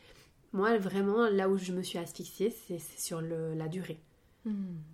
moi 0.54 0.78
vraiment 0.78 1.28
là 1.30 1.50
où 1.50 1.58
je 1.58 1.72
me 1.74 1.82
suis 1.82 1.98
asphyxiée, 1.98 2.50
c'est 2.50 2.80
sur 2.80 3.22
le- 3.22 3.54
la 3.56 3.68
durée. 3.68 4.00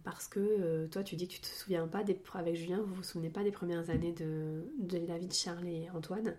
Parce 0.04 0.28
que 0.28 0.40
euh, 0.42 0.88
toi, 0.90 1.02
tu 1.02 1.16
dis 1.16 1.28
que 1.30 1.34
tu 1.34 1.40
te 1.40 1.46
souviens 1.48 1.88
pas 1.88 2.04
des 2.04 2.20
avec 2.34 2.56
Julien, 2.56 2.82
vous 2.82 2.94
vous 2.96 3.04
souvenez 3.04 3.30
pas 3.30 3.42
des 3.44 3.52
premières 3.54 3.90
années 3.90 4.12
de, 4.12 4.66
de 4.80 4.98
la 5.08 5.18
vie 5.18 5.28
de 5.28 5.34
Charles 5.34 5.66
et 5.68 5.90
Antoine. 5.92 6.36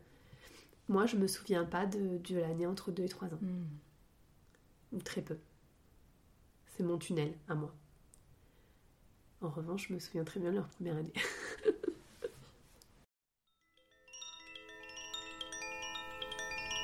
Moi, 0.88 1.06
je 1.06 1.16
me 1.16 1.26
souviens 1.26 1.64
pas 1.64 1.86
de, 1.86 2.18
de 2.18 2.36
l'année 2.38 2.66
entre 2.66 2.90
2 2.92 3.04
et 3.04 3.08
3 3.08 3.28
ans, 3.28 3.38
Mm. 3.40 4.96
ou 4.96 5.00
très 5.00 5.22
peu. 5.22 5.38
C'est 6.76 6.82
mon 6.82 6.98
tunnel 6.98 7.32
à 7.48 7.54
moi. 7.54 7.74
En 9.40 9.48
revanche, 9.48 9.88
je 9.88 9.94
me 9.94 9.98
souviens 9.98 10.24
très 10.24 10.38
bien 10.40 10.50
de 10.50 10.56
leur 10.56 10.68
première 10.68 10.96
année. 10.96 11.12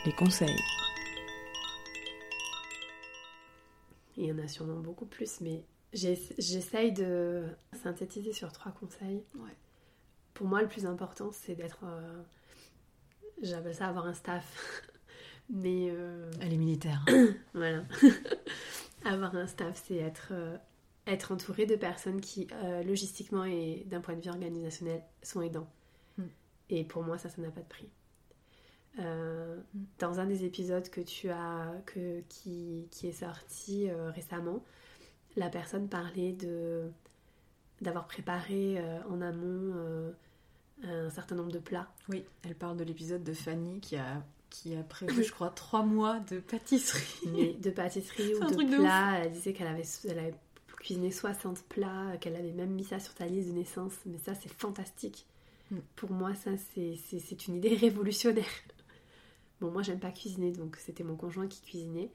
Les 0.05 0.13
conseils. 0.13 0.57
Il 4.17 4.27
y 4.27 4.33
en 4.33 4.39
a 4.39 4.49
sûrement 4.49 4.81
beaucoup 4.81 5.07
plus, 5.07 5.41
mais 5.41 5.65
j'ess- 5.93 6.35
j'essaye 6.39 6.93
de 6.93 7.45
synthétiser 7.83 8.33
sur 8.33 8.53
trois 8.53 8.73
conseils. 8.73 9.23
Ouais. 9.37 9.57
Pour 10.35 10.47
moi, 10.47 10.61
le 10.63 10.69
plus 10.69 10.87
important, 10.87 11.31
c'est 11.33 11.55
d'être. 11.55 11.81
euh, 11.85 12.23
J'appelle 13.43 13.75
ça 13.75 13.89
avoir 13.89 14.07
un 14.07 14.15
staff. 14.15 14.83
mais 15.51 15.89
euh, 15.91 16.31
Elle 16.41 16.53
est 16.53 16.57
militaire. 16.59 17.05
voilà. 17.55 17.85
avoir 19.05 19.35
un 19.35 19.47
staff, 19.47 19.83
c'est 19.87 19.97
être, 19.97 20.29
euh, 20.33 20.57
être 21.07 21.33
entouré 21.33 21.67
de 21.67 21.75
personnes 21.77 22.21
qui, 22.21 22.47
euh, 22.53 22.83
logistiquement 22.85 23.45
et 23.45 23.85
d'un 23.87 24.01
point 24.01 24.15
de 24.15 24.21
vue 24.21 24.31
organisationnel, 24.31 25.03
sont 25.23 25.43
aidants. 25.43 25.69
Mm. 26.19 26.25
Et 26.71 26.85
pour 26.85 27.03
moi, 27.03 27.19
ça, 27.19 27.29
ça 27.31 27.41
n'a 27.43 27.51
pas 27.51 27.63
de 27.63 27.69
prix. 27.69 27.89
Euh. 28.99 29.59
Dans 29.99 30.21
un 30.21 30.27
des 30.27 30.45
épisodes 30.45 30.89
que 30.91 31.01
tu 31.01 31.31
as, 31.31 31.73
que, 31.87 32.21
qui, 32.29 32.89
qui 32.91 33.09
est 33.09 33.13
sorti 33.13 33.89
euh, 33.89 34.11
récemment, 34.11 34.63
la 35.37 35.49
personne 35.49 35.89
parlait 35.89 36.33
de 36.33 36.91
d'avoir 37.81 38.07
préparé 38.07 38.79
euh, 38.79 39.01
en 39.11 39.21
amont 39.21 39.75
un 40.85 41.11
certain 41.11 41.35
nombre 41.35 41.51
de 41.51 41.59
plats. 41.59 41.93
Oui, 42.09 42.25
elle 42.45 42.55
parle 42.55 42.77
de 42.77 42.85
l'épisode 42.85 43.25
de 43.25 43.33
Fanny 43.33 43.81
qui 43.81 43.97
a, 43.97 44.23
qui 44.51 44.77
a 44.77 44.83
prévu, 44.83 45.25
je 45.25 45.33
crois, 45.33 45.51
trois 45.51 45.83
mois 45.83 46.21
de 46.21 46.39
pâtisserie. 46.39 47.29
mais 47.33 47.55
de 47.55 47.71
pâtisserie 47.71 48.35
ou 48.41 48.45
de 48.45 48.53
truc 48.53 48.71
de 48.71 48.77
plats. 48.77 49.19
Elle 49.19 49.33
disait 49.33 49.53
qu'elle 49.53 49.69
avait, 49.69 49.87
elle 50.09 50.19
avait 50.19 50.35
cuisiné 50.77 51.11
60 51.11 51.63
plats, 51.63 52.17
qu'elle 52.21 52.37
avait 52.37 52.53
même 52.53 52.71
mis 52.71 52.85
ça 52.85 53.01
sur 53.01 53.13
sa 53.15 53.27
liste 53.27 53.49
de 53.49 53.55
naissance. 53.55 53.95
Mais 54.07 54.19
ça, 54.19 54.35
c'est 54.35 54.53
fantastique. 54.53 55.27
Mm. 55.71 55.79
Pour 55.97 56.11
moi, 56.11 56.35
ça, 56.35 56.51
c'est 56.75 57.49
une 57.49 57.57
idée 57.57 57.75
révolutionnaire. 57.81 58.45
Bon, 59.63 59.73
moi, 59.73 59.83
j'aime 59.83 60.01
pas 60.01 60.13
cuisiner, 60.13 60.53
donc 60.53 60.77
c'était 60.79 61.05
mon 61.05 61.17
conjoint 61.17 61.49
qui 61.49 61.63
cuisinait. 61.63 62.11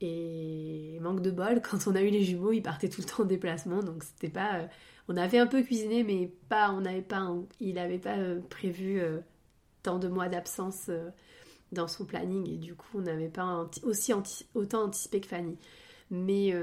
Et 0.00 0.98
manque 1.00 1.22
de 1.22 1.30
bol, 1.30 1.62
quand 1.70 1.86
on 1.88 1.94
a 1.96 2.02
eu 2.02 2.10
les 2.10 2.22
jumeaux, 2.24 2.52
ils 2.52 2.62
partaient 2.62 2.88
tout 2.88 3.00
le 3.02 3.06
temps 3.06 3.22
en 3.24 3.26
déplacement, 3.26 3.82
donc 3.82 4.04
c'était 4.04 4.30
pas. 4.30 4.56
euh, 4.60 4.66
on 5.08 5.16
avait 5.16 5.38
un 5.38 5.46
peu 5.48 5.62
cuisiné, 5.62 6.04
mais 6.04 6.32
pas, 6.48 6.72
on 6.72 6.82
n'avait 6.82 7.02
pas, 7.02 7.30
il 7.60 7.74
n'avait 7.74 7.98
pas 7.98 8.18
euh, 8.18 8.40
prévu 8.50 9.00
euh, 9.00 9.20
tant 9.82 9.98
de 9.98 10.08
mois 10.08 10.28
d'absence 10.28 10.90
dans 11.72 11.88
son 11.88 12.04
planning, 12.06 12.48
et 12.50 12.58
du 12.58 12.74
coup, 12.76 12.98
on 12.98 13.02
n'avait 13.02 13.28
pas 13.30 13.44
anti- 13.44 13.82
aussi 13.84 14.12
anti- 14.14 14.46
autant 14.54 14.84
anticipé 14.84 15.20
que 15.20 15.28
Fanny. 15.28 15.58
Mais, 16.10 16.54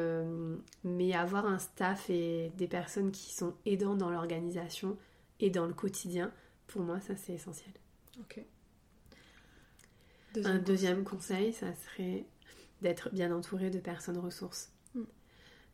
mais 0.83 1.13
avoir 1.13 1.45
un 1.45 1.59
staff 1.59 2.09
et 2.09 2.51
des 2.57 2.67
personnes 2.67 3.11
qui 3.11 3.33
sont 3.33 3.53
aidants 3.65 3.95
dans 3.95 4.09
l'organisation 4.09 4.97
et 5.39 5.49
dans 5.49 5.65
le 5.65 5.73
quotidien, 5.73 6.31
pour 6.67 6.81
moi, 6.81 6.99
ça 7.01 7.15
c'est 7.15 7.33
essentiel. 7.33 7.73
Ok. 8.19 8.45
Un 10.45 10.59
deuxième 10.59 11.03
conseil, 11.03 11.53
ça 11.53 11.73
serait 11.73 12.25
d'être 12.81 13.11
bien 13.13 13.35
entouré 13.35 13.69
de 13.69 13.79
personnes 13.79 14.17
ressources. 14.17 14.71
Mm. 14.95 15.01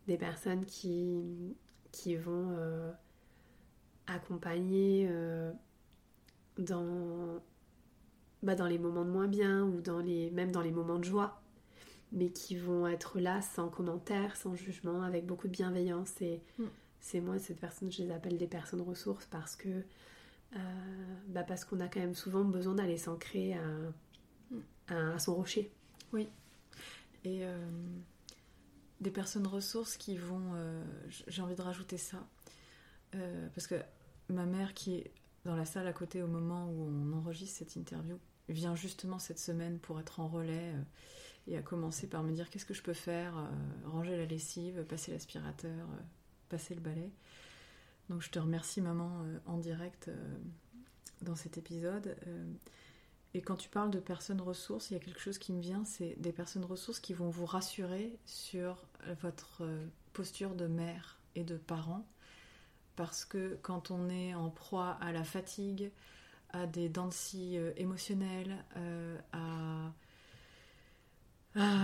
Des 0.07 0.17
personnes 0.17 0.65
qui, 0.65 1.55
qui 1.91 2.15
vont 2.15 2.55
euh, 2.57 2.91
accompagner 4.07 5.07
euh, 5.09 5.51
dans, 6.57 7.41
bah, 8.43 8.55
dans 8.55 8.67
les 8.67 8.79
moments 8.79 9.05
de 9.05 9.11
moins 9.11 9.27
bien 9.27 9.63
ou 9.63 9.81
dans 9.81 9.99
les, 9.99 10.31
même 10.31 10.51
dans 10.51 10.61
les 10.61 10.71
moments 10.71 10.99
de 10.99 11.03
joie, 11.05 11.41
mais 12.11 12.29
qui 12.29 12.55
vont 12.55 12.87
être 12.87 13.19
là 13.19 13.41
sans 13.41 13.69
commentaire, 13.69 14.35
sans 14.35 14.55
jugement, 14.55 15.01
avec 15.03 15.25
beaucoup 15.25 15.47
de 15.47 15.53
bienveillance. 15.53 16.21
Et 16.21 16.41
Mm. 16.57 16.63
c'est 16.99 17.21
moi, 17.21 17.37
cette 17.39 17.59
personne, 17.59 17.91
je 17.91 18.01
les 18.03 18.11
appelle 18.11 18.37
des 18.37 18.47
personnes 18.47 18.81
ressources 18.81 19.25
parce 19.27 19.55
que 19.55 19.69
euh, 20.55 20.59
bah, 21.27 21.43
parce 21.43 21.65
qu'on 21.65 21.79
a 21.81 21.87
quand 21.87 21.99
même 21.99 22.15
souvent 22.15 22.43
besoin 22.45 22.75
d'aller 22.75 22.97
s'ancrer 22.97 23.53
à, 23.53 23.59
à, 24.87 25.19
son 25.19 25.35
rocher. 25.35 25.71
Et 27.23 27.43
euh, 27.43 27.57
des 29.01 29.11
personnes 29.11 29.47
ressources 29.47 29.97
qui 29.97 30.17
vont. 30.17 30.53
euh, 30.55 30.83
J'ai 31.27 31.41
envie 31.41 31.55
de 31.55 31.61
rajouter 31.61 31.97
ça. 31.97 32.25
Euh, 33.15 33.47
parce 33.53 33.67
que 33.67 33.75
ma 34.29 34.45
mère, 34.45 34.73
qui 34.73 34.95
est 34.95 35.11
dans 35.43 35.55
la 35.55 35.65
salle 35.65 35.87
à 35.87 35.93
côté 35.93 36.21
au 36.21 36.27
moment 36.27 36.69
où 36.69 36.87
on 36.89 37.13
enregistre 37.17 37.57
cette 37.57 37.75
interview, 37.75 38.17
vient 38.47 38.75
justement 38.75 39.19
cette 39.19 39.39
semaine 39.39 39.79
pour 39.79 39.99
être 39.99 40.19
en 40.19 40.27
relais 40.27 40.73
et 41.47 41.57
a 41.57 41.61
commencé 41.61 42.07
par 42.07 42.23
me 42.23 42.31
dire 42.31 42.49
qu'est-ce 42.49 42.65
que 42.65 42.73
je 42.73 42.81
peux 42.81 42.93
faire 42.93 43.33
Ranger 43.85 44.15
la 44.15 44.25
lessive, 44.25 44.83
passer 44.85 45.11
l'aspirateur, 45.11 45.87
passer 46.47 46.75
le 46.75 46.81
balai. 46.81 47.11
Donc 48.09 48.21
je 48.21 48.29
te 48.29 48.39
remercie, 48.39 48.79
maman, 48.79 49.25
en 49.45 49.57
direct 49.57 50.09
dans 51.21 51.35
cet 51.35 51.57
épisode. 51.57 52.15
Et 53.37 53.41
quand 53.41 53.55
tu 53.55 53.69
parles 53.69 53.91
de 53.91 53.99
personnes 53.99 54.41
ressources, 54.41 54.89
il 54.89 54.95
y 54.95 54.97
a 54.97 54.99
quelque 54.99 55.19
chose 55.19 55.37
qui 55.37 55.53
me 55.53 55.61
vient, 55.61 55.85
c'est 55.85 56.15
des 56.19 56.31
personnes 56.31 56.65
ressources 56.65 56.99
qui 56.99 57.13
vont 57.13 57.29
vous 57.29 57.45
rassurer 57.45 58.17
sur 58.25 58.83
votre 59.21 59.59
euh, 59.61 59.85
posture 60.13 60.55
de 60.55 60.65
mère 60.65 61.19
et 61.35 61.43
de 61.43 61.55
parent. 61.55 62.03
Parce 62.95 63.25
que 63.25 63.59
quand 63.61 63.91
on 63.91 64.09
est 64.09 64.33
en 64.33 64.49
proie 64.49 64.97
à 65.01 65.11
la 65.11 65.23
fatigue, 65.23 65.91
à 66.49 66.65
des 66.65 66.89
dents 66.89 67.11
euh, 67.35 67.73
émotionnelles, 67.77 68.57
euh, 68.75 69.19
à, 69.33 69.91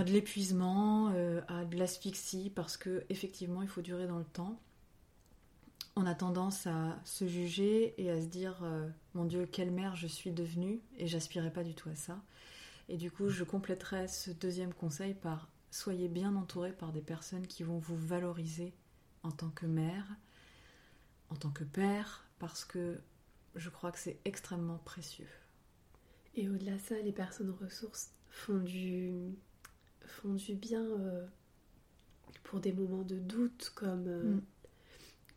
de 0.04 0.12
l'épuisement, 0.12 1.10
à 1.48 1.66
de 1.66 1.78
l'asphyxie, 1.78 2.50
parce 2.50 2.78
que 2.78 3.06
effectivement 3.10 3.62
il 3.62 3.68
faut 3.68 3.82
durer 3.84 4.08
dans 4.08 4.18
le 4.18 4.26
temps, 4.26 4.60
on 5.95 6.06
a 6.06 6.15
tendance 6.15 6.67
à 6.67 6.99
se 7.03 7.27
juger 7.27 7.93
et 8.01 8.10
à 8.10 8.21
se 8.21 8.27
dire 8.27 8.60
euh, 8.63 8.89
mon 9.13 9.25
Dieu, 9.25 9.45
quelle 9.45 9.71
mère 9.71 9.95
je 9.95 10.08
suis 10.08 10.32
devenue 10.32 10.82
et 10.97 11.08
j'aspirais 11.08 11.51
pas 11.51 11.63
du 11.63 11.75
tout 11.75 11.89
à 11.89 11.95
ça. 11.95 12.21
Et 12.89 12.97
du 12.97 13.12
coup, 13.12 13.29
je 13.29 13.43
compléterai 13.43 14.08
ce 14.08 14.32
deuxième 14.32 14.73
conseil 14.73 15.13
par 15.13 15.49
soyez 15.71 16.08
bien 16.08 16.36
entouré 16.36 16.71
par 16.71 16.91
des 16.91 17.01
personnes 17.01 17.47
qui 17.47 17.63
vont 17.63 17.77
vous 17.77 17.97
valoriser 17.97 18.73
en 19.23 19.32
tant 19.32 19.49
que 19.49 19.65
mère, 19.65 20.17
en 21.29 21.36
tant 21.36 21.51
que 21.51 21.63
père, 21.63 22.27
parce 22.39 22.65
que 22.65 22.99
je 23.56 23.69
crois 23.69 23.91
que 23.91 23.99
c'est 23.99 24.19
extrêmement 24.25 24.79
précieux. 24.79 25.29
Et 26.35 26.50
au-delà 26.50 26.73
de 26.73 26.81
ça, 26.81 27.00
les 27.00 27.12
personnes 27.12 27.56
ressources 27.62 28.12
font 28.29 28.58
du, 28.58 29.13
font 30.06 30.33
du 30.33 30.56
bien 30.56 30.83
euh, 30.83 31.25
pour 32.44 32.60
des 32.60 32.73
moments 32.73 33.04
de 33.04 33.17
doute, 33.17 33.71
comme, 33.75 34.08
euh, 34.08 34.23
Mm. 34.23 34.41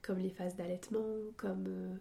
Comme 0.06 0.18
les 0.18 0.30
phases 0.30 0.54
d'allaitement, 0.56 1.04
comme, 1.36 1.64
euh, 1.66 1.96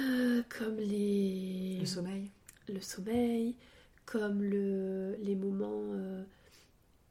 euh, 0.00 0.42
comme 0.58 0.76
les, 0.76 1.78
Le 1.80 1.86
sommeil. 1.86 2.30
le 2.68 2.80
sommeil, 2.80 3.56
comme 4.04 4.42
le, 4.42 5.16
les 5.20 5.34
moments 5.34 5.84
euh, 5.92 6.22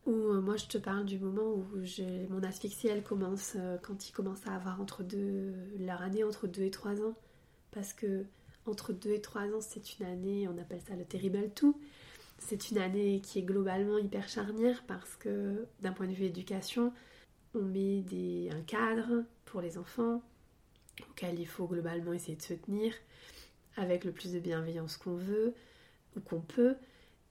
où, 0.06 0.12
moi 0.42 0.58
je 0.58 0.66
te 0.66 0.78
parle 0.78 1.06
du 1.06 1.18
moment 1.18 1.54
où 1.54 1.66
mon 2.30 2.44
asphyxie 2.44 2.88
elle 2.88 3.04
commence 3.04 3.54
euh, 3.56 3.78
quand 3.82 4.08
ils 4.08 4.12
commencent 4.12 4.46
à 4.46 4.56
avoir 4.56 4.80
entre 4.80 5.02
deux, 5.04 5.54
leur 5.80 6.02
année 6.02 6.24
entre 6.24 6.48
2 6.48 6.62
et 6.64 6.72
3 6.72 7.02
ans. 7.02 7.16
Parce 7.72 7.94
que 7.94 8.26
entre 8.68 8.94
2 8.94 9.12
et 9.12 9.22
3 9.22 9.42
ans, 9.54 9.62
c'est 9.62 9.98
une 10.00 10.06
année, 10.06 10.48
on 10.48 10.58
appelle 10.60 10.82
ça 10.88 10.96
le 10.96 11.06
terrible 11.06 11.50
tout. 11.56 11.80
C'est 12.38 12.70
une 12.72 12.78
année 12.78 13.22
qui 13.22 13.40
est 13.40 13.44
globalement 13.44 13.98
hyper 13.98 14.28
charnière 14.28 14.84
parce 14.86 15.16
que 15.16 15.66
d'un 15.82 15.94
point 15.94 16.08
de 16.08 16.14
vue 16.14 16.26
éducation, 16.26 16.94
on 17.56 17.62
met 17.62 18.02
des, 18.02 18.50
un 18.52 18.62
cadre 18.62 19.24
pour 19.54 19.62
les 19.62 19.78
enfants 19.78 20.24
auquel 21.12 21.40
il 21.40 21.46
faut 21.48 21.68
globalement 21.68 22.12
essayer 22.12 22.36
de 22.36 22.42
se 22.42 22.56
tenir 22.56 22.92
avec 23.78 24.04
le 24.04 24.12
plus 24.12 24.34
de 24.34 24.40
bienveillance 24.40 24.98
qu'on 24.98 25.16
veut 25.16 25.54
ou 26.16 26.20
qu'on 26.22 26.42
peut. 26.42 26.76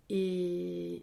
Et, 0.08 1.02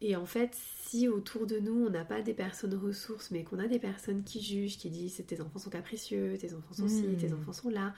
et 0.00 0.16
en 0.16 0.26
fait, 0.26 0.56
si 0.88 1.06
autour 1.08 1.46
de 1.46 1.58
nous, 1.60 1.86
on 1.86 1.90
n'a 1.90 2.04
pas 2.04 2.20
des 2.20 2.34
personnes 2.34 2.74
ressources, 2.74 3.30
mais 3.30 3.44
qu'on 3.44 3.60
a 3.60 3.68
des 3.68 3.78
personnes 3.78 4.24
qui 4.24 4.42
jugent, 4.42 4.76
qui 4.76 4.90
disent 4.90 5.22
tes 5.24 5.40
enfants 5.40 5.60
sont 5.60 5.70
capricieux, 5.70 6.36
tes 6.36 6.52
enfants 6.54 6.74
sont 6.74 6.88
ci, 6.88 7.04
tes 7.16 7.28
Mm. 7.28 7.34
enfants 7.38 7.52
sont 7.52 7.70
là, 7.70 7.94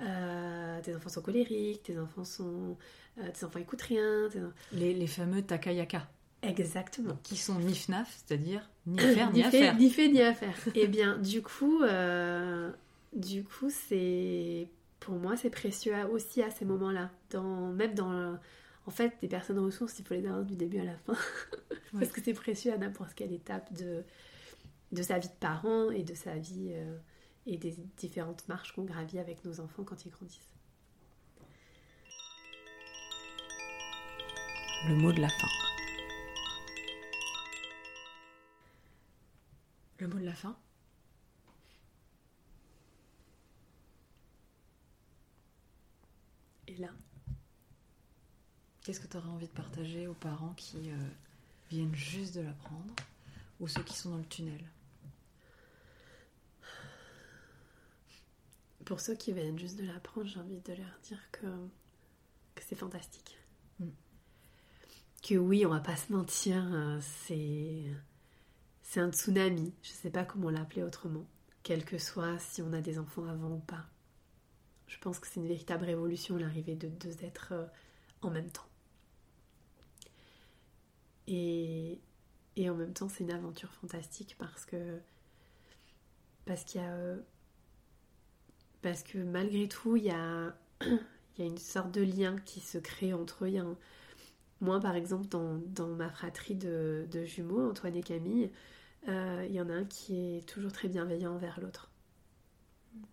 euh, 0.00 0.80
tes 0.82 0.94
enfants 0.96 1.08
sont 1.10 1.22
colériques, 1.22 1.84
tes 1.84 1.98
enfants 2.00 2.24
sont, 2.24 2.76
euh, 3.18 3.30
tes 3.32 3.44
enfants 3.44 3.60
écoutent 3.60 3.82
rien, 3.82 4.28
tes- 4.32 4.40
Les, 4.72 4.92
les 4.94 5.06
fameux 5.06 5.42
takayaka, 5.42 6.08
exactement. 6.42 7.16
qui 7.22 7.36
sont 7.36 7.58
ni 7.58 7.74
FNAF, 7.74 8.22
c'est-à-dire 8.26 8.68
ni 8.86 8.98
faire 9.14 9.30
ni, 9.32 9.38
ni 9.38 9.44
à 9.44 9.50
fait, 9.50 9.58
faire. 9.60 9.76
ni 9.76 9.90
fait 9.90 10.08
ni 10.08 10.20
à 10.22 10.34
faire. 10.34 10.54
Eh 10.74 10.86
bien, 10.88 11.18
du 11.18 11.42
coup, 11.42 11.82
euh, 11.82 12.70
du 13.14 13.44
coup, 13.44 13.70
c'est 13.70 14.68
pour 15.00 15.14
moi 15.16 15.36
c'est 15.36 15.50
précieux 15.50 15.94
aussi 16.12 16.42
à 16.42 16.50
ces 16.50 16.64
moments-là. 16.64 17.10
Dans 17.30 17.68
même 17.72 17.94
dans 17.94 18.12
le- 18.12 18.38
en 18.86 18.90
fait 18.90 19.12
des 19.20 19.28
personnes 19.28 19.58
ressources, 19.58 19.98
il 19.98 20.04
faut 20.04 20.14
les 20.14 20.26
avoir 20.26 20.44
du 20.44 20.56
début 20.56 20.78
à 20.80 20.84
la 20.84 20.96
fin 20.96 21.14
parce 21.98 22.10
que 22.12 22.20
c'est 22.22 22.34
précieux 22.34 22.72
à 22.72 22.78
n'importe 22.78 23.14
quelle 23.14 23.32
étape 23.32 23.72
de 23.72 24.02
de 24.92 25.02
sa 25.02 25.18
vie 25.18 25.28
de 25.28 25.34
parent 25.40 25.90
et 25.90 26.02
de 26.02 26.14
sa 26.14 26.34
vie 26.36 26.70
euh, 26.74 26.96
et 27.46 27.56
des 27.56 27.74
différentes 27.96 28.46
marches 28.48 28.72
qu'on 28.72 28.84
gravit 28.84 29.18
avec 29.18 29.44
nos 29.44 29.58
enfants 29.60 29.84
quand 29.84 30.04
ils 30.04 30.10
grandissent. 30.10 30.38
Le 34.88 34.94
mot 34.96 35.12
de 35.12 35.20
la 35.20 35.28
fin. 35.28 35.48
Le 40.02 40.08
mot 40.08 40.18
de 40.18 40.24
la 40.24 40.34
fin 40.34 40.56
Et 46.66 46.76
là, 46.76 46.88
Qu'est-ce 48.80 48.98
que 48.98 49.06
tu 49.06 49.16
aurais 49.16 49.28
envie 49.28 49.46
de 49.46 49.52
partager 49.52 50.08
aux 50.08 50.14
parents 50.14 50.54
qui 50.54 50.90
euh, 50.90 51.08
viennent 51.70 51.94
juste 51.94 52.34
de 52.34 52.40
l'apprendre 52.40 52.92
ou 53.60 53.68
ceux 53.68 53.84
qui 53.84 53.94
sont 53.94 54.10
dans 54.10 54.16
le 54.16 54.24
tunnel? 54.24 54.64
Pour 58.84 58.98
ceux 58.98 59.14
qui 59.14 59.32
viennent 59.32 59.56
juste 59.56 59.78
de 59.78 59.86
l'apprendre, 59.86 60.26
j'ai 60.26 60.40
envie 60.40 60.58
de 60.58 60.72
leur 60.72 60.98
dire 61.04 61.30
que, 61.30 61.46
que 62.56 62.62
c'est 62.66 62.74
fantastique. 62.74 63.38
Mm. 63.78 63.90
Que 65.22 65.36
oui, 65.36 65.64
on 65.64 65.70
va 65.70 65.78
pas 65.78 65.94
se 65.94 66.12
mentir, 66.12 66.60
euh, 66.74 66.98
c'est 67.00 67.84
c'est 68.92 69.00
un 69.00 69.10
tsunami. 69.10 69.72
Je 69.82 69.88
sais 69.88 70.10
pas 70.10 70.22
comment 70.22 70.50
l'appeler 70.50 70.82
autrement. 70.82 71.24
Quel 71.62 71.82
que 71.82 71.96
soit 71.96 72.38
si 72.38 72.60
on 72.60 72.74
a 72.74 72.82
des 72.82 72.98
enfants 72.98 73.24
avant 73.24 73.52
ou 73.52 73.60
pas. 73.60 73.86
Je 74.86 74.98
pense 74.98 75.18
que 75.18 75.26
c'est 75.26 75.40
une 75.40 75.48
véritable 75.48 75.86
révolution 75.86 76.36
l'arrivée 76.36 76.74
de 76.74 76.88
deux 76.88 77.24
êtres 77.24 77.52
euh, 77.52 77.64
en 78.20 78.28
même 78.28 78.50
temps. 78.50 78.68
Et, 81.26 82.02
et 82.56 82.68
en 82.68 82.74
même 82.74 82.92
temps, 82.92 83.08
c'est 83.08 83.24
une 83.24 83.32
aventure 83.32 83.72
fantastique 83.72 84.36
parce 84.38 84.66
que 84.66 85.00
parce 86.44 86.62
qu'il 86.64 86.82
y 86.82 86.84
a 86.84 86.92
euh, 86.92 87.22
parce 88.82 89.02
que 89.02 89.16
malgré 89.16 89.68
tout, 89.68 89.96
il 89.96 90.04
y 90.04 90.10
a, 90.10 90.54
il 90.82 90.98
y 91.38 91.42
a 91.42 91.46
une 91.46 91.56
sorte 91.56 91.92
de 91.92 92.02
lien 92.02 92.36
qui 92.44 92.60
se 92.60 92.76
crée 92.76 93.14
entre 93.14 93.46
eux. 93.46 93.76
Moi, 94.60 94.80
par 94.80 94.96
exemple, 94.96 95.28
dans, 95.28 95.56
dans 95.68 95.88
ma 95.88 96.10
fratrie 96.10 96.56
de, 96.56 97.06
de 97.10 97.24
jumeaux, 97.24 97.70
Antoine 97.70 97.96
et 97.96 98.02
Camille, 98.02 98.50
il 99.06 99.52
y 99.52 99.60
en 99.60 99.68
a 99.68 99.74
un 99.74 99.84
qui 99.84 100.36
est 100.36 100.48
toujours 100.48 100.72
très 100.72 100.88
bienveillant 100.88 101.34
envers 101.34 101.60
l'autre. 101.60 101.90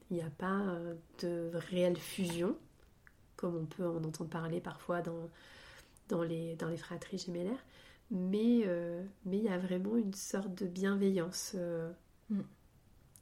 Il 0.10 0.18
n'y 0.18 0.24
a 0.24 0.30
pas 0.30 0.62
euh, 0.62 0.96
de 1.22 1.52
réelle 1.54 1.98
fusion, 1.98 2.58
comme 3.36 3.56
on 3.56 3.66
peut 3.66 3.88
en 3.88 4.04
entendre 4.04 4.30
parler 4.30 4.60
parfois 4.60 5.02
dans, 5.02 5.30
dans, 6.10 6.24
les, 6.24 6.56
dans 6.56 6.68
les 6.68 6.78
fratries 6.78 7.18
gémellaires, 7.18 7.64
mais 8.12 8.64
euh, 8.66 9.04
mais 9.26 9.38
il 9.38 9.44
y 9.44 9.50
a 9.50 9.58
vraiment 9.58 9.96
une 9.98 10.14
sorte 10.14 10.54
de 10.56 10.66
bienveillance 10.66 11.54
euh, 11.56 11.92
Mm. 12.30 12.42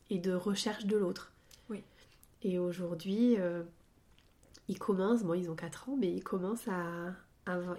et 0.09 0.19
de 0.19 0.33
recherche 0.33 0.85
de 0.85 0.97
l'autre. 0.97 1.31
Oui. 1.69 1.83
Et 2.43 2.59
aujourd'hui, 2.59 3.37
euh, 3.39 3.63
ils 4.67 4.79
commencent, 4.79 5.23
bon, 5.23 5.33
ils 5.33 5.49
ont 5.49 5.55
4 5.55 5.89
ans, 5.89 5.97
mais 5.97 6.11
ils 6.11 6.23
commencent 6.23 6.67
à 6.67 7.13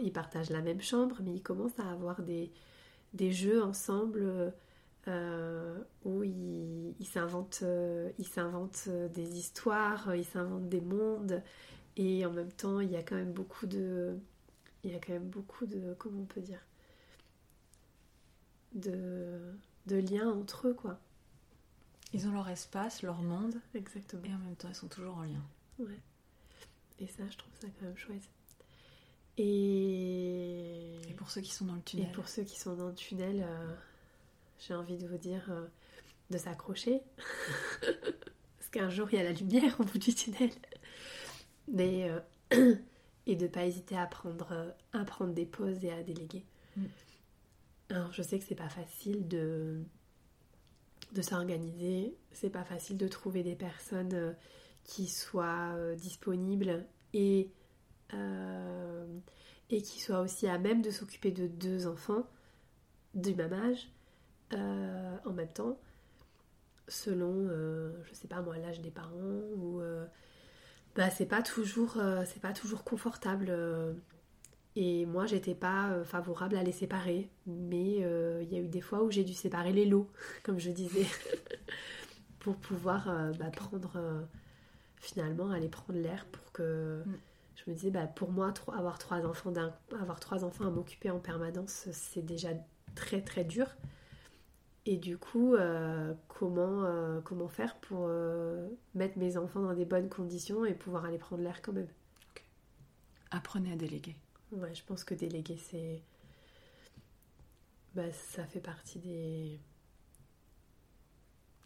ils 0.00 0.12
partagent 0.14 0.48
la 0.48 0.62
même 0.62 0.80
chambre, 0.80 1.16
mais 1.22 1.34
ils 1.34 1.42
commencent 1.42 1.78
à 1.78 1.90
avoir 1.90 2.22
des, 2.22 2.50
des 3.12 3.32
jeux 3.32 3.62
ensemble 3.62 4.54
euh, 5.08 5.78
où 6.04 6.22
ils 6.22 6.94
ils 6.98 7.06
s'inventent 7.06 7.60
euh, 7.62 8.10
euh, 8.88 9.08
des 9.08 9.38
histoires, 9.38 10.14
ils 10.14 10.24
s'inventent 10.24 10.68
des 10.68 10.80
mondes, 10.80 11.42
et 11.96 12.24
en 12.26 12.32
même 12.32 12.52
temps, 12.52 12.80
il 12.80 12.90
y 12.90 12.96
a 12.96 13.02
quand 13.02 13.16
même 13.16 13.32
beaucoup 13.32 13.66
de, 13.66 14.18
il 14.84 14.92
y 14.92 14.94
a 14.94 14.98
quand 14.98 15.12
même 15.12 15.28
beaucoup 15.28 15.66
de, 15.66 15.94
comment 15.98 16.20
on 16.20 16.26
peut 16.26 16.40
dire, 16.40 16.64
de, 18.74 19.40
de 19.86 19.96
liens 19.96 20.30
entre 20.30 20.68
eux, 20.68 20.74
quoi. 20.74 21.00
Ils 22.12 22.26
ont 22.26 22.32
leur 22.32 22.48
espace, 22.48 23.02
leur 23.02 23.20
monde, 23.20 23.56
Exactement. 23.74 24.22
et 24.24 24.34
en 24.34 24.38
même 24.38 24.56
temps 24.56 24.68
ils 24.68 24.74
sont 24.74 24.88
toujours 24.88 25.16
en 25.16 25.24
lien. 25.24 25.44
Ouais. 25.78 26.00
Et 27.00 27.06
ça, 27.06 27.22
je 27.30 27.36
trouve 27.36 27.52
ça 27.60 27.68
quand 27.78 27.86
même 27.86 27.96
chouette. 27.96 28.28
Et, 29.36 30.96
Et 31.08 31.14
pour 31.14 31.30
ceux 31.30 31.40
qui 31.40 31.52
sont 31.52 31.66
dans 31.66 31.74
le 31.74 31.80
et 31.80 31.84
tunnel, 31.84 32.12
pour 32.12 32.28
ceux 32.28 32.42
qui 32.42 32.58
sont 32.58 32.74
dans 32.74 32.88
le 32.88 32.94
tunnel, 32.94 33.44
euh, 33.46 33.74
j'ai 34.58 34.74
envie 34.74 34.98
de 34.98 35.06
vous 35.06 35.18
dire 35.18 35.46
euh, 35.50 35.66
de 36.30 36.38
s'accrocher. 36.38 37.02
Parce 37.80 38.70
qu'un 38.70 38.90
jour, 38.90 39.08
il 39.12 39.16
y 39.16 39.20
a 39.20 39.24
la 39.24 39.32
lumière 39.32 39.78
au 39.80 39.84
bout 39.84 39.98
du 39.98 40.14
tunnel. 40.14 40.50
Mais, 41.68 42.10
euh, 42.52 42.74
et 43.26 43.36
de 43.36 43.46
pas 43.46 43.64
hésiter 43.64 43.96
à 43.96 44.06
prendre, 44.06 44.74
à 44.92 45.04
prendre 45.04 45.32
des 45.32 45.46
pauses 45.46 45.84
et 45.84 45.92
à 45.92 46.02
déléguer. 46.02 46.44
Mm. 46.76 46.84
Alors, 47.90 48.12
je 48.12 48.22
sais 48.22 48.38
que 48.38 48.44
c'est 48.44 48.54
pas 48.54 48.68
facile 48.68 49.28
de, 49.28 49.82
de 51.12 51.22
s'organiser, 51.22 52.14
c'est 52.32 52.50
pas 52.50 52.64
facile 52.64 52.98
de 52.98 53.08
trouver 53.08 53.42
des 53.42 53.56
personnes 53.56 54.14
euh, 54.14 54.32
qui 54.84 55.06
soient 55.06 55.74
disponibles 55.96 56.86
et, 57.12 57.50
euh, 58.14 59.18
et 59.70 59.82
qui 59.82 60.00
soient 60.00 60.20
aussi 60.20 60.46
à 60.46 60.58
même 60.58 60.82
de 60.82 60.90
s'occuper 60.90 61.30
de 61.30 61.46
deux 61.46 61.86
enfants 61.86 62.26
du 63.14 63.34
même 63.34 63.52
âge 63.52 63.90
euh, 64.54 65.16
en 65.24 65.32
même 65.32 65.48
temps, 65.48 65.78
selon, 66.88 67.32
euh, 67.34 67.92
je 68.04 68.14
sais 68.14 68.28
pas 68.28 68.40
moi, 68.40 68.56
l'âge 68.58 68.80
des 68.80 68.90
parents 68.90 69.40
ou 69.56 69.80
euh, 69.80 70.06
bah, 70.96 71.10
c'est 71.10 71.26
pas 71.26 71.42
toujours, 71.42 71.98
c'est 72.26 72.40
pas 72.40 72.52
toujours 72.52 72.84
confortable. 72.84 73.52
et 74.76 75.06
moi, 75.06 75.26
j'étais 75.26 75.54
pas 75.54 76.02
favorable 76.04 76.56
à 76.56 76.62
les 76.62 76.72
séparer, 76.72 77.28
mais 77.46 77.96
il 78.42 78.48
y 78.52 78.56
a 78.56 78.60
eu 78.60 78.68
des 78.68 78.80
fois 78.80 79.02
où 79.02 79.10
j'ai 79.10 79.24
dû 79.24 79.34
séparer 79.34 79.72
les 79.72 79.84
lots, 79.84 80.10
comme 80.42 80.58
je 80.58 80.70
disais, 80.70 81.06
pour 82.40 82.56
pouvoir 82.56 83.06
bah, 83.38 83.50
prendre, 83.54 84.26
finalement, 84.96 85.50
aller 85.50 85.68
prendre 85.68 85.98
l'air 85.98 86.26
pour 86.26 86.52
que. 86.52 87.02
Mm. 87.04 87.18
Je 87.56 87.70
me 87.72 87.74
disais, 87.74 87.90
bah, 87.90 88.06
pour 88.06 88.30
moi, 88.30 88.54
avoir 88.72 88.98
trois 88.98 89.26
enfants, 89.26 89.52
avoir 90.00 90.20
trois 90.20 90.44
enfants 90.44 90.66
à 90.66 90.70
m'occuper 90.70 91.10
en 91.10 91.18
permanence, 91.18 91.88
c'est 91.90 92.24
déjà 92.24 92.50
très 92.94 93.20
très 93.20 93.44
dur. 93.44 93.66
Et 94.90 94.96
du 94.96 95.18
coup, 95.18 95.54
euh, 95.54 96.14
comment, 96.28 96.84
euh, 96.84 97.20
comment 97.20 97.48
faire 97.48 97.76
pour 97.76 98.06
euh, 98.08 98.66
mettre 98.94 99.18
mes 99.18 99.36
enfants 99.36 99.60
dans 99.60 99.74
des 99.74 99.84
bonnes 99.84 100.08
conditions 100.08 100.64
et 100.64 100.72
pouvoir 100.72 101.04
aller 101.04 101.18
prendre 101.18 101.42
l'air 101.42 101.60
quand 101.60 101.74
même? 101.74 101.88
Apprenez 103.30 103.70
à 103.72 103.76
déléguer. 103.76 104.16
Ouais, 104.50 104.74
je 104.74 104.82
pense 104.82 105.04
que 105.04 105.12
déléguer, 105.12 105.58
c'est. 105.58 106.02
Bah, 107.94 108.10
ça 108.12 108.46
fait 108.46 108.60
partie 108.60 108.98
des... 108.98 109.60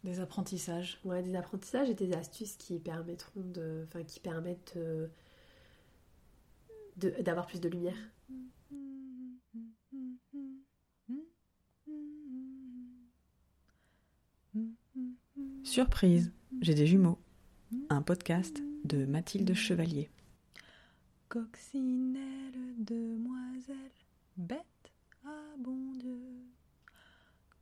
Des 0.03 0.19
apprentissages. 0.19 0.99
Ouais, 1.05 1.23
des 1.23 1.35
apprentissages 1.37 1.89
et 1.89 1.93
des 1.93 2.11
astuces 2.11 2.57
qui 2.57 2.77
permettront 2.77 3.39
de. 3.39 3.85
Enfin, 3.87 4.03
qui 4.03 4.19
permettent 4.19 4.77
de- 4.77 5.09
de- 6.97 7.21
d'avoir 7.21 7.45
plus 7.47 7.61
de 7.61 7.69
lumière. 7.69 7.95
Surprise, 15.63 16.31
j'ai 16.61 16.73
des 16.73 16.85
jumeaux. 16.85 17.17
Un 17.89 18.01
podcast 18.01 18.61
de 18.83 19.05
Mathilde 19.05 19.53
Chevalier. 19.53 20.09
Coccinelle, 21.29 22.75
demoiselle, 22.77 23.77
bête 24.37 24.91
à 25.25 25.55
bon 25.57 25.93
Dieu. 25.93 26.19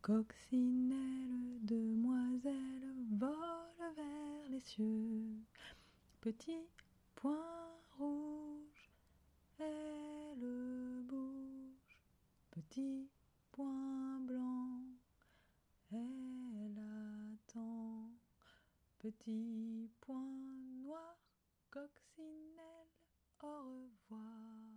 Coccinelle, 0.02 1.60
demoiselle, 1.62 2.92
vole 3.12 3.94
vers 3.96 4.50
les 4.50 4.60
cieux. 4.60 5.38
Petit 6.20 6.66
point 7.14 7.38
rouge, 7.98 8.90
elle 9.60 11.04
bouge. 11.08 11.98
Petit 12.50 13.08
point 13.52 14.18
blanc, 14.26 14.80
elle 15.92 16.78
attend. 16.78 17.91
Petit 19.02 19.90
point 20.00 20.46
noir, 20.80 21.18
coccinelle, 21.72 22.86
au 23.42 23.46
revoir. 23.48 24.71